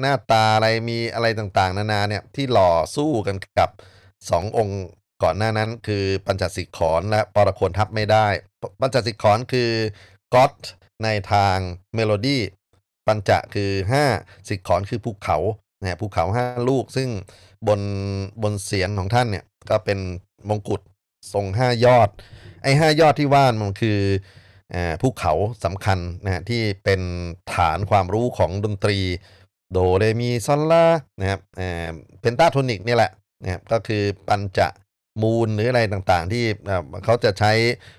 [0.00, 3.70] หน้าตาอะไรมีอะไรต่างๆ นานาเนี่ยที่หล่อสู้กันกับ
[4.30, 4.80] สององค์
[5.22, 8.26] ก่อนหน้านั้นคือปัญจสิกขรและปรคนธรรพไม่ได้
[8.80, 9.70] ปัญจสิกขรคือ
[10.34, 10.54] god
[11.04, 11.56] ในทาง
[11.94, 12.42] เมโลดี้
[13.06, 13.70] ปัญจะคือ
[14.10, 15.38] 5 สิกขรคือภูเขา
[15.78, 17.08] เนะฮะภูเขา5ลูกซึ่ง
[17.68, 17.80] บน
[18.42, 19.98] บนเศียรของท่านเนี่ยก็เป็น
[20.48, 20.80] มงกุฎ
[21.32, 22.08] ทรง 5 ยอด
[22.62, 24.00] ไอ้ 5 ยอดที่ว่านมันคือ
[25.00, 25.32] ภูเขา
[25.64, 27.00] สำคัญนะฮะที่เป็น
[27.54, 28.98] ฐานความรู้ของดนตรี
[29.72, 30.84] โดเรมีซอลลา
[31.20, 31.40] นะครับ
[32.20, 33.10] เพนตาโทนิกนี่แหละ
[33.42, 34.68] นะครับก็คือปัญจะ
[35.22, 36.44] มูลหรืออะไรต่างๆ ที่
[37.04, 37.52] เขาจะใช้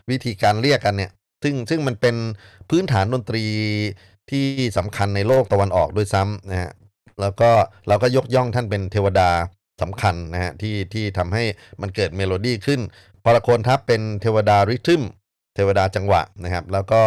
[0.09, 1.11] วิธีการเรียกกันเนี่ย
[1.43, 2.15] ซึ่งซึ่งมันเป็น
[2.69, 3.45] พื้นฐานดนตรี
[4.31, 4.45] ที่
[4.77, 6.71] สำคัญในโลกตะวันออกด้วยซ้ำนะฮะ
[7.21, 7.49] แล้วก็
[7.87, 9.29] เราก็ยกย่องท่านเป็นเทวดา
[9.81, 11.43] สำคัญนะฮะที่ที่ทำให้
[11.81, 12.79] มันเกิดเมโลดี้ขึ้น
[13.25, 15.01] ปรคนธรรพเป็นเทวดา rhythm
[15.55, 17.01] เทวดาจังหวะนะครับ แล้วก็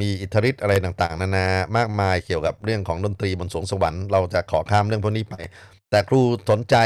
[0.00, 1.46] มีอิทธิฤทธิ์อะไรต่างๆ นานา
[1.76, 5.34] มากมายเกี่ยวกับเรื่องของดนตรีบนสรวงสวรรค์เราจะขอข้ามเรื่องพวกนี้ไป
[5.90, 6.76] แต่ครูสนใจ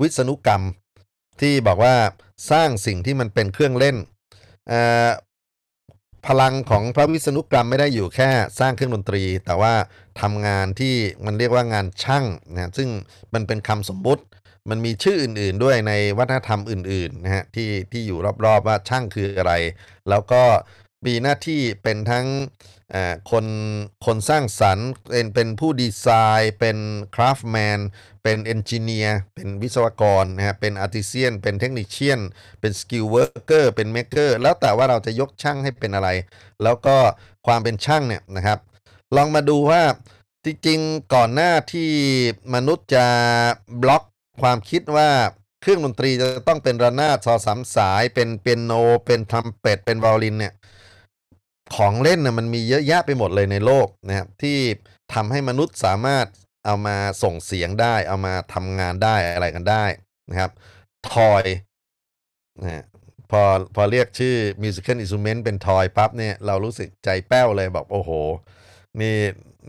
[0.00, 0.62] วิษณุกรรม
[1.40, 1.94] ที่บอกว่า
[2.50, 3.96] สร้างสิ่งที่มันเป็นเครื่องเล่น
[6.26, 8.30] พลังของพระวิษณุกรรมไม่ได้อยู่แค่
[8.60, 9.74] สร้างเครื่องดนตรี แต่ว่า
[10.20, 10.94] ทำงานที่
[11.24, 12.88] มันเรียกว่างานช่างนะซึ่ง
[13.34, 14.22] มันเป็นคำสมมุติ
[14.70, 19.52] มันมีชื่ออื่นๆด้วยในวัฒนธรรมอื่นๆนะฮะที่ที่อยู่รอบๆว่าช่างคืออะไร
[20.08, 20.42] แล้วก็
[21.06, 22.26] มีหน้าที่เป็นทั้ง
[23.30, 23.46] คน
[24.06, 26.06] คนสร้างสรรค์เป็นเป็นผู้ดีไซ
[26.38, 26.78] น์เป็น
[27.14, 27.80] คราฟแมน
[28.22, 32.20] เป็นเอนจิเนียร์เป็นวิศวกรนะฮะเป็นอาร์ติเซียน เป็นเทคนิชเชียน
[32.60, 36.08] เป็นสกิลเวิร์กเกอร์เป็นเม k เกอร์แล้วแต่ว่าเราจะยกช่างให้เป็นอะไร
[36.62, 36.96] แล้วก็
[37.46, 38.58] ความเป็นช่างเนี่ยนะครับ
[39.16, 39.82] ลองมาดูว่า
[40.44, 41.90] จริงๆก่อนหน้าที่
[42.54, 43.06] มนุษย์จะ
[43.82, 44.02] บล็อก
[44.42, 45.10] ความคิดว่า
[45.62, 48.72] เครื่องดนตรีจะต้องเป็นระนาดซอสามสาย เป็นเปียโน
[49.06, 50.54] เป็นทรัมเป็ตเป็นวอลลินเนี่ย
[51.76, 54.58] ของเล่นน่ะมันมีเยอะแยะไปหมดเลยในโลกนะครับที่
[55.14, 56.26] ทำให้มนุษย์สามารถ
[56.66, 59.84] เอามาส่งเสียงได้ เอามาทำงานได้อะไรกันได้
[60.30, 60.50] นะครับ
[61.12, 61.44] ทอย
[62.60, 62.84] นะฮะ
[63.30, 63.42] พอ
[63.74, 68.10] พอเรียกชื่อ musical instrument เป็นทอยปั๊บเนี่ยเรารู้สึกใจแป้วเลยบอกโอ้โห
[69.00, 69.16] นี่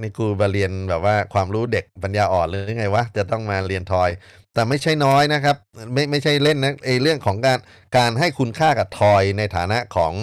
[0.01, 4.09] นี่กูมาเรียนแบบว่าความรู้เด็กปัญญาอ่อนหรือไงวะ จะต้องมาเรียนทอย
[4.55, 5.57] แต่ไม่ใช่น้อยนะครับ
[5.93, 7.59] ไม่ไม่ใช่เล่นนะไอเรื่องของการ
[7.97, 10.13] การให้คุณค่ากับทอยในฐานะของ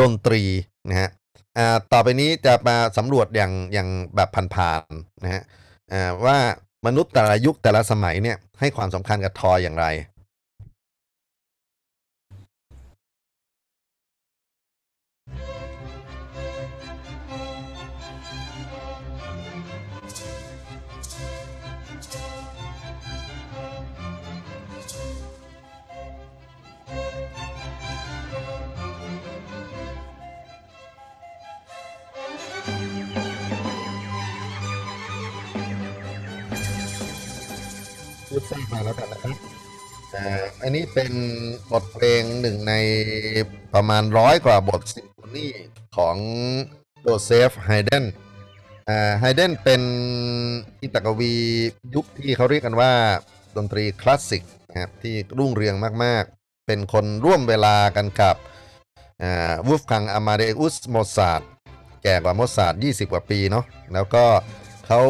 [0.00, 0.42] ดนตรี
[0.90, 1.10] นะฮะ
[1.58, 5.42] อ่าต่อไปนี้จะมาสำรวจอย่างอย่างแบบผ่านๆนะฮะ
[5.92, 6.38] อ่าว่า
[6.86, 9.86] มนุษย์แต่ละยุคแต่ละสมัยเนี่ยให้ความสำคัญกับทอยอย่างไร
[38.48, 39.36] พูดสั้นมาแล้วกันนะครับ
[40.14, 41.12] อ่าอันนี้เป็น
[41.70, 42.74] บทเพลงหนึ่งใน
[43.74, 45.46] ประมาณร้อยกว่าบทซิมโฟนี
[45.96, 46.16] ของ
[47.00, 48.04] โจเซฟไฮเดน
[48.88, 49.82] อ่าไฮเดนเป็น
[50.82, 51.34] คีตกวี
[51.94, 52.92] ยุคที่เขาเรียกกันว่า
[53.56, 58.36] ดนตรีคลาสสิกนะครับที่รุ่งเรืองมากๆ เป็นคนร่วมเวลากันกับ
[59.22, 61.48] อ่าวูฟคังอามาเดอุสโมซาร์ท
[62.02, 63.64] แก่กว่าโมซาร์ท20 กว่าปีเนาะ
[63.94, 64.24] แล้วก็
[64.86, 65.00] เขา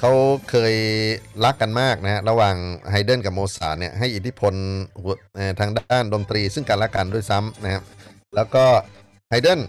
[0.00, 0.12] เขา
[0.50, 0.74] เคย
[1.44, 2.56] รักกันมากนะฮะระหว่าง
[2.90, 4.54] ไฮเดนกับโมซาร์ทเนี่ยให้อิทธิพล
[5.60, 7.82] ทางด้านดนตรี ซึ่งกันและกันด้วยซ้ำนะครับ
[8.34, 8.64] แล้วก็
[9.30, 9.60] ไฮเดน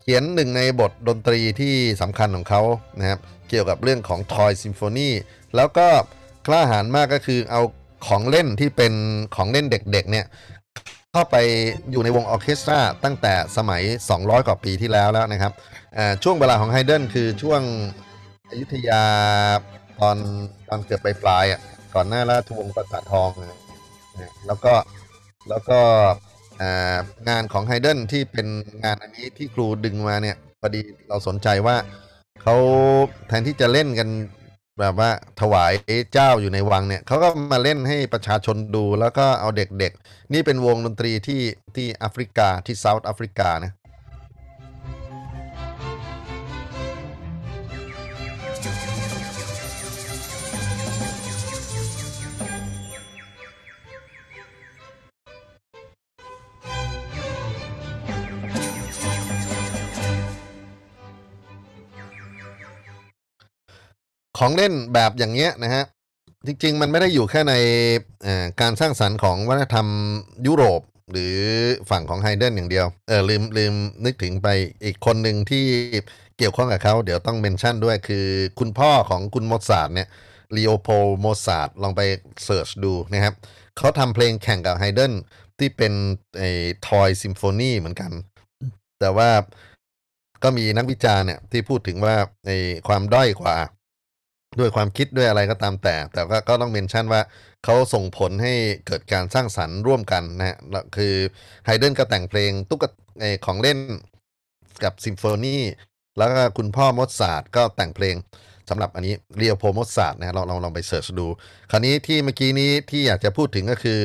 [0.00, 2.62] เขียนหนึ่งในบทดนตรีที่สำคัญของเขา
[2.98, 5.10] นะครับเกี่ยวกับเรื่องของ Toy Symphony
[5.56, 5.88] แล้วก็
[6.46, 7.62] กล้าหาญมากก็คือเอา
[8.06, 8.92] ของเล่นที่เป็น
[9.36, 10.26] ของเล่นเด็กๆเนี่ย
[11.12, 11.36] เข้าไป
[11.90, 13.82] อยู่ในวงออเคสตราตั้งแต่สมัย
[14.14, 15.52] 200 กว่าปีที่แล้วแล้วนะครับ
[16.22, 17.62] ช่วงเวลาของไฮเดนคือช่วง
[18.50, 19.02] อยุธยา
[20.00, 20.16] ตอน
[20.68, 21.60] ตอนเกือบปลายๆอะ
[21.94, 23.58] ก่อนหน้าราชวงศ์ประสาททองนะ
[24.46, 24.74] แล้วก็
[25.48, 25.78] แล้วก็
[27.28, 28.46] งานของไฮเดนที่เป็น
[28.84, 31.76] งานอันนี้ที่ครูดึงมาเนี่ยพอดีเราสนใจว่า
[32.42, 32.56] เขา
[33.28, 34.08] แทนที่จะเล่นกัน
[34.80, 35.10] แบบว่า
[35.40, 35.72] ถวาย
[36.12, 41.42] เจ้าอยู่ในวังเนี่ยเขาก็มาเล่นให้ประชาชนดูแล้วก็เอาเด็กๆ นี่เป็นวงดนตรีที่
[41.76, 43.72] ที่แอฟริกาที่เซาท์แอฟริกานะ
[64.38, 65.84] ของเล่นแบบอย่างเงี้ยนะฮะ
[66.46, 67.54] จริง ๆ มันไม่ได้อยู่แค่ใน
[68.60, 69.86] การสร้างสรรค์ของวัฒนธรรม
[70.46, 70.82] ยุโรป
[71.12, 71.36] หรือ
[71.90, 74.48] ฝั่งของไฮเดนอย่างเดียวเออลืมลืมนึกถึงไป
[74.84, 75.64] อีกคนหนึ่งที่
[76.38, 78.26] เกี่ยวข้องกับเขาเดี๋ยวต้อง mention ด้วยคือ
[78.58, 80.08] คุณพ่อของคุณโมซาร์ทเนี่ย
[80.56, 82.00] ลีโอโพลโมซาร์ทลองไป
[82.44, 83.34] search ดูนะครับ
[83.76, 85.12] เขาทำเพลงแข่งกับไฮเดน
[85.58, 85.92] ที่เป็น
[86.38, 86.50] ไอ้
[86.88, 88.10] Toy Symphony เหมือนกัน
[89.00, 89.30] แต่ว่า
[90.42, 92.50] ก็มีนักวิจารณ์เนี่ยที่พูดถึงว่าใน
[92.88, 93.56] ความด้อยกว่า
[94.58, 97.20] ด้วยความคิดด้วยอะไรก็ตามแต่ แต่ก็ก็ต้อง mention ว่า
[97.64, 98.54] เขาส่งผลให้
[98.86, 100.56] เกิดการสร้างสรรค์ร่วมกันนะฮะ
[100.96, 101.14] คือ
[101.66, 102.84] ไฮเดนก็แต่งเพลงตุ๊ก
[103.46, 103.78] ของเล่น
[104.84, 105.58] กับซิมโฟนี
[106.18, 108.14] แล้วก็คุณพ่อโมซาร์ทก็แต่งเพลง
[108.70, 111.26] สำหรับอันนี้ลีโอโพลโมซาร์ทนะฮะลองลองลองไป search ดู
[111.70, 113.98] คราวนี้ที่เมื่อกี้นี้ที่อยากจะพูดถึงก็คือ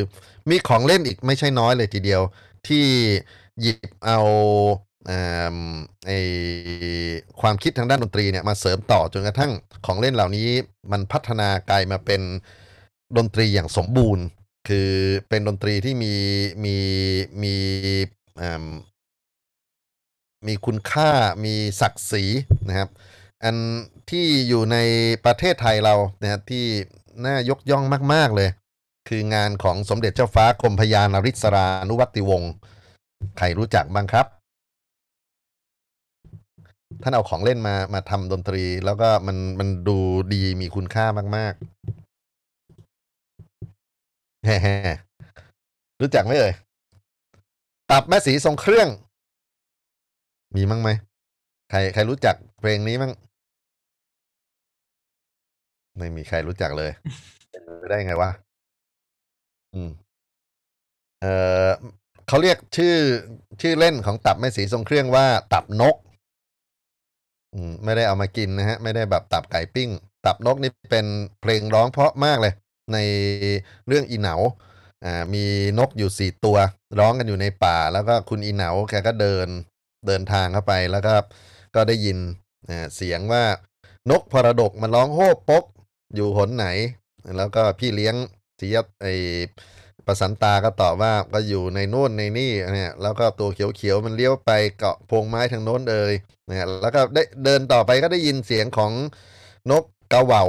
[0.49, 2.22] มีของเล่นอีกไม่ใช่น้อยเลยทีเดียว
[2.68, 2.86] ที่
[3.61, 4.19] หยิบเอา
[6.07, 6.11] ไอ
[7.41, 9.52] ความคิดทางด้านดนตรีเนี่ยมาเสริมต่อจนกระทั่ง
[9.86, 10.48] ของเล่นเหล่านี้
[10.91, 12.22] มันพัฒนากลายมาเป็น
[13.18, 14.26] ดนตรีอย่างสมบูรณ์
[14.68, 14.90] คือ
[15.30, 16.14] เป็นดนตรีที่มี
[16.65, 16.76] มี
[17.44, 17.56] มี
[18.61, 18.64] ม
[20.48, 21.10] มีคุณค่า
[21.45, 22.23] มีศักดิ์ศรี
[22.69, 22.90] นะครับ
[23.44, 23.56] อัน
[24.10, 24.78] ที่อยู่ใน
[25.26, 26.65] ประเทศไทยเรานะครับที่
[27.26, 27.84] น่ายกย่อง
[28.14, 28.49] มาก ๆเลย
[29.10, 32.52] คืองานของสมเด็จเจ้าฟ้ากรมพยานาริศรานุวัติวงศ์
[33.38, 34.26] ใครรู้จักบ้างครับ
[37.01, 39.97] ท่านเอาของเล่นมามาทำดนตรี แล้วก็มันมันดู
[40.34, 41.05] ดีมีคุณค่า
[41.38, 41.65] มากๆ
[44.45, 44.76] แฮ่
[46.01, 46.53] รู้จักไหมเอ่ย
[47.91, 48.88] ตับแม่สีทรงเครื่อง
[50.55, 50.89] มีมั้งไหม
[51.69, 53.11] ใครใครรู้จักเพลงนี้มั้ง
[55.97, 56.91] ไม่มีใครรู้จักเลย
[57.89, 58.30] ได้ไงวะ
[59.73, 59.91] อืม
[61.22, 61.26] เอ
[61.68, 61.69] อ
[62.27, 62.95] เขาเรียกชื่อ
[63.61, 65.95] ชื่อเล่นของตับแม่สีทรงเครื่องว่า ตับนก
[67.84, 69.90] ไม่ได้เอามากินนะฮะ ไม่ได้แบบตับไก่ปิ้ง
[70.26, 71.06] ตับนกนี่เป็น
[71.41, 72.53] เพลงร้องเพราะมากเลย
[72.94, 72.98] ใน
[73.88, 74.36] เรื่องอีเหนา
[75.06, 75.44] อ่ามี
[75.80, 76.57] นกอยู่สี่ตัว
[76.99, 79.48] ร้องกันอยู่ในป่า แล้วก็คุณอีเหนาแกก็เดิน
[80.07, 81.14] เดินทางเข้าไปแล้วก็
[81.76, 82.18] ก็ได้ยิน
[82.69, 83.44] อ่าเสียงว่า
[84.10, 85.64] นกพรดกมันร้องโฮบปก
[86.15, 86.68] อยู่หนไหน
[87.38, 88.15] แล้วก็พี่เลี้ยง
[88.57, 89.07] เสียไอ
[90.11, 96.13] ประสันตาก็ตอบว่าก็อยู่ในโน่นในนี่เนี่ยแล้วก็ตัวเขียวๆมันเลี้ยวไปเกาะพงไม้ทางโน้นเอย
[96.47, 98.91] เนี่ยแล้วก็ได้เดินต่อไปก็ได้ยินเสียงของ
[99.71, 99.83] นก
[100.13, 100.43] กระเหว่า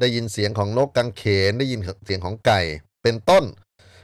[0.00, 2.60] ได้ยินเสียงของนกกังเขนได้ยินเสียงของไก่
[3.02, 3.44] เป็นต้น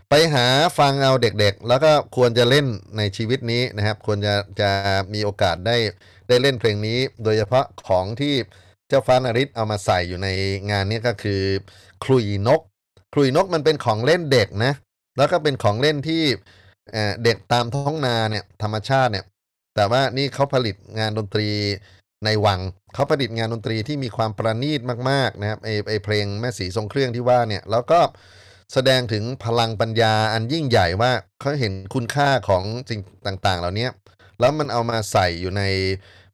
[0.08, 0.46] ไปหา
[0.78, 2.66] ฟังเอาเด็กๆ แล้วก็ควรจะเล่น
[2.96, 4.70] ในชีวิตนี้นะครับ ควรจะจะ
[5.14, 5.76] มีโอกาสได้
[6.28, 8.34] ได้เล่นเพลงนี้ โดยเฉพาะของที่
[8.88, 10.28] เจ้าฟ้านาริศเอามาใส่อยู่ใน
[10.70, 11.42] งานนี้ก็คือ
[12.04, 12.60] คลุยนก
[13.14, 14.72] คลุยนกมันเป็นของเล่นเด็กนะ
[15.16, 16.22] แล้วก็เป็นของเล่นที่
[17.24, 19.24] เด็กตามท้องนาเนี่ยธรรมชาติเนี่ย
[19.76, 21.48] แต่ว่านี่เขาผลิตงานดนตรี
[22.24, 22.60] ในวัง
[22.94, 24.80] เขาผลิตงานดนตรีที่มีความประณีต
[25.10, 28.00] มากๆนะครับไอไอเพลงแม่สีทรงเครื่องที่ว่าเนี่ยแล้วก็
[28.72, 33.88] แสดงถึงพลังปัญญาอันยิ่งใหญ่ว่าเขาเห็นคุณค่าของสิ่งต่างๆ เหล่านี้
[34.40, 35.62] แล้วมันเอามาใส่อยู่ใน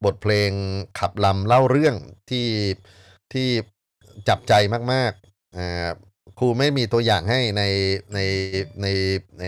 [0.04, 0.50] บทเพลง
[0.98, 1.94] ขับลำเล่าเรื่อง
[2.30, 2.48] ที่
[3.32, 3.48] ที่
[4.28, 4.52] จับใจ
[4.92, 5.90] มากๆอ่า
[6.42, 7.62] ครูไม่มีตัวอย่างให้ใน
[8.14, 8.18] ใน
[8.82, 8.86] ใน
[9.40, 9.44] ใน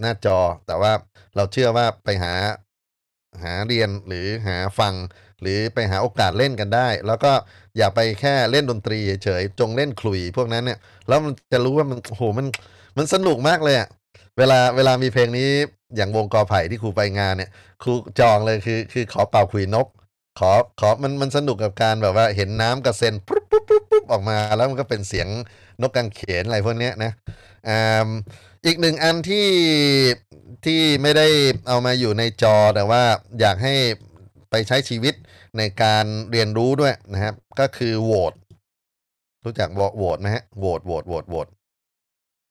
[0.00, 0.92] หน้าจอ แต่ว่า
[1.36, 2.34] เราเชื่อว่าไปหา
[3.42, 4.94] หาเรียนหรือหาฟัง
[5.40, 7.32] หรือไปหาโอกาสเล่นกันได้ แล้วก็
[7.76, 12.46] อย่าไปแค่เล่นดนตรีเฉยจงเล่นขลุ่ยพวกนั้นเนี่ยแล้วมันจะรู้ว่ามันโอ้โหมัน
[12.96, 13.88] มันสนุกมากเลยอะ
[14.38, 15.48] เวลาเวลามีเพลงนี้
[15.96, 17.50] อย่างวงกอไผ่ที่ครูไปงานเนี่ย
[17.82, 19.86] ครูจองเลยคือคือขอเป่าขลุยนก
[20.38, 20.50] ขอ
[20.80, 25.28] ขอมันมันสนุกกับการแบบว่าเห็นน้ำกระเซ็นปุ๊บปุ๊บปุ๊บปุ๊บออกมาแล้วมันก็เป็นเสียง
[25.82, 27.12] นกกังเขนอะไรพวกนี้นะ
[27.68, 28.08] อ่า
[28.66, 29.48] อีกหนึ่งอันที่
[30.64, 31.26] ที่ไม่ได้
[31.68, 33.02] เอามาอยู่ในจอแต่ว่า
[33.40, 33.74] อยากให้
[34.50, 35.14] ไปใช้ชีวิต
[35.58, 38.32] ในการเรียนรู้ด้วยนะครับ ก็คือโหวต
[39.44, 41.48] รู้จักโหวตไหมฮะโหวตโหวตโหวตโหวต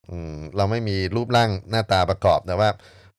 [0.08, 2.68] อืมเราไม่มีรูปร่างหน้าตาประกอบแต่ว่า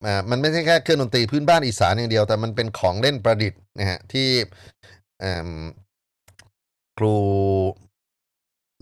[0.06, 4.30] อ่ามันไม่ใช่แค่เครื่องดนตรีพื้นบ้านอีสานอย่างเดียว แต่มันเป็นของเล่นประดิษฐ์นะฮะที่
[5.24, 5.50] อ่า
[6.98, 7.16] ครู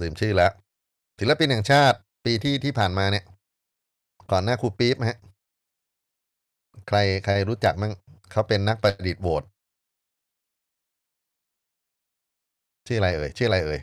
[0.02, 0.52] ลืมชื่อแล้ว
[1.22, 3.26] ศิลปินแห่งชาติปีที่ที่ผ่านมาเนี่ย
[4.32, 5.18] ก่อนหน้าครูปี๊บฮะ
[6.88, 7.94] ใครใครรู้จักมั้ง
[8.32, 9.44] เขาเป็นนักประดิษฐ์โหวต
[12.88, 13.80] ชื่ออะไรเอ่ยชื่ออะไรเอ่ย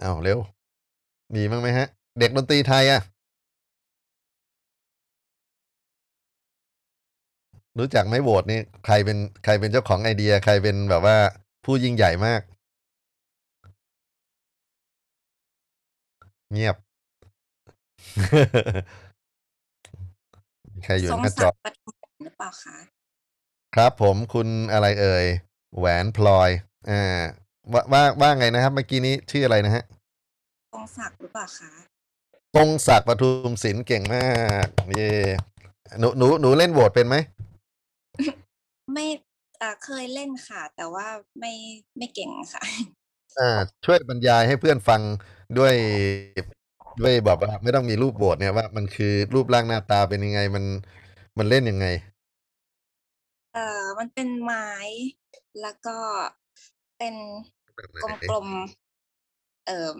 [0.00, 0.38] เอาเร็ว
[1.34, 1.86] มีมั้งไหมฮะ
[2.18, 3.00] เด็กดนตรีไทยอะ
[7.78, 11.16] รู้จักไหมโหวตนี่ใครเป็นใครเป็นเจ้าของไอเดีย ใครเป็นแบบว่า
[11.64, 12.40] ผู้ยิ่งใหญ่มาก
[16.52, 16.76] เงียบ
[20.74, 22.76] มีใครอยู่ทรงหน้าจศัอกดิ์ปทุมหรือเปล่าคะ
[23.76, 25.26] ครับ ผมคุณอะไรเอ่ย
[25.78, 26.50] แหวนพลอย
[26.90, 27.22] อ่า
[27.72, 29.84] ว่าว่าว่าไงนะครับ เมื่อกี้นี้ชื่ออะไรนะฮะ
[30.72, 31.72] ทรงศักดิ์หรือเปล่าคะ
[32.54, 34.24] พงศักดิ์ปทุมศิลป์เก่งมา
[34.64, 35.10] กเย่
[35.98, 37.16] หนูหนูหนูเล่นโหวตเป็นไหม
[38.92, 39.06] ไม่
[39.60, 41.06] อ่าเคยเล่นค่ะ แต่ว่า
[41.38, 41.52] ไม่
[41.96, 42.62] ไม่เก่งค่ะ
[43.38, 43.44] อ่า
[43.84, 45.02] ช่วยบรรยายให้เพื่อนฟัง
[45.58, 45.74] ด้วย
[47.00, 50.64] ด้วยแบบว่าไม่ต้องมีรูปโหวตเนี่ยว่ามันคือรูปร่างหน้าตาเป็นยังไงมัน
[51.38, 51.86] มันเล่นยังไง
[53.52, 54.68] เอ่อมันเป็นไม้
[55.60, 55.96] แล้วก็
[56.98, 57.14] เป็น
[57.74, 57.98] แบบไหน
[58.30, 59.98] กลมๆเอ่อ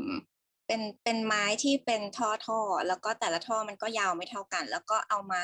[0.66, 5.40] เป็นเป็นไม้ที่เป็นท่อท่อๆแล้วก็แต่ละท่อมันก็ยาวไม่เท่ากัน แล้วก็เอามา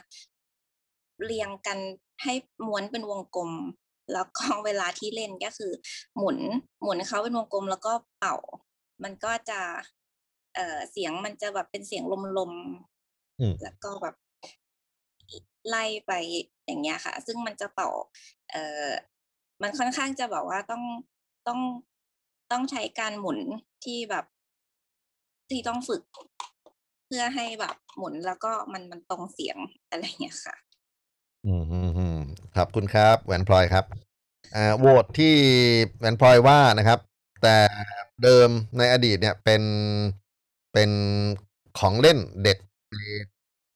[1.25, 1.79] เรียงกัน
[2.23, 2.35] ให้
[2.67, 3.51] ม้วนเป็นวงกลม
[4.13, 5.73] แล้วก็เวลาที่เล่นก็คือ
[6.17, 6.39] หมุน
[6.83, 8.37] หมุนเขาเป็นวงกลมแล้วก็เป่า
[9.03, 9.61] มันก็จะ
[10.55, 12.05] เอ่อเสียงมันจะแบบเป็นเสียง
[12.39, 12.53] ลม
[13.41, 14.15] อืมๆแล้วก็แบบ
[15.69, 16.13] ไล่ไป
[16.67, 17.91] อย่างเงี้ยค่ะ ซึ่งมันจะเป่า
[18.51, 18.89] เอ่อ
[19.63, 20.83] มันค่อนข้างจะแบบว่าต้อง
[21.49, 21.61] ต้อง
[22.51, 23.39] ต้องใช้การหมุน
[23.85, 24.25] ที่แบบ
[25.51, 26.03] ที่ต้องฝึก
[27.07, 29.57] เพื่อให้แบบหมุนแล้วก็มันมันตรงเสียง
[29.91, 30.57] อะไรเงี้ยค่ะ
[31.47, 32.08] อืมอืมอืม
[32.59, 33.85] ขอบคุณครับแหวนพลอยครับ
[34.79, 35.35] โหวตที่
[35.99, 36.99] แหวนพลอยว่านะครับ
[37.43, 37.57] แต่
[38.23, 38.49] เดิม
[38.79, 39.63] ในอดีตเนี่ยเป็น
[40.73, 40.91] เป็น
[41.79, 42.59] ของเล่นเด็ก
[42.93, 42.97] ใน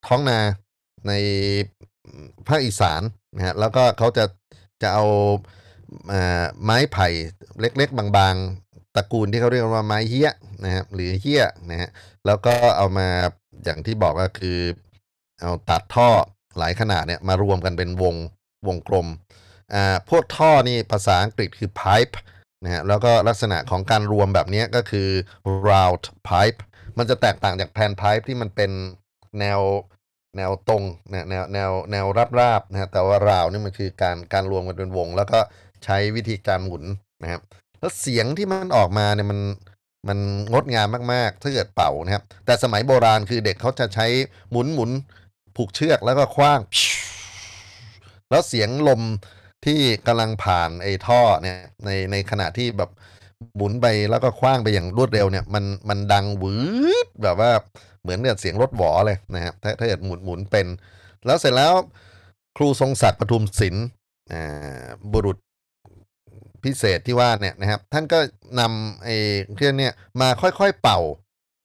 [0.07, 0.39] ท้องนา
[1.09, 1.13] ใน
[2.49, 3.03] ภาคอีสาน
[3.37, 4.25] นะฮะแล้วก็เขาจะ
[4.83, 5.05] จะเอา
[6.65, 7.09] ไม้ไผ่
[7.61, 10.31] เล็ก ๆ บางๆตระกูลที่เขาเรียกว่าไม้เฮี้ย
[10.65, 11.91] นะครับหรือเฮี้ยนะฮะ
[12.27, 13.09] แล้วก็เอามา
[13.65, 14.59] อย่างที่บอกก็คือ
[15.41, 16.09] เอาตัดท่อ
[16.59, 18.15] หลายขนาดเนี่ยมารวมกันเป็นวง
[18.67, 19.09] วงกลม
[19.75, 22.15] อ่าพวกท่อนี่ภาษาอังกฤษคือ pipe
[22.65, 25.09] นะฮะแล้วก็ลักษณะของการรวมแบบนี้ก็คือ
[25.69, 26.61] round pipe
[26.99, 28.71] มันจะแตกต่างจากแผ่น pipe ที่มันเป็น
[29.41, 29.61] แนว
[30.37, 35.39] แนวตรงแนวแนวแนวแนวราบราบนะฮะแต่ว่าราวนี่มันคือการการรวมกันเป็นวง แล้วก็
[35.85, 36.85] ใช้วิธีการหมุน
[37.23, 37.43] นะครับ
[37.81, 39.41] แล้วเสียงที่มันออกมาเนี่ยมัน
[40.09, 40.19] มัน
[40.53, 44.07] งดงามมากๆถ้าเกิดเป่านะครับ แต่สมัยโบราณคือเด็กเขาจะใช้
[44.51, 44.91] หมุนหมุน
[45.57, 46.61] ผูกเชือกแล้วก็คว้าง
[48.33, 49.03] แล้วเสียงลม
[49.67, 52.91] ที่กำลังผ่านไอ้ท่อเนี่ยในในขณะที่แบบ
[53.57, 56.55] หมุนไปแล้วก็คว้างไปอย่างรวดเร็วเนี่ยมันมันดังวื
[57.05, 57.51] ดแบบว่า
[58.03, 60.67] เหมือนกับเสียงรถหวอเลยนะฮะถ้าถ้าเกิดหมุนหมุนเป็น
[61.27, 61.75] แล้วเสร็จแล้ว
[62.57, 63.87] ครูทรงศักดิ์ปทุมศิลป์
[65.13, 65.37] บุรุษ
[66.65, 68.19] พิเศษที่ว่าเนี่ยนะครับ ท่านก็
[68.61, 69.17] นำไอ้
[69.55, 71.01] เครื่องเนี่ยมาค่อยๆเป่า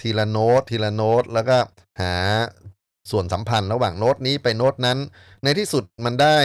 [0.02, 1.58] ทีละโน้ตทีละโน้ตแล้วก็
[2.02, 2.14] หา
[3.12, 4.98] ส่วนสัมพันธ์ระหว่างโน้ตนี้ไปโน้ตนั้น
[5.48, 6.38] ในที่สุดมันได้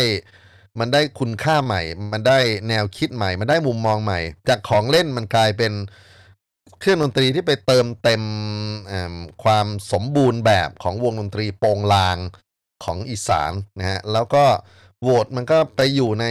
[0.80, 2.38] มันได้คุณค่าใหม่ มันได้
[2.68, 5.72] แนวคิดใหม่ มันได้มุมมองใหม่ จากของเล่นมันกลายเป็น
[6.80, 8.22] เครื่องดนตรีที่ไปเติมเต็ม
[9.44, 12.18] ความสมบูรณ์แบบของวงดนตรีโปงลาง
[12.84, 14.44] ของอีสานนะฮะ แล้วก็
[15.02, 16.26] โหวตมันก็ไปอยู่ใน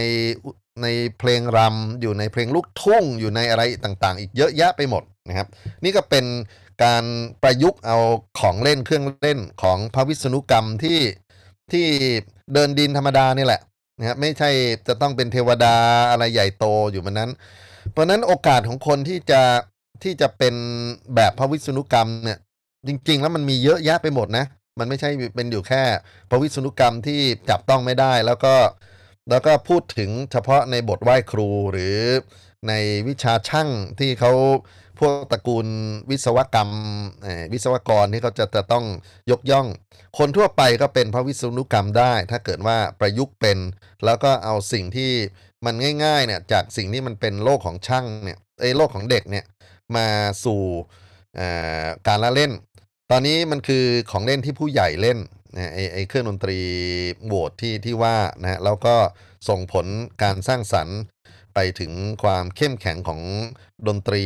[0.82, 0.86] ใน
[1.18, 5.48] เพลงรำอยู่ในเพลงลูกทุ่งอยู่ในอะไรต่างๆ อีกเยอะแยะไปหมดนะครับ
[5.84, 6.24] นี่ก็เป็น
[6.84, 7.04] การ
[7.42, 7.98] ประยุกต์เอา
[8.40, 11.00] ของเล่นเครื่องเล่นของพระวิษณุกรรมที่
[11.72, 11.86] ที่
[12.54, 13.60] เดินดินธรรมดานี่แหละ
[13.98, 14.50] นะครับไม่ใช่
[14.88, 15.74] จะต้องเป็นเทวดา
[16.10, 17.30] อะไรใหญ่โตอยู่มันนั้น
[17.92, 19.42] เพราะนั้นโอกาสของคนที่จะ
[20.02, 20.54] ที่จะเป็น
[21.14, 22.38] แบบพระวิษณุกรรมเนี่ย
[22.86, 24.44] จริง ๆ แล้วมันมีเยอะแยะไปหมดนะ
[24.78, 25.82] มันไม่ใช่เป็นอยู่แค่
[26.30, 27.20] พระวิษณุกรรมที่
[27.50, 28.54] จับต้องไม่ได้ แล้วก็
[29.30, 31.96] แล้วก็พูดถึงเฉพาะในบทไหว้ครูหรือ
[32.68, 32.72] ใน
[33.08, 34.32] วิชาช่างที่เขา
[35.06, 35.66] วกตระกูล
[36.10, 36.70] วิศวกรรม
[37.52, 38.84] วิศวกรที่เขาจะจะต้อง
[39.30, 39.66] ยกย่อง
[40.18, 43.58] คนทั่วไปก็เป็นพระวิษณุกรรมได้ ถ้าเกิดว่าประยุกต์เป็น
[44.04, 45.10] แล้วก็เอาสิ่งที่
[45.66, 45.74] มัน
[46.04, 49.44] ง่ายๆเนี่ยจากสิ่งที่มันเป็นโลกของช่างเนี่ยไอ้โลกของเด็กเนี่ย
[49.96, 50.06] มา
[50.44, 50.60] สู่
[52.06, 52.52] การละเล่น
[53.10, 55.18] ตอนนี้มันคือของเล่นที่ผู้ใหญ่เล่น
[55.54, 56.58] นะไอ้ไอ้เครื่องดนตรี
[57.26, 58.94] โหวตที่ที่ว่านะฮะแล้วก็
[59.48, 59.86] ส่งผล
[60.22, 60.98] การสร้างสรรค์
[61.54, 61.92] ไปถึง
[62.22, 63.20] ความเข้มแข็งของ
[63.86, 64.24] ดนตรี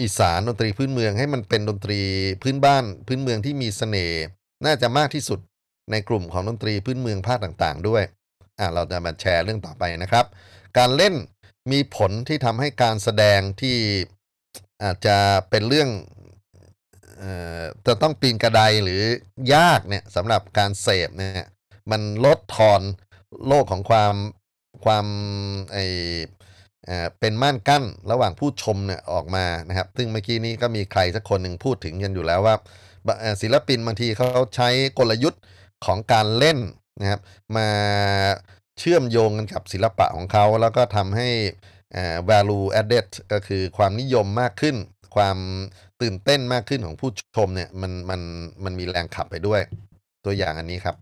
[0.00, 2.00] อีสานดนตรีพื้นเมืองให้มันเป็นดนตรี
[2.42, 4.22] พื้นบ้านพื้นเมืองที่มีเสน่ห์
[4.64, 5.38] น่าจะมากที่สุด
[5.90, 8.02] ในกลุ่มของดนตรีพื้นเมืองภาคต่างๆ ด้วย
[8.58, 10.26] อะเราจะมาแชร์เรื่องต่อไปนะครับ
[10.78, 11.14] การเล่น
[11.72, 13.76] มีผลที่ทำให้การแสดงที่
[14.82, 15.16] อาจจะ
[15.50, 15.90] เป็นเรื่อง
[17.86, 19.00] จะต้องปีนกระไดหรือ
[19.54, 21.46] ยากเนี่ยสำหรับการเสพเนี่ย
[21.90, 22.80] มันลดทอน
[23.46, 24.14] โลกของความ
[24.84, 25.06] ความ
[25.72, 25.78] ไอ
[27.20, 32.56] เป็นม่านกั้นระหว่างผู้ชมเนี่ยออกมานะครับ ซึ่งเมื่อกี้นี้ก็มีใครสักคนหนึ่งพูดถึงกันอยู่แล้วว่า
[33.42, 35.42] ศิลปินบางทีเขาใช้กลยุทธ์
[35.86, 36.58] ของการเล่น
[37.00, 37.20] นะครับ
[37.56, 37.68] มา
[38.78, 41.28] เชื่อมโยงกันกับศิลปะของเขาแล้วก็ทำให้
[42.30, 44.76] value added ก็คือความนิยมมากขึ้น
[45.16, 45.38] ความ
[46.02, 48.20] ตื่นเต้นมากขึ้นของผู้ชมเนี่ยมันมัน
[48.64, 49.60] มันมีแรงขับไปด้วย
[50.24, 50.96] ตัวอย่างอันนี้ครับ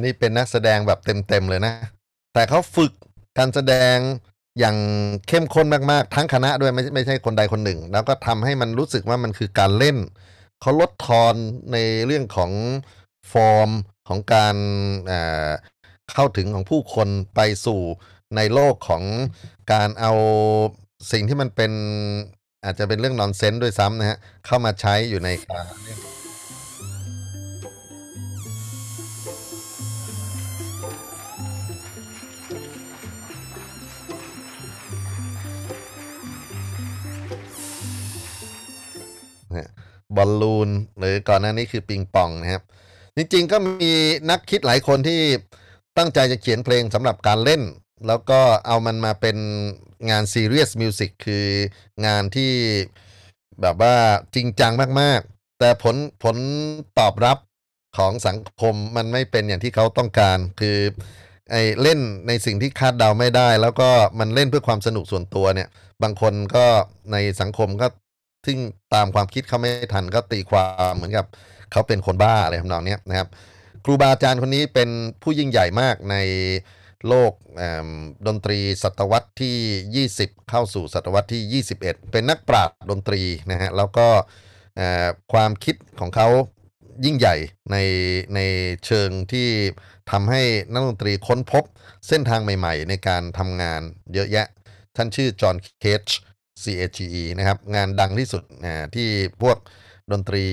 [0.00, 1.74] นนี้เป็นนักแสดงแบบเต็มๆเลยนะ
[2.34, 2.92] แต่เขาฝึก
[3.38, 3.96] การแสดง
[4.58, 4.76] อย่าง
[5.28, 9.96] เข้มข้นมากๆ ทั้งคณะด้วยไม่ไม่ใช่คนใดคนหนึ่ง แล้วก็ทำให้มันรู้สึกว่ามันคือการเล่น
[10.60, 11.34] เขาลดทอน
[11.72, 12.50] ในเรื่องของ
[13.32, 13.70] ฟอร์ม
[14.08, 14.56] ของการ
[15.06, 15.50] เอ่อ
[16.12, 17.80] เข้าถึงของผู้คนไปสู่
[18.36, 19.02] ในโลกของ
[19.72, 20.12] การเอา
[21.12, 21.72] สิ่งที่มันเป็น
[22.64, 25.66] อาจจะเป็นเรื่องนอนเซนส์ด้วยซ้ำนะฮะ เข้ามาใช้อยู่ในการ
[40.16, 40.68] บอลลูน
[40.98, 42.62] หรือก่อนหน้านี้คือปิงปองนะครับ
[43.16, 43.92] จริงๆก็มี
[44.30, 45.20] นักคิดหลายคนที่
[45.98, 47.62] ตั้งใจจะเขียนเพลงสำหรับการเล่น
[48.06, 49.36] แล้วก็เอามันมาเป็น
[50.10, 51.46] งาน Serious Music คือ
[52.06, 52.52] งานที่
[53.60, 53.96] แบบว่า
[54.34, 56.36] จริงจังมากๆ แต่ผลผล
[56.98, 57.38] ตอบรับ
[57.98, 60.78] ของสังคมมันไม่เป็นอย่างที่เขาต้องการ คือ
[61.50, 65.68] ไอเล่นในสิ่งที่คาดเดาไม่ได้ แล้วก็มันเล่นเพื่อความสนุกส่วนตัวเนี่ย
[66.02, 66.66] บางคนก็
[67.12, 67.86] ในสังคมก็
[68.46, 68.58] ซึ่ง
[68.94, 71.26] ตามความคิดเขาไม่ทันก็ตีความเหมือนกับ
[71.72, 73.28] เขาเป็นคนบ้าอะไรทำนองนี้นะครับ
[73.84, 74.90] ครูบาอาจารย์คนนี้เป็น
[75.22, 76.16] ผู้ยิ่งใหญ่มากใน
[77.08, 77.88] โลกเอิ่ม
[78.26, 84.06] ดนตรีศตวรรษที่ 20 เข้าสู่ศตวรรษที่ 21 เป็นนักปราชญ์ดนตรีนะฮะแล้วก็
[85.32, 86.28] ความคิดของเขา
[87.04, 87.36] ยิ่งใหญ่
[87.72, 87.76] ใน
[88.34, 88.40] ใน
[88.86, 89.48] เชิงที่
[90.10, 90.42] ทำให้
[90.72, 91.64] นักดนตรีค้นพบ
[92.08, 93.80] เส้นทางใหม่ๆ ในการทำงาน
[94.14, 94.46] เยอะแยะ
[94.96, 96.06] ท่านชื่อจอห์นเคจ
[96.62, 99.08] CAGE นะครับงานดังที่สุดอ่าที่
[99.42, 99.56] พวก
[100.12, 100.44] ดนตรี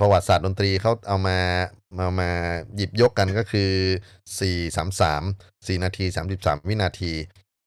[0.00, 1.38] ประวัติศาสตร์ดนตรีเขาเอามา
[1.98, 2.30] มามา
[2.76, 3.70] หยิบยกกันก็คือ
[4.38, 6.04] 433 4 นาที
[6.36, 7.12] 33 วินาที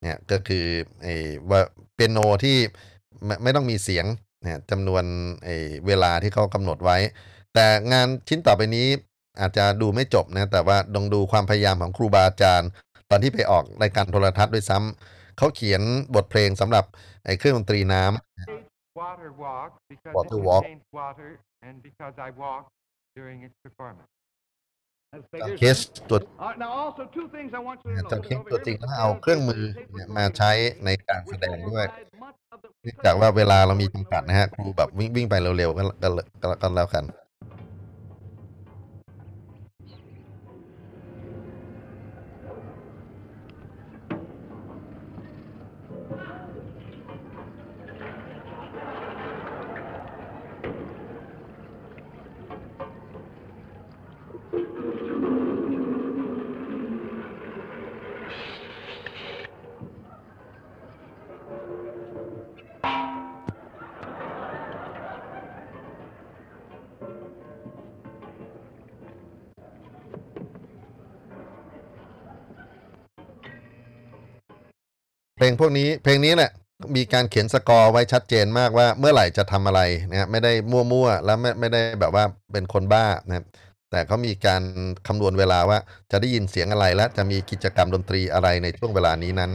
[0.01, 0.65] เนี่ยก็คือ
[1.03, 1.15] ไอ้
[1.49, 1.61] ว่า
[1.93, 2.57] เปียโนที่
[3.25, 4.05] ไม่ไม่ต้องมีเสียง
[4.43, 5.03] เนี่ยจำนวน
[5.43, 5.55] ไอ้
[5.87, 6.97] เวลาที่เขากำหนดไว้
[7.53, 8.87] แต่งานชิ้นต่อไปนี้
[9.39, 12.69] อาจจะดูไม่จบนะแต่ว่าลองดูความพยายามของครูบาอาจารย์
[13.09, 15.81] ตอนที่ไปออกรายการโทรทัศน์ด้วยซ้ำ เขาเขียน
[16.15, 16.85] บทเพลงสำหรับ
[17.26, 18.14] ไอ้เครื่องดนตรีน้ำ
[19.01, 20.64] Water Walk because Water it Walk.
[20.64, 21.30] contains water
[21.68, 22.72] and because I walked
[23.18, 24.11] during its performance.
[25.41, 25.77] จำเคส
[26.10, 26.18] ตัว
[26.64, 28.11] now also two things I want you to know.
[28.11, 30.51] จำเคสตัวจริงแล้วเอาเครื่องมือเนี่ยมาใช้
[30.85, 31.85] ในการแสดงด้วย
[32.81, 36.10] เนื่องจากว่าเวลาเรามีจำกัดนะฮะครูแบบวิ่งวิ่งไปเร็วๆก็ก็
[36.41, 37.03] ก็ก็แล้วกัน
[75.44, 76.52] ลงพวกนี้เพลงนี้แหละ
[76.95, 83.45] มีการเขียนสกอร์ไว้ชัดเจนมากว่าเมื่อไหร่จะทำอะไรนะฮะไม่ได้มั่วๆแล้วไม่ไม่ได้แบบว่าเป็นคนบ้านะ
[83.91, 84.61] แต่เขามีการ
[85.07, 85.80] คำนวณเวลาว่า
[86.11, 89.52] จะได้ยินเสียงอะไรและจะมีกิจกรรมดนตรีอะไรในช่วงเวลานี้นั้น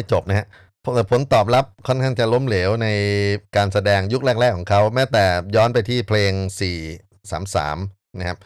[0.00, 0.46] ไม่จบนะฮะ
[0.84, 2.88] ผลผลตอบรับค่อนข้างจะล้มเหลวใน
[3.56, 5.24] การแสดงยุคแรก ๆ ของเขา แม้แต่
[5.56, 6.32] ย้อนไปที่เพลง
[7.06, 8.38] 433 นะครับ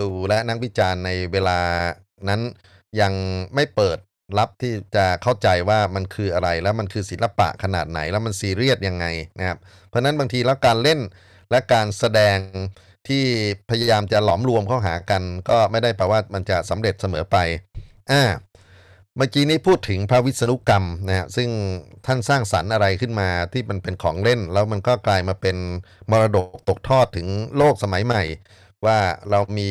[0.00, 1.58] ดูและนักวิจารณ์ในเวลา
[2.28, 2.40] นั้น
[3.00, 3.12] ยัง
[3.54, 3.98] ไม่เปิด
[4.38, 9.06] รับที่จะเข้าใจว่ามันคืออะไรแล้วมันคือศิลปะขนาดไหนแล้วมันซีเรียสยังไง
[9.38, 9.58] นะครับ
[9.88, 11.00] เพราะฉะนั้นบางทีแล้วการเล่น
[11.50, 12.38] และการแสดง
[13.08, 13.24] ที่
[13.70, 17.36] พยายามจะหลอมรวมเข้าหากัน ก็ไม่ได้แปลว่ามันจะสำเร็จเสมอไป
[18.10, 18.22] อ่า
[19.16, 21.48] เมื่อกี้นี้พูดถึงพระวิษณุกรรมนะฮะซึ่ง
[22.06, 25.56] ท่านสร้างสรรค์อะไรขึ้นมาที่มันเป็นของเล่น แล้วมันก็กลายมาเป็น
[26.10, 27.26] มรดกตกทอดถึง
[27.56, 28.22] โลกสมัยใหม่
[28.86, 28.98] ว่า
[29.30, 29.70] เรามี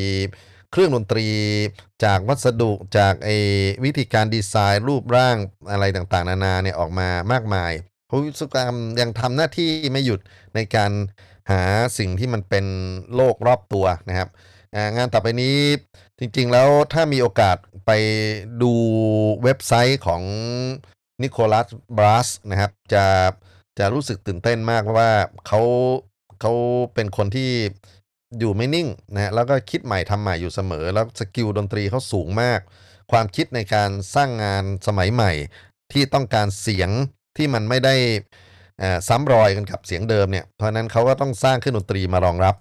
[0.71, 1.27] เครื่องดนตรี
[2.03, 3.37] จากวัสดุจากไอ้
[3.83, 5.37] วิธีการดีไซน์รูปร่าง
[5.71, 7.71] อะไรต่างๆ นานาเนี่ยออกมามากมาย
[8.09, 10.19] พระวิศวกรรมยังทำหน้าที่ไม่หยุด
[10.55, 10.91] ในการ
[11.51, 11.63] หา
[11.97, 12.65] สิ่งที่มันเป็น
[13.15, 14.29] โลกรอบตัวนะครับ
[14.97, 15.57] งานต่อไปนี้
[16.19, 17.91] จริงๆแล้วถ้ามีโอกาส ไป
[18.61, 18.71] ดู
[19.43, 20.21] เว็บไซต์ของ
[21.21, 23.05] นิโคลัสบรัสนะครับ จะ
[23.79, 25.11] จะรู้สึกตื่นเต้นมากเพราะว่า
[25.47, 25.61] เขา
[26.41, 26.53] เขา
[26.93, 27.49] เป็นคนที่
[28.39, 32.59] อยู่ไม่นิ่งนะแล้วก็คิดใหม่ทำใหม่อยู่เสมอ แล้วสกิลดนตรีเขาสูงมาก
[33.11, 35.31] ความคิดในการสร้างงานสมัยใหม่
[35.91, 36.89] ที่ต้องการเสียง
[37.37, 37.95] ที่มันไม่ได้
[39.07, 42.55] ซ้ำรอยกันกับเสียงเดิมเนี่ยเพราะนั้นเขาก็ต้องสร้างเครื่องดนตรีมารองรับ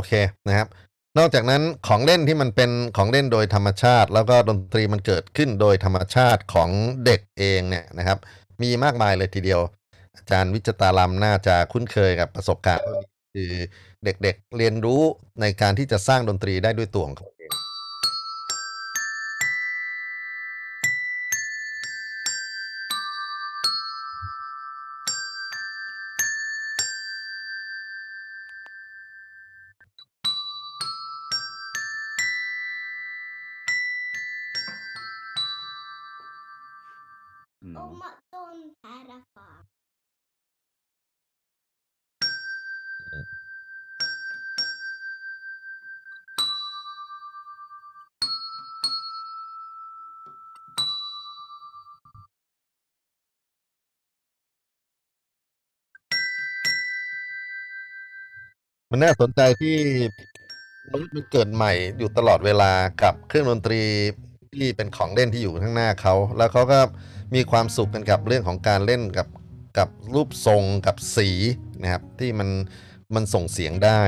[0.00, 0.12] อเค
[0.48, 0.68] นะครับ
[1.18, 6.70] นอกจากนั้นของเล่นที่มันเป็นของเล่นโดยธรรมชาติ แล้วก็ดนตรีมันเกิดขึ้นโดยธรรมชาติของ
[7.04, 8.18] เด็กเองเนี่ยนะครับ
[8.62, 9.60] มีมากมายเลยทีเดียว
[10.16, 12.84] อาจารย์วิจตาลามน่าจะคุ้นเคยกับประสบการณ์
[13.34, 13.52] คือ
[14.04, 15.02] เด็กๆเรียนรู้
[15.40, 17.28] ในการที่จะสร้างดนตรีได้ด้วยตัวของเขา
[58.90, 59.76] มันน่าสนใจที่
[60.92, 62.72] มนุษย์มันเกิดใหม่อยู่ตลอดเวลา
[63.02, 63.82] กับเครื่องดนตรี
[64.54, 66.80] ที่เป็นของเล่นที่อยู่ข้างหน้าเขา แล้วเขาก็
[67.34, 69.28] มีความสุขกันกับเรื่องของการเล่นกับ
[69.78, 71.28] กับรูปทรงกับสี
[71.82, 72.48] นะครับ ที่มัน
[73.14, 74.02] มันส่งเสียงได้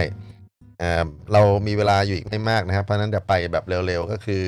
[0.81, 4.43] อ่าเรามีเวลาอยู่อีกไม่มากนะครับ เพราะนั้นจะไปแบบเร็วๆก็คือ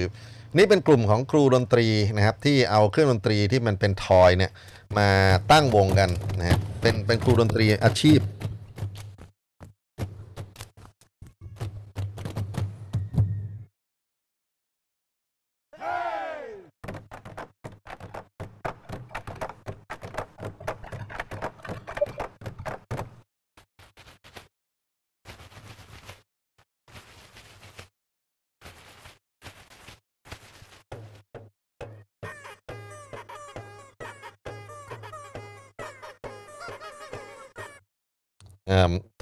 [0.56, 1.86] นี่เป็นกลุ่มของครูดนตรี
[2.16, 4.52] นะครับ ที่เอาเครื่องดนตรีที่มันเป็นทอยเนี่ย
[4.98, 5.08] มา
[5.52, 8.18] ตั้งวงกันนะฮะเป็นเป็นครูดนตรีอาชีพ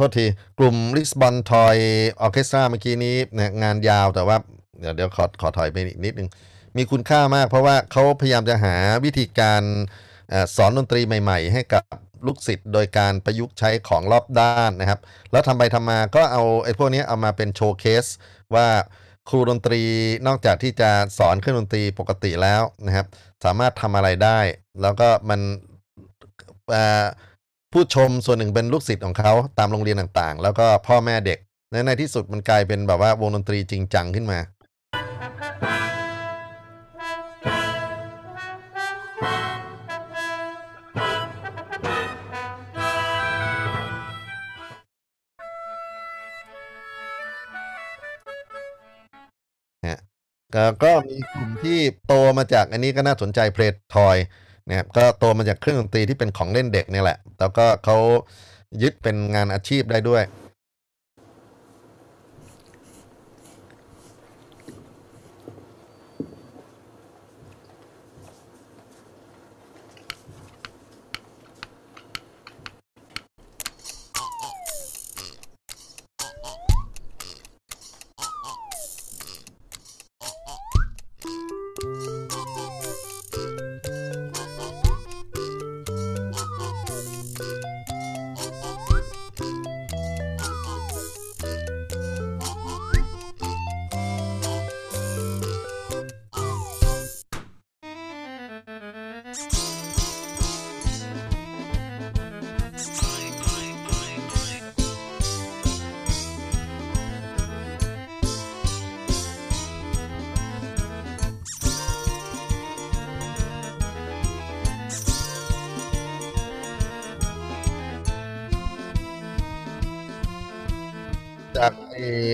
[0.03, 0.27] ทษที
[0.59, 1.77] กลุ่มลิสบอนทอย
[2.21, 4.37] ออเคสตราเมื่อกี้นี้นะงานยาวแต่ว่า
[4.81, 6.29] เดี๋ยวเดี๋ยวขอขอถอยไปอีกนิดนึง
[6.77, 9.63] มีคุณค่ามากเพราะว่าเขาพยายามจะหาวิธีการ
[10.33, 11.85] อสอนดนตรีใหม่ ๆ ให้กับ
[12.27, 15.01] ลูกศิษย์โดยการประยุกต์ใช้ของรอบด้านนะครับ
[15.33, 18.07] แล้วทำไปทำมาก็เอาไอ้พวกนี้เอามาเป็นโชว์เคส
[18.55, 18.67] ว่า
[19.29, 19.83] ครูดนตรี
[20.27, 23.07] นอกจากที่จะสอนเครื่องดนตรีปกติแล้วนะครับ
[23.45, 24.39] สามารถทำอะไรได้
[24.83, 25.41] แล้วก็มัน
[26.75, 27.05] อ่อ
[27.73, 31.39] ผู้ชมส่วนหนึ่งเป็นลูกศิษย์ของเขาตามโรงเรียนต่างๆ แล้วก็พ่อแม่เด็ก
[31.71, 34.39] ในในที่สุดมันกลายเป็นแบบว่าวงดนตรีจริงจังขึ้นมา
[50.85, 54.17] ก็มีกลุ่มที่โตมาจากอันนี้ก็น่าสนใจเพลททอย
[54.69, 57.97] นะครับก็โตมาจากเครื่องดนตรีที่เป็นของเล่นเด็กเนี่ยแหละ แล้วก็เขา
[58.83, 60.23] ยึดเป็นงานอาชีพได้ด้วย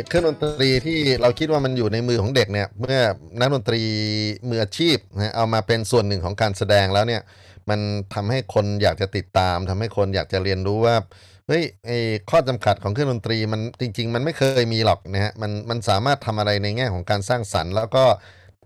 [0.08, 2.98] เครื่องดนตรีที่เราคิดว่ามันอยู่ในมือของเด็กเนี่ยเมื่อ
[3.40, 3.82] นักดนตรี
[4.48, 7.22] มืออาชีพนะเอามาเป็นส่วนหนึ่งของการแสดงแล้วเนี่ย
[7.70, 7.80] มัน
[8.14, 10.96] ทำให้คนอยากจะติดตามทำให้คนอยากจะเรียนรู้ว่า
[11.48, 11.98] เฮ้ยไอ้
[12.30, 18.04] ข้อจำกัดของเครื่องดนตรีมันจริง ๆ มันไม่เคยมีหรอกนะฮะมันมันสามารถทำอะไรในแง่ของการสร้างสรรค์ แล้วก็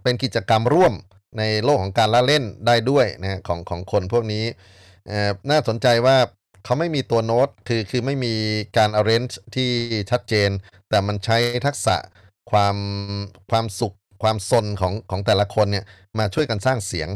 [0.02, 0.92] เป็นกิจกรรมร่วม
[1.38, 4.44] ในโลกของการละเล่นได้ด้วยนะฮะของของคนพวกนี้
[5.50, 6.16] น่าสนใจว่า
[6.64, 8.34] เขาไม่มีตัวโน้ตคือคือไม่มี
[8.76, 9.70] การ arrange ที่
[10.10, 10.50] ชัดเจน
[10.88, 11.36] แต่มันใช้
[11.66, 11.96] ทักษะ
[12.50, 12.76] ความ
[13.50, 15.84] ความสุขความสนของของแต่ละคนเนี่ย
[16.18, 17.08] มาช่วยกันสร้างเสียง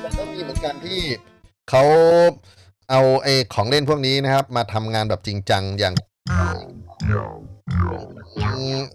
[0.00, 1.00] แล้วก็มีเหมือนกันที่
[1.70, 1.84] เขา
[2.90, 5.94] เอาไอ้ของเล่นพวกนี้นะครับ มาทำงานแบบจริงจังอย่าง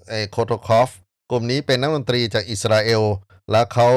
[0.09, 0.89] ไอ้โคโตคอฟ
[1.31, 3.03] กลุ่มนี้เป็นนักดนตรีจากอิสราเอล
[3.51, 3.89] แล้วเขา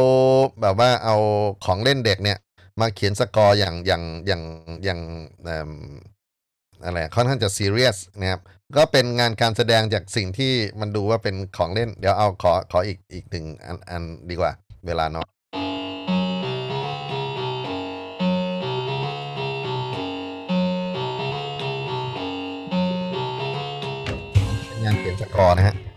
[0.60, 1.16] แบบว่าเอา
[1.64, 2.38] ของเล่นเด็กเนี่ย
[2.80, 4.42] มาเขียนสกอร์อย่างอย่างอย่าง
[4.84, 5.00] อย่าง
[6.84, 8.40] อะไรค่อนข้างจะซีเรียสนะครับ
[8.76, 14.52] ก็เป็นงานการแสดงจากสิ่งที่มันดูว่าเป็นของเล่น เดี๋ยวเอาขอขออีกอีกหนึ่งอันอันดีกว่า
[14.86, 15.26] เวลาเนาะ
[24.84, 25.91] งานเขียนสกอร์นะฮะ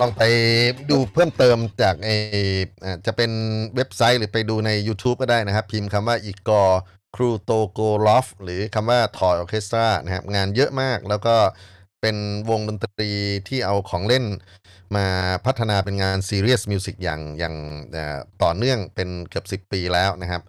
[0.00, 0.22] ลองไป
[0.90, 2.10] ดูเพิ่มเติมจากไอ
[2.84, 3.30] อ่าจะเป็น
[3.76, 11.36] เว็บไซต์หรือไปดูใน YouTube ก็ได้นะครับ พิมพ์คำว่า Igor Krutogolov หรือคำว่า Toy Orchestra นะครับ งานเยอะมากแล้วก็
[12.00, 12.16] เป็น
[12.50, 13.10] วงดนตรี
[13.48, 14.24] ที่เอาของเล่น
[14.96, 15.06] มา
[15.46, 17.54] พัฒนาเป็นงาน serious music อย่างอย่าง
[18.42, 20.42] ต่อเนื่องเป็นเกือบ 10 ปีแล้วนะครับ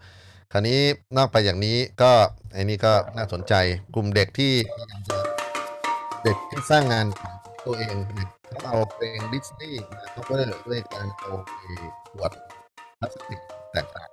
[0.52, 0.80] คราวนี้
[1.18, 2.12] นอกไปอย่างนี้ก็
[2.54, 3.54] ไอ้นี่ก็น่าสนใจ
[3.96, 4.54] กลุ่มเด็กที่
[6.24, 7.06] เด็กที่สร้างงาน
[7.66, 7.96] ตัวเอง
[8.52, 11.72] เนี่ยเขาเอาเพลงดิสนีย์มา cover ด้วยการเอาไอ้
[12.12, 12.32] ขวด
[13.00, 13.40] พลาสติก
[13.72, 14.10] แตกต่าง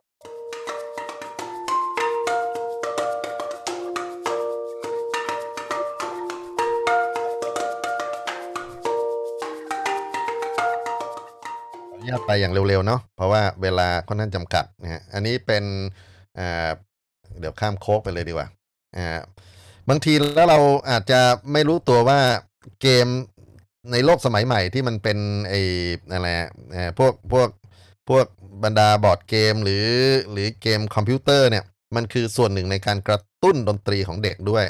[12.08, 15.64] ญาตไปอย่างเร็วๆเนาะเพราะว่าเวลาค่อนข้างจำกัดนะฮะอันนี้เป็น
[16.38, 16.70] อ่า
[17.40, 18.48] เดี๋ยวข้ามโค้กไปเลยดีกว่า
[18.96, 19.20] อ่า
[19.88, 20.58] บางทีแล้วเรา
[20.90, 21.20] อาจจะ
[21.52, 22.20] ไม่รู้ตัวว่า
[22.82, 23.08] เกม
[23.92, 25.18] ในโลกสมัยใหม่ที่มันเป็น
[25.48, 25.60] ไอ้
[26.12, 26.28] อะไร
[26.98, 27.48] พวกพวก
[28.08, 28.26] พวก
[28.64, 29.86] บรรดาบอร์ดเกมหรือ
[30.30, 31.64] หรือเกมคอมพิวเตอร์เนี่ย
[31.96, 34.64] มันคือส่วนหนึ่งในการกระตุ้นดนตรีของเด็กด้วย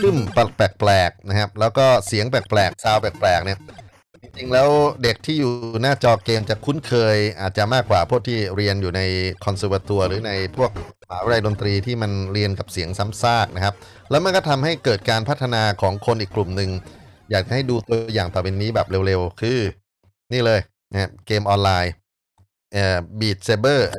[0.00, 3.58] ขึ้นแปลกๆนะครับ แล้วก็เสียงแปลกๆซาวแปลกๆเนี่ย
[4.22, 4.70] จริงๆแล้ว
[5.02, 5.52] เด็กที่อยู่
[5.82, 9.00] หน้าจอเกมจะคุ้นเคย อาจจะมากกว่าพวกที่เรียนอยู่ใน
[9.44, 10.70] คอนเสิร์ตทัวหรือในพวก
[11.02, 13.74] มหาวิทยาลัยดนตรีที่มันเรียนกับเสียงซ้ำซากนะครับ
[14.10, 16.70] แล้วมันก็ทำให้เกิดการพัฒนาของคนอีกกลุ่มหนึ่ง
[17.30, 19.58] อยากให้ดูตัวอย่างต่อไปนี้แบบเร็วๆ คือ
[20.32, 20.60] นี่เลย
[20.92, 21.92] นะเกมออนไลน์
[22.72, 23.90] เอ่อบีดเซเบอร์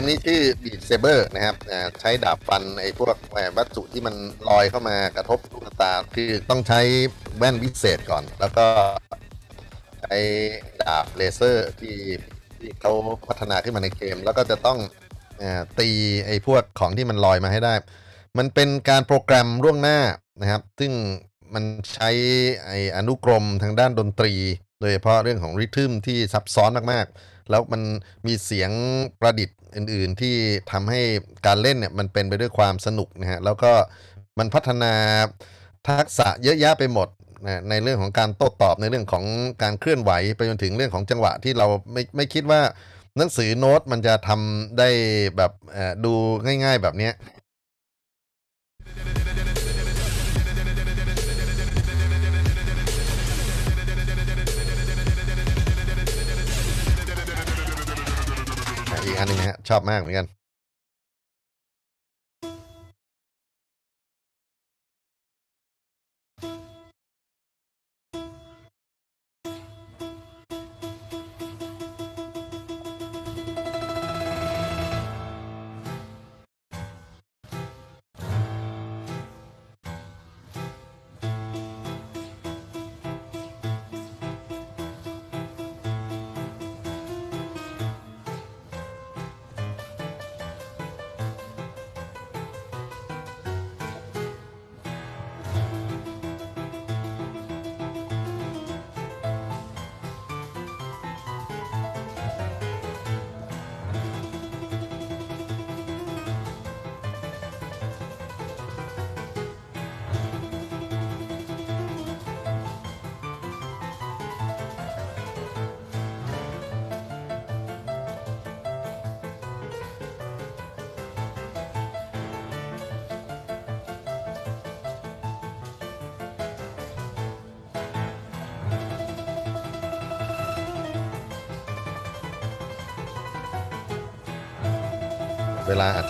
[0.00, 1.56] อ่อเกมนี้ชื่อ Beat Saber นะครับ
[2.00, 3.16] ใช้ดาบฟันไอ้พวก
[3.56, 4.14] วัตถุที่มัน
[4.48, 6.80] ลอยเข้ามากระทบลูกตา คือต้องใช้
[7.38, 8.66] แว่นวิเศษก่อน แล้วก็
[10.02, 10.16] ใช้
[10.82, 11.96] ดาบเลเซอร์ที่
[12.58, 12.92] ที่เขา
[13.28, 14.78] พัฒนาขึ้นมาในเกม แล้วก็จะต้อง
[15.78, 15.88] ตี
[16.26, 17.74] ไอ้พวกของที่มันลอยมาให้ได้
[18.38, 19.98] มันเป็นการโปรแกรมล่วงหน้า
[20.40, 20.92] นะครับ ซึ่ง
[21.54, 21.64] มัน
[21.94, 22.10] ใช้
[22.66, 24.32] ไอ้อนุกรมทางด้านดนตรี
[24.80, 27.14] โดยเฉพาะเรื่องของริทึมที่ซับซ้อนมากๆ
[27.50, 27.82] แล้วมัน
[28.26, 28.70] มีเสียง
[29.20, 30.34] ประดิษฐ์อื่น ๆ ที่
[30.72, 31.00] ทำให้
[31.46, 33.72] การเล่นเนี่ยมันเป็นไปด้วยความสนุกนะฮะแล้วก็
[34.38, 34.94] มันพัฒนา
[35.88, 37.08] ทักษะเยอะแยะไปหมด
[37.44, 39.24] นะในเรื่องของการโต้ตอบในเรื่องของ
[39.62, 42.60] การเคลื่อนไหวไปจนถึงเรื่องของจังหวะที่เราไม่ไม่คิดว่า
[43.16, 44.88] หนังสือโน้ตมันจะทำได้
[45.36, 45.52] แบบ
[46.04, 46.12] ดู
[46.44, 47.10] ง่าย ๆ แบบเนี้
[59.04, 60.26] อีกอันหนึงฮะชอบมากเหมือนกัน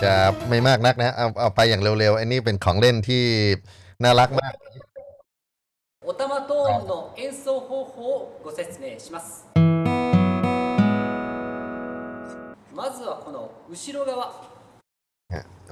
[0.02, 0.12] จะ
[0.48, 3.24] ไม่มากนักนะ เอาเอาไปอย่างเร็วๆ อันนี้เป็นของเล่นที่
[4.04, 4.52] น่ารักมาก
[6.08, 9.26] おたまトーンの演奏方法をご説明します
[12.78, 14.20] まずはこの後ろ側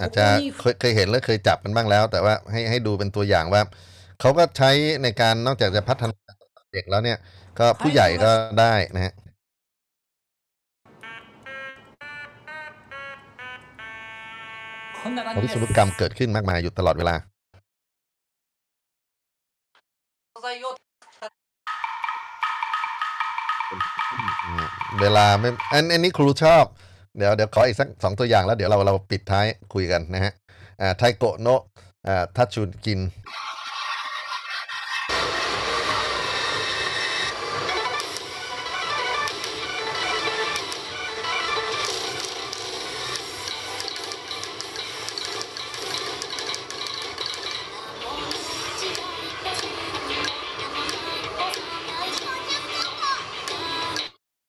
[0.00, 0.24] อาจจะ
[0.60, 3.62] เคยเคยเห็นและเคยจับมันบ้างแล้ว แต่ว่าให้ให้ดูเป็นตัวอย่างว่า
[4.20, 4.70] เขาก็ใช้
[5.02, 6.18] ในการนอกจากจะพัฒนา
[6.72, 7.18] เด็กแล้วเนี่ย
[7.58, 8.30] ก็ผู้ใหญ่ก็
[8.60, 9.14] ได้นะฮะ
[15.43, 17.15] วิศวกรรมเกิดขึ้นมากมายอยู่ตลอดเวลา
[25.01, 26.65] เวลาไม่อันอนี้ครูชอบ
[27.17, 30.33] เดี๋ยวเดี๋ยวขออีกสักสองตัวอย่างแล้วเดี๋ยวเราเราปิดท้ายคุยกันนะฮะ
[30.81, 31.61] อ่าไทโกโนะ
[32.07, 32.99] อ่าทัชชุนกิน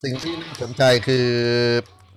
[0.05, 1.27] สิ่งที่น่าสนใจคือ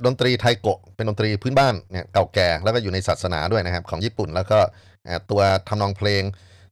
[0.05, 4.59] ดนตรีไทโกะเป็นดนตรีพื้นบ้านเนี่ยเก่าแก่แล้วก็อยู่ในศาสนาด้วยนะครับของญี่ปุ่นแล้วก็
[5.31, 6.23] ตัวทำนองเพลง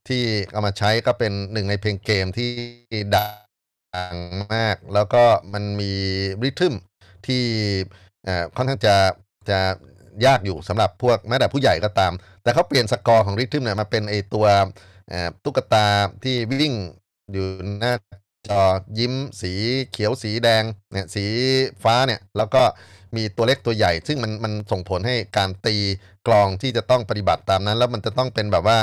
[0.08, 2.52] ที่เอามาใช้ก็เป็นหนึ่งในเพลงเกมที่
[3.16, 3.28] ดั
[4.14, 4.16] ง
[4.54, 5.24] มาก แล้วก็
[5.54, 5.92] มันมี
[6.44, 6.74] ริทึม
[7.28, 7.44] ที่
[8.56, 8.96] ค่อนข้างจะ
[9.50, 9.60] จะ
[10.26, 12.14] ยากอยู่สำหรับพวกแม้แต่ผู้ใหญ่ก็ตาม
[12.44, 14.46] แต่เขาเปลี่ยนสกอร์ของริทึมเนี่ยมาเป็นไอตัว
[15.44, 15.88] ตุ๊กตา
[16.24, 16.74] ที่วิ่ง
[17.32, 17.46] อยู่
[17.80, 17.94] หน้า
[18.49, 18.61] จอ
[18.97, 19.53] ยิ้มสี
[19.91, 21.26] เขียวสีแดงเนี่ยสี
[21.84, 22.63] ฟ้าเนี่ยแล้วก็
[23.15, 25.76] มีตัวเล็กตัวใหญ่ ซึ่งมันมันส่งผลให้การตี
[26.27, 28.77] กลองที่จะต้องปฏิบัติตามนั้น แล้วมันจะต้องเป็นแบบว่า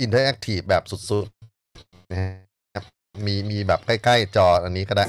[0.00, 2.18] interactive แบบสุดๆนะ
[2.74, 2.84] ครับ
[3.26, 5.06] มีมีแบบใกล้ ๆ จออันนี้ก็ได้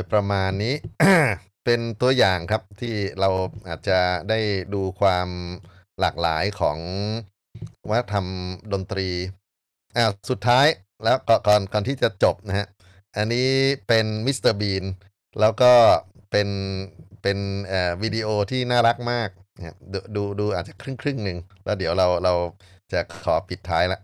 [0.00, 0.74] ยประมาณนี้
[1.64, 3.30] เป็นตัวอย่างครับที่เรา
[3.68, 3.98] อาจจะ
[4.30, 4.40] ได้
[4.74, 5.28] ดูความ
[6.00, 6.78] หลากหลายของ
[7.90, 8.26] วัฒนธรรม
[8.72, 9.08] ดนตรี
[9.96, 10.66] อ่าสุดท้าย
[11.04, 12.66] แล้วก่อนก่อนที่จะจบนะฮะ
[13.16, 13.48] อันนี้
[13.88, 14.84] เป็นมิสเตอร์บีน
[15.40, 15.72] แล้วก็
[16.30, 16.48] เป็น
[17.22, 17.38] เป็น
[17.68, 22.34] เอ่อวิดีโอที่น่ารักมากนะดูดูดูอาจจะครึ่งครึ่งหนึ่งแล้วเดี๋ยวเราเรา
[22.92, 24.00] จะขอปิดท้ายละ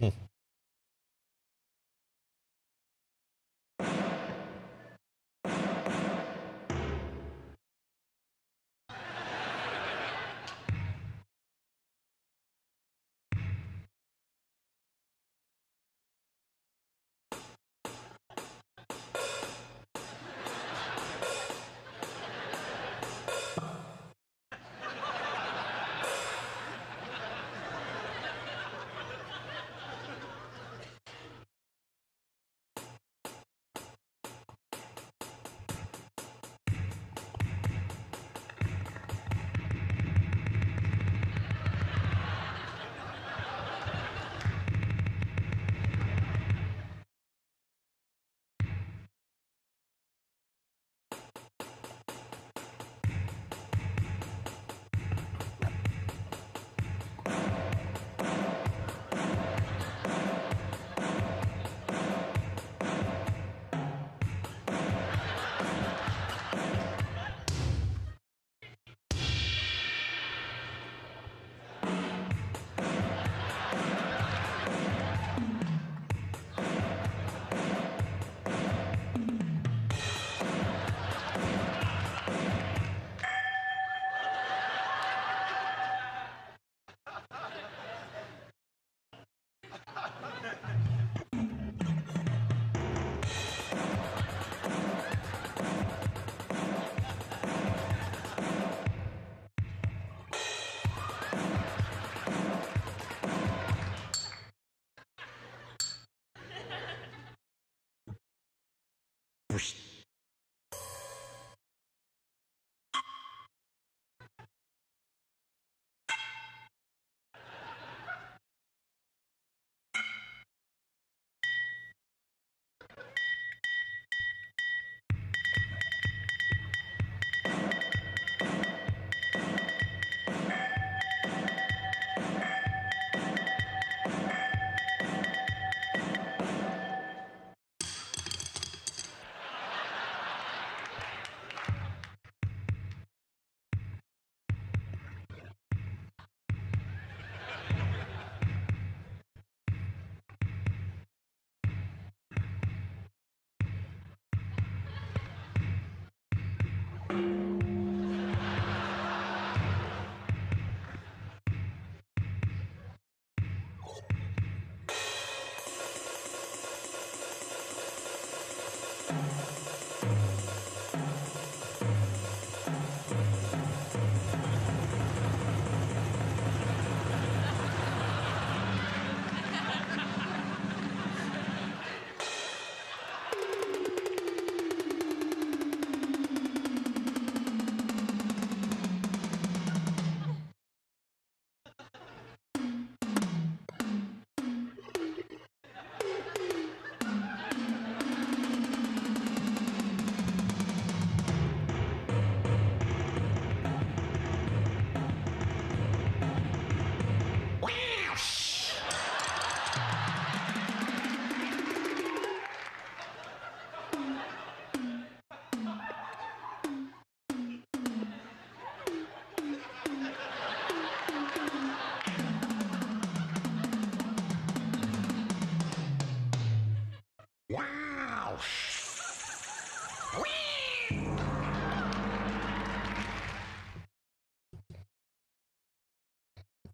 [0.00, 0.31] Mm.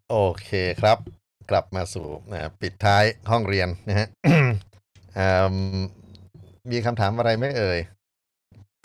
[0.09, 0.49] โอเค
[0.81, 0.97] ครับ
[1.49, 4.07] กลับมาสู่นะปิดท้ายห้องเรียนนะฮะ
[5.17, 5.27] อื
[5.79, 5.79] ม
[6.71, 7.79] มีคำถามอะไรไหมเอ่ย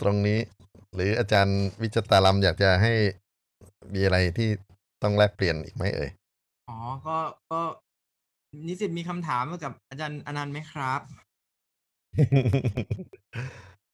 [0.01, 0.39] ตรงนี้
[0.93, 2.93] หรืออาจารย์วิจตาลัมอยากจะให้
[3.93, 4.49] มีอะไรที่
[5.03, 6.09] ต้องแลกเปลี่ยนอีกไหมเอ่ย
[6.69, 6.77] อ๋อ
[7.07, 7.17] ก็
[7.51, 7.61] ก็
[8.67, 11.01] นิสิตมีคำถามกับอาจารย์อนันต์ไหมครับ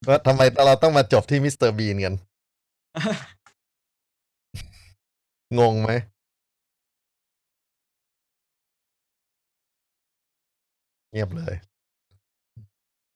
[0.07, 2.15] ว่าทำไมเราต้องมาจบที่มิสเตอร์บีนกัน
[5.59, 5.91] งงไหม
[11.11, 11.53] เงียบเลย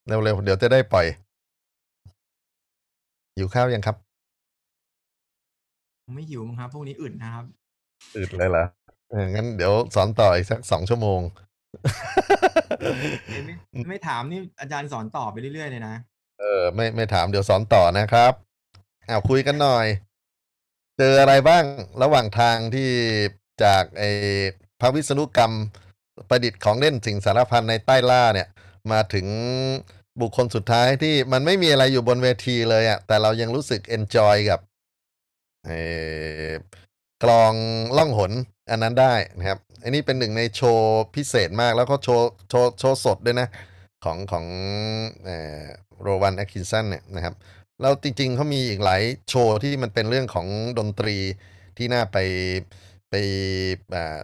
[0.07, 1.05] เร็วๆ เดี๋ยวจะได้ปล่อย
[3.38, 3.95] อยู่ข้าวยังครับ
[6.03, 7.45] ผมไม่หิวมั้งครับ พวกนี้อึดนะครับ
[8.15, 8.65] อืดเลยเหรอ
[9.09, 11.19] เอองั้นเดี๋ยวสอนต่ออีกสักสองชั่วโมง
[13.30, 13.53] เอ้ยไม่
[13.89, 15.95] ไม่ถามนี่อาจารย์สอนต่อไปเรื่อยๆเลยนะ
[16.39, 18.34] เออ ไม่ไม่ถามเดี๋ยวสอนต่อนะครับ
[19.07, 19.85] เอาคุยกันหน่อย
[20.97, 21.63] เจออะไรบ้าง
[22.01, 22.89] ระหว่างทางที่
[23.63, 24.09] จากไอ้
[24.80, 25.51] พระวิษณุกรรม
[26.29, 28.47] ประดิษฐ์ของเล่นสิ่งสารพันในใต้ล่าเนี่ย
[28.91, 29.27] มาถึง
[30.21, 34.59] บุคคลสุดท้ายที่มันไม่มีอะไรอยู่บนเวทีเลยอะ่ะแต่เรายังรู้สึกเอนจอยกับ
[37.23, 37.53] กลอง
[37.97, 38.31] ล่องหน
[38.69, 43.47] อันนั้นได้นะครับ อันนี้เป็นหนึ่งในโชว์พิเศษมากแล้วก็โชว์โชว์โชว์สดด้วยนะ
[44.03, 44.45] ของของ
[46.01, 47.33] โรวันแอตคินสันเนี่ยนะครับ
[47.81, 50.47] แล้วจริงๆเขามีอีกหลายโชว์ที่มันเป็นเรื่องของ
[50.79, 51.17] ดนตรี
[51.77, 52.17] ที่น่าไป
[53.15, 53.25] ไป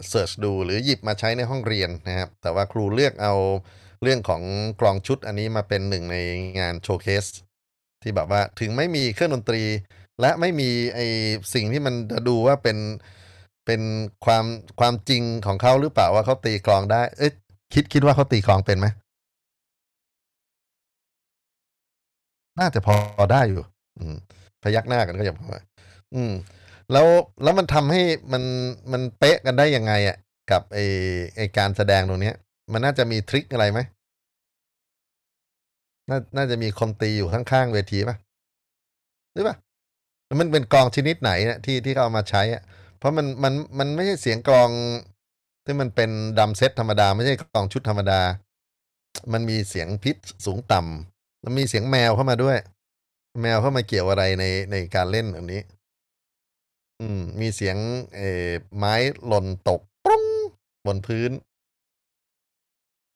[0.09, 3.33] search ดูหรือหยิบมาใช้ในห้องเรียนนะครับ แต่ว่าครูเลือกเอา
[4.03, 4.41] เรื่องของ
[4.79, 6.17] กลองชุดอันนี้มาเป็นหนึ่งใน
[6.59, 7.25] งาน showcase
[8.01, 9.63] ที่แบบว่าถึงไม่มีเครื่องดนตรี
[10.21, 10.99] และไม่มีไอ
[11.53, 12.77] สิ่งที่มันจะดูว่าเป็น
[13.65, 13.81] เป็น
[14.25, 14.45] ความ
[14.79, 17.31] ความจริงของเขาหรือเปล่าว่าเขาตีกลองได้ เอ๊ะ
[17.73, 18.87] คิดคิดว่าเขาตีกลองเป็นไหม
[22.59, 22.95] น่าจะพอ
[23.31, 23.63] ได้อยู่
[23.97, 24.15] อืม
[24.63, 25.49] พยักหน้ากันก็ยังพอ
[26.15, 26.33] อืม
[26.91, 27.07] แล้ว
[27.43, 28.01] แล้วมันทำให้
[28.33, 28.43] มัน
[28.91, 30.17] มันเป๊ะกันได้ยังไงอะ่ะ
[30.51, 30.79] กับไอ
[31.37, 32.35] ไอการแสดงตรงเนี้ย
[32.71, 33.79] มันน่าจะมีทริคอะไรไหม
[36.09, 38.17] น่าน่าจะมีคนตีอยู่ข้างๆเวทีป่ะ
[39.33, 39.55] หรือป่ะ
[40.25, 42.63] แล้วมันเป็นกองชนิดไหนเนี่ยที่ที่เขาเอามาใช้อะ
[42.97, 44.69] เพราะมันมันมันไม่ใช่เสียงกลอง
[45.65, 46.09] ที่มันเป็น
[46.39, 48.21] ดัมเซตธรรมดา ไม่ใช่กลองชุดธรรมดา
[49.33, 50.15] มันมีเสียงพิษ
[50.45, 52.57] สูงต่ำแล้วมีเสียงแมวเข้ามาด้วย
[53.41, 55.61] แมวเข้ามาเกี่ยวอะไรในในการเล่นอันนี้
[57.01, 57.77] อืมมีเสียง
[58.15, 58.93] เออไม้
[59.25, 60.23] หล่นตกปุ้ง
[60.85, 61.31] บนพื้น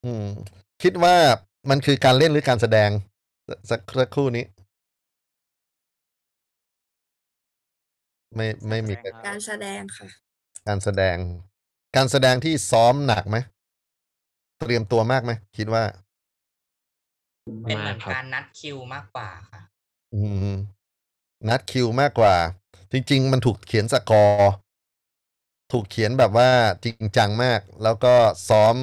[0.04, 0.26] อืม
[0.84, 1.16] คิดว่า
[1.70, 2.90] มันคือการเล่นหรือการแสดง
[3.70, 4.46] สักสักครู่นี้
[8.36, 8.94] ไม่ไม่มี
[9.28, 10.08] การแสดงค่ะ
[10.68, 11.18] การแสดง
[11.96, 13.38] การแสดงที่ซ้อมหนักไหม
[14.60, 15.84] เตรียมตัวมากไหมคิดว่า
[17.64, 19.62] เป็นเหมือนครับการนัดคิวมากกว่าค่ะ
[20.14, 20.22] อื
[20.54, 20.56] ม
[21.50, 22.36] นัดคิวมากกว่า
[22.92, 24.52] จริง ๆ มันถูกเขียนสกอร์
[25.72, 26.50] ถูกเขียนแบบว่า
[26.84, 28.14] จริงจังมาก แล้วก็
[28.50, 28.76] ซ้อม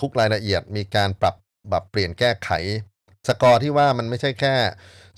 [0.00, 1.34] ทุกรายละเอียดมีการปรับ
[1.70, 2.50] ปรับเปลี่ยนแก้ไข
[3.28, 4.54] สกอร์ที่ว่ามันไม่ใช่แค่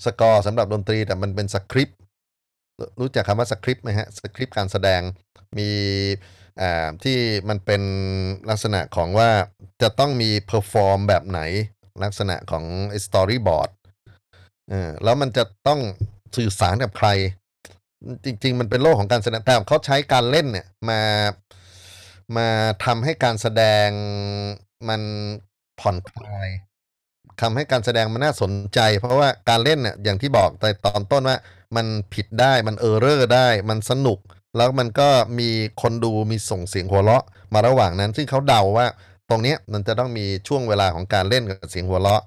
[0.05, 1.99] สกอร์สำหรับดนตรีแต่มันเป็นสคริปต์
[2.99, 5.01] รู้จักคำว่าสคริปต์ไหมฮะสคริปต์การแสดง
[5.57, 5.69] มี
[7.03, 7.17] ที่
[7.49, 7.81] มันเป็น
[8.49, 9.29] ลักษณะของว่า
[9.81, 11.39] จะต้องมี perform แบบไหน
[12.03, 12.65] ลักษณะของ
[13.05, 13.69] storyboard
[15.03, 15.79] แล้วมันจะต้อง
[16.35, 17.09] สื่อสารกับใคร
[18.25, 21.01] จริง ๆ มันเป็นโลกของการแสดงแต่เขาใช้การเล่นเนี่ยมา
[22.37, 22.47] มา
[22.85, 23.89] ทำให้การแสดง
[24.89, 25.01] มัน
[25.79, 26.49] ผ่อนคลาย
[27.41, 31.37] ทำให้การแสดงมันน่าสนใจ เพราะว่าการเล่นเนี่ยอย่างที่บอกในตอนต้นว่า
[31.75, 34.19] มันผิดได้มันเออร์เรอร์ได้ มันสนุก
[34.57, 35.09] แล้วมันก็
[35.39, 35.49] มี
[35.81, 38.87] คนดูมีส่งเสียงหัวเราะ มาระหว่างนั้น ซึ่งเขาเดาว่า
[39.29, 42.23] ตรงเนี้ยมันจะต้องมีช่วงเวลาของการเล่นกับเสียงหัวเราะ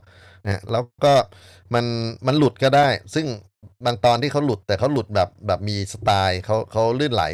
[0.47, 1.15] นะแล้วก็
[1.75, 1.85] มัน
[2.27, 3.27] มันหลุดก็ได้ ซึ่ง
[3.85, 7.25] บางตอนที่เขาหลุดแต่เขาหลุดแบบแบบมีสไตล์เขาเขาลื่นไหล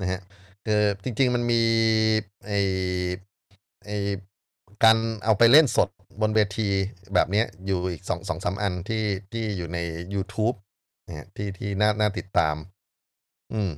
[0.00, 0.20] นะฮะ
[0.66, 1.62] คือจริง ๆ มันมี
[2.46, 2.52] ไอ
[3.86, 3.90] ไอ
[4.84, 5.88] การเอาไปเล่นสด
[6.20, 6.68] บนเวที
[7.14, 9.78] แบบเนี้ยอยู่อีกสองสองสามอันที่ที่อยู่ใน
[10.14, 10.56] YouTube
[11.06, 12.56] นะฮะที่ที่น่าน่าติดตาม
[13.52, 13.70] อืม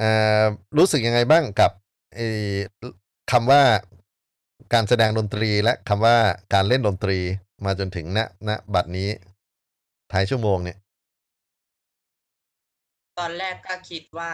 [0.00, 0.10] อ่
[0.42, 0.44] อ
[0.78, 1.70] รู้สึกยังไงบ้างกับ
[2.14, 2.20] ไอ
[3.32, 3.62] คำว่า
[4.74, 6.16] การแสดงดนตรีและคำว่า
[6.54, 7.18] การเล่นดนตรี
[7.64, 8.18] มาจนถึงณ
[8.48, 9.08] ณบัดนี้
[10.12, 10.78] ท้ายชั่วโมงเนี่ย
[13.18, 14.32] ตอนแรกก็คิดว่า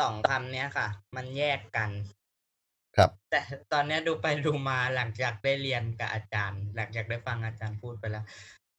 [0.00, 1.90] สองคำเนี้ยค่ะ มันแยกกัน
[2.96, 3.40] ครับ แต่
[3.72, 8.24] ตอนเนี้ยดูไปดูมาหลังจากได้เรียนกับอาจารย์ หลังจากได้ฟังอาจารย์พูดไปแล้ว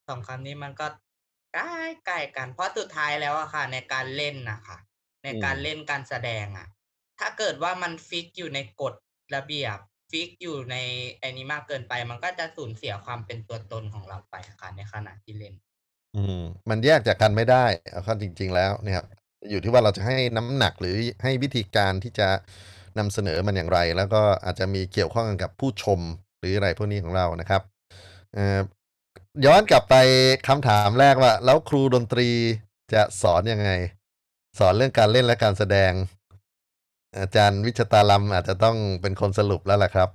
[0.08, 0.86] สองคำนี้มันก็
[1.54, 1.76] ใกล้
[2.06, 4.78] ใกล้กัน เพราะสุดท้ายแล้วอะค่ะ ในการเล่นนะคะ
[5.24, 6.66] ในการอืมเล่นการแสดงอะ
[7.18, 8.94] ถ้าเกิดว่ามัน fix อยู่ในกฎ
[9.34, 9.78] ระเบียบ
[10.10, 10.76] fix อยู่ใน
[11.18, 15.54] ไอ้นี้มากเกินไป มันก็จะสูญเสียความเป็นตัวตนของเราไปค่ะในขณะที่เล่น
[16.16, 19.06] อืม มันแยกจากกันไม่ได้ เอาเข้าจริง ๆ แล้วเนี่ยครับ
[19.50, 22.28] อยู่ที่ว่าเราจะให้น้ำหนักหรือให้วิธีการที่จะ
[22.98, 26.00] นำเสนอมันอย่างไร แล้วก็อาจจะมีเกี่ยวข้องกับผู้ชม
[26.38, 27.62] หรืออะไรพวกนี้ของเรานะครับ
[28.34, 28.60] เอ่อ
[29.46, 29.94] ย้อนกลับไป
[30.48, 32.28] คำถามแรกว่า แล้วครูดนตรี
[32.94, 33.70] จะสอนยังไง
[34.58, 35.92] สอนเรื่องการเล่นและการแสดง
[37.20, 40.08] อาจารย์วิชตาลัมอาจจะต้องเป็นคนสรุปแล้วล่ะครับ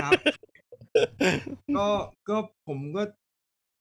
[0.00, 0.14] ครับ
[1.76, 1.88] ก็
[2.28, 2.36] ก็
[2.66, 3.02] ผมก็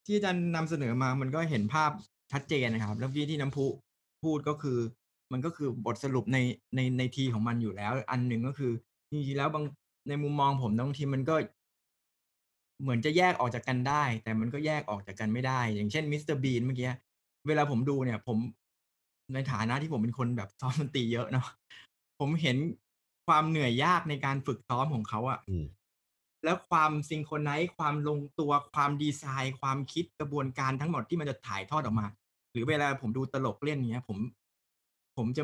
[0.05, 1.91] ที่อาจารย์นำเสนอมามันก็เห็นภาพ
[2.31, 3.65] ชัดเจนนะครับ แล้วที่ที่น้ำพุ
[4.23, 4.77] พูดก็คือ
[5.31, 6.37] มันก็คือบทสรุปใน
[6.75, 8.71] ในในทีของมันอยู่แล้ว อันหนึ่งก็คือ
[9.11, 9.63] จริงๆแล้วบาง
[10.09, 11.35] ในมุมมองผมบางทีมันก็
[12.81, 16.89] เหมือนจะแยกออกจากกันได้ แต่มันก็แยกออกจากกันไม่ได้ อย่างเช่นมิสเตอร์บีนเมื่อกี้
[17.47, 18.37] เวลาผมดูเนี่ย ผม
[19.33, 21.47] ในฐานะที่ผมเป็นคนแบบซ้อมดนตรีเยอะเนาะ
[22.19, 22.57] ผมเห็น
[23.27, 25.65] ความเหนื่อยยากในการฝึกซ้อมของเขาอะอืม
[26.43, 32.07] แล้วความ synchronize ความลงตัวความดีไซน์ ความคิดกระบวนการทั้งหมดที่มันจะถ่ายทอดออกมา
[32.51, 34.17] หรือเวลาผมดูตลกเล่นเงี้ย ผม
[35.17, 35.43] ผมจะ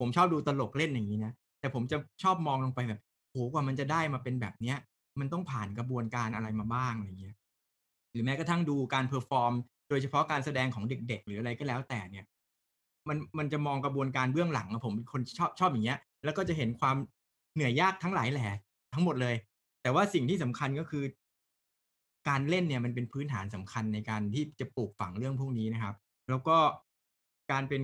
[0.00, 3.00] ผมชอบดูตลกเล่นอย่างนี้นะแต่ผมจะชอบมองลงไปแบบ
[3.30, 4.76] โหกว่ามันจะได้มาเป็นแบบเนี้ย
[5.20, 7.36] มันต้องผ่านกระบวนการอะไรมาบ้างอะไรเงี้ย
[8.10, 9.52] หรือแม้กระทั่งดูการ perform
[9.88, 12.24] โดยเฉพาะการแสดงของเด็ก ๆ หรืออะไรก็แล้วแต่เนี่ย
[13.08, 16.96] มันมันจะมองกระบวนการเบื้องหลังอะผมเป็นคนชอบชอบอย่างเงี้ย แล้วก็จะเห็นความ
[17.54, 18.48] เหนื่อยยากทั้งหลายแหล่
[18.92, 19.34] ทั้งหมดเลย
[19.82, 21.04] แต่ว่าสิ่งที่สำคัญก็คือ
[22.28, 25.94] การเล่นเนี่ยมันเป็นพื้นฐานสำคัญในการที่จะปลูกฝังเรื่องพวกนี้นะครับ
[26.30, 26.56] แล้วก็
[27.52, 27.82] การเป็น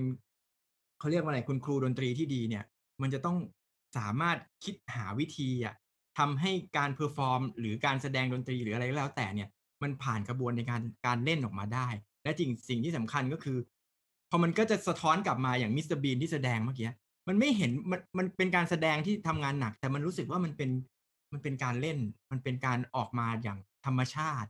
[0.99, 2.63] เขาเรียกว่าอะไรคุณครูดนตรีที่ดีเนี่ย
[3.01, 3.37] มันจะต้อง
[3.97, 5.75] สามารถคิดหาวิธีอะ
[6.17, 9.49] ทำให้การ perform หรือการแสดงดนตรีหรืออะไรก็แล้วแต่เนี่ย
[9.83, 11.87] มันผ่านกระบวนในการการเล่นออกมาได้
[12.23, 13.57] และจริงสิ่งที่สำคัญก็คือ
[14.29, 16.89] พอมันก็จะสะท้อนกลับมาอย่างมิสเตอร์บีนที่แสดงเมื่อกี้
[17.27, 20.69] มันไม่เห็นมันมันเป็นการแสดงที่ทำงานหนัก แต่มันรู้สึกว่ามันเป็น
[21.33, 21.97] มันเป็นการเล่น
[22.31, 24.49] มันเป็นการออกมาอย่างธรรมชาติ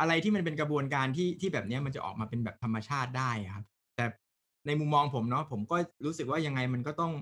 [0.00, 3.64] อะไรที่มันเป็นกระบวนการที่ที่แบบนี้มันจะออกมาเป็นแบบธรรมชาติได้ครับ
[3.96, 4.04] แต่
[4.66, 7.12] ในมุมมองผมเนาะผมก็รู้สึกว่ายังไงมันก็ต้อง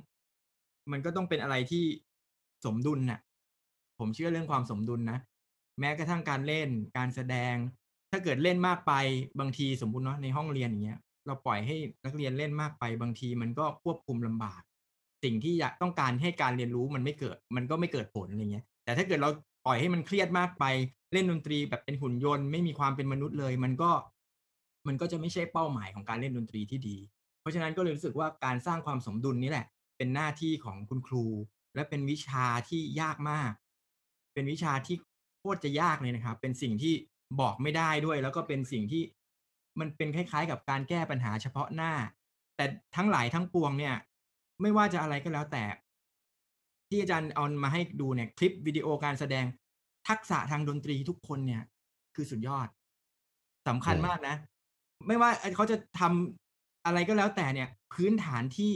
[0.92, 1.84] มันก็ต้องเป็นอะไรที่
[2.64, 3.20] สมดุลน่ะ
[3.98, 5.18] ผมเชื่อเรื่องความสมดุลนะ
[5.80, 7.54] แม้กระทั่งการเล่นการแสดง
[8.10, 8.92] ถ้าเกิดเล่นมากไป
[9.38, 14.62] บางทีสมมุติเนาะในห้องเรียนอย่างเงี้ย เราปล่อยให้นักเรียนเล่นมากไปบางทีมันก็ควบคุมลำบาก
[15.24, 19.30] สิ่งที่อยากต้องการให้การเรียนรู้มันไม่เกิด มันก็ไม่เกิดผลอะไรเงี้ย แต่ถ้าเกิดเรา
[19.64, 20.64] ปล่อยให้มันเครียดมากไป
[21.12, 23.90] เล่นดนตรีแบบเป็นหุ่นยนต์ไม่มีความเป็นมนุษย์เลย มันก็
[24.86, 26.96] มันก็จะไม่ใช่เป้าหมายของการเล่นดนตรีที่ดี
[27.40, 31.24] เพราะฉะนั้นก็เลยรู้สึกว่าการสร้างความสมดุลนี่แหละ เป็นหน้าที่ของคุณครู
[31.74, 33.52] และเป็นวิชาที่ยากมาก
[34.34, 34.96] เป็นวิชาที่
[35.38, 36.94] โคตรจะยากเลยนะครับ เป็นสิ่งที่
[37.40, 39.02] บอกไม่ได้ด้วย แล้วก็เป็นสิ่งที่
[39.80, 41.92] มันเป็นคล้าย ๆ กับการแก้ปัญหาเฉพาะหน้า
[42.56, 42.64] แต่
[42.96, 43.94] ทั้งหลายทั้งปวงเนี่ย
[44.60, 45.64] ไม่ว่าจะอะไรก็แล้วแต่
[46.88, 49.44] ที่อาจารย์เอามาให้ดูเนี่ยคลิปวิดีโอการแสดง
[50.08, 51.62] ทักษะทางดนตรีทุกคนเนี่ย
[52.14, 52.68] คือสุดยอด
[53.68, 54.36] สำคัญมากนะ
[55.06, 58.72] ไม่ว่าเขาจะทำอะไรก็แล้วแต่เนี่ย พื้นฐานที่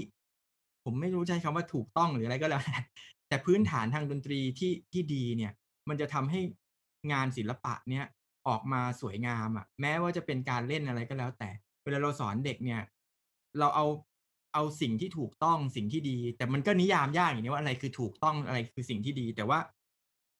[0.84, 2.78] ผมไม่รู้ใช้คำว่าถูกต้องหรืออะไรก็แล้วแต่
[3.28, 5.52] แต่พื้นฐานทางดนตรีที่ที่ดีเนี่ย
[5.88, 6.40] มันจะทำให้
[7.12, 8.04] งานศิลปะเนี่ย
[8.48, 11.50] ออกมาสวยงามอะ แม้ว่าจะเป็นการเล่นอะไรก็แล้วแต่
[11.82, 12.80] เวลาเราสอนเด็กเนี่ย
[13.58, 13.86] เราเอา
[14.54, 19.58] เอาสิ่งที่ถูกต้องสิ่งที่ดี แต่มันก็นิยามยากอย่างนี้ว่าอะไรคือถูกต้องอะไรคือสิ่งที่ดี แต่ว่า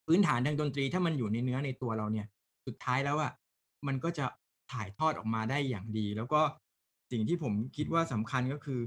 [0.06, 2.26] พื้นฐานทางดนตรีถ้ามันอยู่ในเนื้อในตัวเราเนี่ย
[2.66, 3.32] สุดท้ายแล้วอะ
[3.86, 4.26] มันก็จะ
[4.72, 6.40] ถ่ายทอดออกมาได้อย่างดี แล้วก็
[7.12, 8.80] สิ่งที่ผมคิดว่าสำคัญก็คือ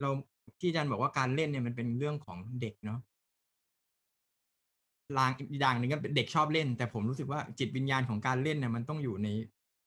[0.00, 0.10] เรา
[0.60, 3.00] ที่อาจารย์บอกว่าการเล่นเนี่ยมันเป็นเรื่องของเด็กเนาะ
[5.18, 9.28] ลางอีกอย่างหนึ่งก็เป็นเด็กชอบเล่น แต่ผมรู้สึกว่าจิตวิญญาณของการเล่นเนี่ยมันต้องอยู่ใน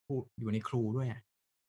[0.06, 1.22] ผู้อยู่ในครูด้วยอะ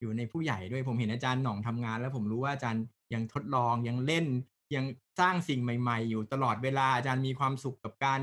[0.02, 2.84] อยู่ในผู้ใหญ่ด้วยผมเห็นอาจารย์หน่องทำงาน แล้วผมรู้ว่าอาจารย์
[3.14, 4.26] ยังทดลองยังเล่น
[4.74, 4.84] ยัง
[5.20, 8.20] สร้างสิ่งใหม่ ๆ อยู่ตลอดเวลาอาจารย์มีความสุขกับการ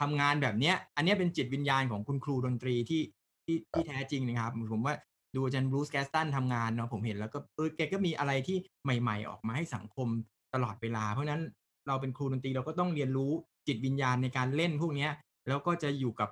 [0.00, 3.02] ทำงานแบบเนี้ย อันเนี้ยเป็นจิตวิญญาณของคุณครูดนตรีที่
[3.44, 4.94] ที่ที่แท้จริงนะครับ ผมว่า
[5.34, 10.08] ดูอาจารย์บรูซแกสตันทำงานเนาะผมเห็นแล้วก็เออแกก็มีอะไรที่ใหม่ ๆ ออกมาให้สังคม
[10.54, 11.42] ตลอดเวลา เพราะฉะนั้น
[11.86, 13.30] เราเป็นครูดนตรีเราก็ต้องเรียนรู้
[13.66, 15.10] จิตวิญญาณในการเล่นพวกเนี้ย
[15.48, 16.28] แล้วก็จะอยู่กับ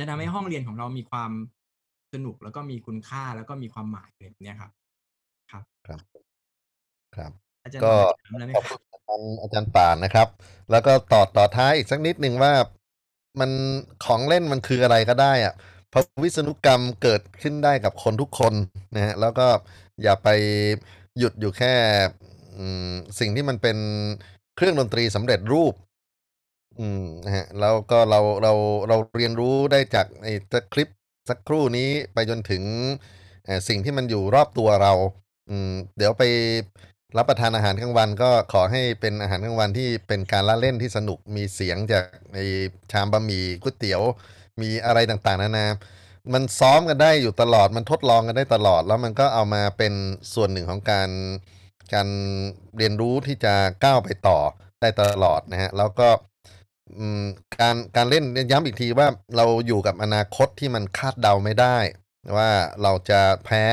[0.00, 1.30] จะทำให้ห้องเรียนของเรามีความ
[2.12, 4.70] สนุกแล้วก็มีคุณค่าแล้วก็มีความหมายอะไรแบบเนี้ยครับ
[5.50, 6.00] ครับครับ
[7.16, 7.32] ครับ
[7.64, 10.28] อาจารย์ก็ถามอะไรไหมขอบครับคุณอาจารย์อาจารย์ป่านนะครับ
[10.70, 12.52] แล้วก็ต่อต่อท้ายอีกสักนิดหนึ่งว่า
[13.40, 13.50] มัน
[14.04, 15.54] ของเล่นมันคืออะไรก็ได้อะ
[15.90, 18.54] เพราะวิษณุกรรมเกิดขึ้นได้กับคนทุกคน
[18.94, 19.46] นะฮะแล้วก็
[20.02, 20.28] อย่าไป
[21.18, 21.74] หยุดอยู่แค่
[22.56, 23.78] อืมสิ่งที่มันเป็น
[24.56, 25.74] เครื่องดนตรีสำเร็จรูป
[26.78, 28.52] อืมนะฮะแล้วก็เราเรา
[28.88, 30.32] เราเรียนรู้ได้จากไอ้
[30.72, 30.88] คลิป
[31.28, 32.62] สักครู่นี้ไปจนถึง
[33.68, 34.92] สิ่งที่มันอยู่รอบตัวเรา
[35.96, 36.24] เดี๋ยวไป
[37.16, 42.04] รับประทานอาหารกลางวันก็ขอให้เป็นอาหารกลางวันที่เป็นการละเล่นที่สนุกมีเสียงจาก
[42.34, 42.44] ไอ้
[42.92, 44.02] ชามบะหมี่ก๋วยเตี๋ยว
[44.62, 45.66] มีอะไรต่างๆนานา
[46.34, 49.92] มันซ้อมกันได้อยู่ตลอดมันทดลองกันได้ตลอด แล้วมันก็เอามาเป็น
[50.34, 51.10] ส่วนหนึ่งของการ
[51.94, 52.08] การ
[52.78, 53.54] เรียนรู้ที่จะ
[53.84, 54.38] ก้าวไปต่อ
[54.80, 56.08] ได้ตลอดนะฮะแล้วก็
[57.60, 61.78] การการเล่นย้ำอีกทีว่าเราอยู่กับอนาคตที่มันคาดเดาไม่ได้
[62.36, 62.50] ว่า
[62.82, 63.64] เราจะแพ้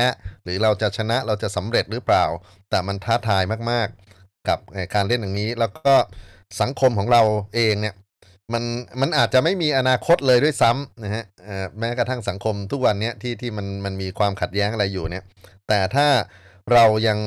[0.42, 2.24] หรือเราจะชนะเราจะสำเร็จหรือเปล่า
[2.70, 4.58] แต่มันท้าทายมากๆ กับ
[4.94, 5.94] การเล่นอย่างนี้ แล้วก็
[6.60, 7.22] สังคมของเรา
[7.54, 7.94] เองเนี่ย
[8.52, 8.64] มัน
[9.00, 11.24] มันอาจจะไม่มีอนาคตเลยด้วยซ้ำนะฮะ
[11.78, 15.24] แม้กระทั่งสังคมทุกวันนี้ที่ที่มันมันมีความขัดแย้งอะไรอยู่เนี่ย
[15.68, 16.06] แต่ถ้า
[16.72, 17.18] เรายัง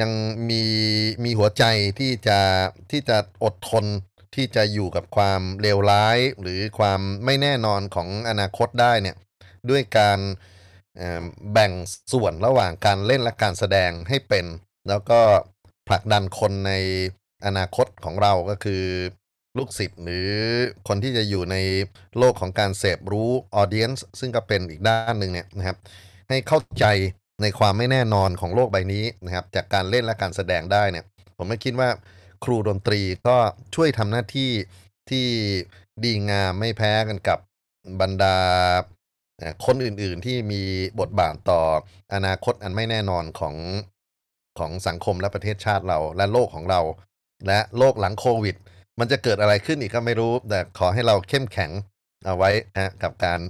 [0.00, 0.10] ยัง
[0.50, 0.62] มี
[1.24, 1.64] มีหัวใจ
[1.98, 2.38] ที่จะ
[2.90, 3.84] ที่จะอดทน
[4.34, 9.16] ที่จะอยู่กับความเลวร้าย หรือความไม่แน่นอนของอนาคตได้เนี่ย
[9.70, 10.18] ด้วยการ
[11.52, 11.72] แบ่ง
[12.12, 14.46] ส่วนระหว่างการเล่นและการแสดงให้เป็น
[14.88, 15.20] แล้วก็
[15.88, 16.72] ผลักดันคนใน
[17.46, 18.84] อนาคตของเราก็คือ
[19.58, 20.30] ลูกศิษย์หรือ
[20.88, 21.56] คนที่จะอยู่ใน
[22.18, 23.30] โลกของการเสพรู้
[23.60, 25.76] audience ซึ่งก็เป็นอีกด้านหนึ่งเนี่ยนะครับ
[26.28, 26.86] ให้เข้าใจ
[27.42, 31.04] ในความไม่แน่นอนของโลกใบนี้นะครับ จากการเล่นและการแสดงได้เนี่ย
[31.36, 31.88] ผมไม่คิดว่า
[32.44, 33.36] ครูดนตรีก็
[33.74, 34.50] ช่วยทำหน้าที่
[35.10, 35.26] ที่
[36.04, 37.38] ดีงามไม่แพ้กันกับ
[38.00, 38.36] บรรดา
[39.66, 40.62] คนอื่นๆที่มี
[41.00, 41.60] บทบาทต่อ
[42.14, 43.54] อนาคตอันไม่แน่นอนของ
[44.58, 46.80] ของสังคมและประเทศชาติเรา และโลกของเรา
[47.46, 48.56] และโลกหลังโควิด
[48.98, 51.70] มันจะเกิดอะไรขึ้นอีกก็ไม่รู้ แต่ขอให้เราเข้มแข็ง
[52.26, 53.40] เอาไว้นะกับการ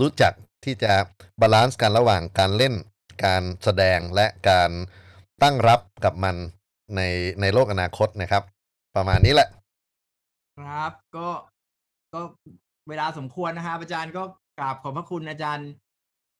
[0.00, 0.32] รู้จัก
[0.64, 0.92] ที่จะ
[1.40, 2.74] balance กันระหว่างการเล่น
[3.24, 4.70] การแสดงและการ
[5.42, 6.36] ตั้งรับกับมัน
[6.94, 7.00] ใน
[7.40, 8.42] ในโลกอนาคตนะครับ
[8.96, 9.48] ประมาณนี้แหละ
[10.58, 11.28] ครับ ก็
[12.12, 12.20] ก็
[12.88, 14.22] เวลาสมควรนะครับอาจารย์ก็
[14.58, 15.68] กราบขอบพระคุณอาจารย์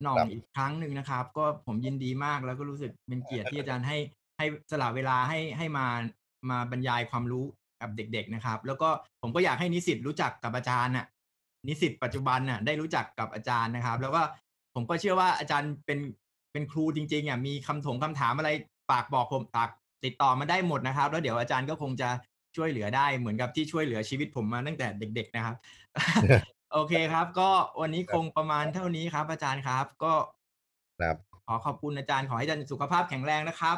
[0.03, 3.97] หน่องครับอีกครั้งหนึ่งนะครับ ก็ผมยินดีมากแล้วก็รู้สึกเป็นเกียรติที่อาจารย์ให้
[4.37, 5.87] ให้สละเวลาให้ให้มา
[6.49, 7.45] มาบรรยายความรู้
[7.81, 8.89] กับเด็ก ๆนะครับ แล้วก็
[9.21, 11.05] ผมก็อยากให้นิสิตรู้จักกับอาจารย์น่ะ
[11.67, 14.21] นิสิตปัจจุบันน่ะได้รู้จักกับอาจารย์นะครับ แล้วก็
[14.75, 15.99] ผมก็เชื่อว่าอาจารย์เป็น
[16.51, 18.49] เป็นครูจริงๆอะมีคำถงคำถามอะไร
[18.89, 19.69] ฝากบอกผมฝาก
[20.05, 22.09] ติดต่อมาได้หมดนะครับ แล้วเดี๋ยวอาจารย์ก็คงจะ
[22.55, 25.55] ช่วยเหลือได้เหมือนกับที่ช่วยเหลือชีวิตผมมาตั้งแต่เด็ก ๆ นะครับ
[26.73, 27.49] โอเคครับ ก็
[27.81, 30.13] วันนี้คงประมาณเท่านี้ครับ อาจารย์ครับ ก็
[31.01, 31.15] ครับ
[31.47, 33.77] ขอขอบคุณอาจารย์ขอให้อาจารย์สุขภาพแข็งแรงนะครับ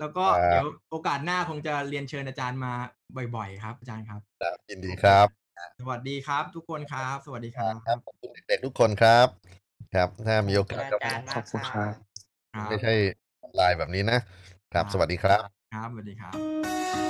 [0.00, 2.72] แล้วก็ครับเดี๋ยวโอกาสหน้าคงจะเรียนเชิญอาจารย์มา
[3.36, 5.26] บ่อยๆ ครับ อาจารย์ครับครับยินดีครับ
[5.80, 9.26] สวัสดีครับ ทุกคนครับ สวัสดีครับครับขอบคุณเด็กๆทุกคนครับ
[9.94, 11.92] ครับถ้ามีโอกาสขอบคุณอาจารย์มากขอบคุณครับ
[12.54, 12.92] ครับไม่ใช่
[13.56, 14.18] ไลน์แบบนี้นะ
[14.72, 17.07] ครับ สวัสดีครับ ครับสวัสดีครับ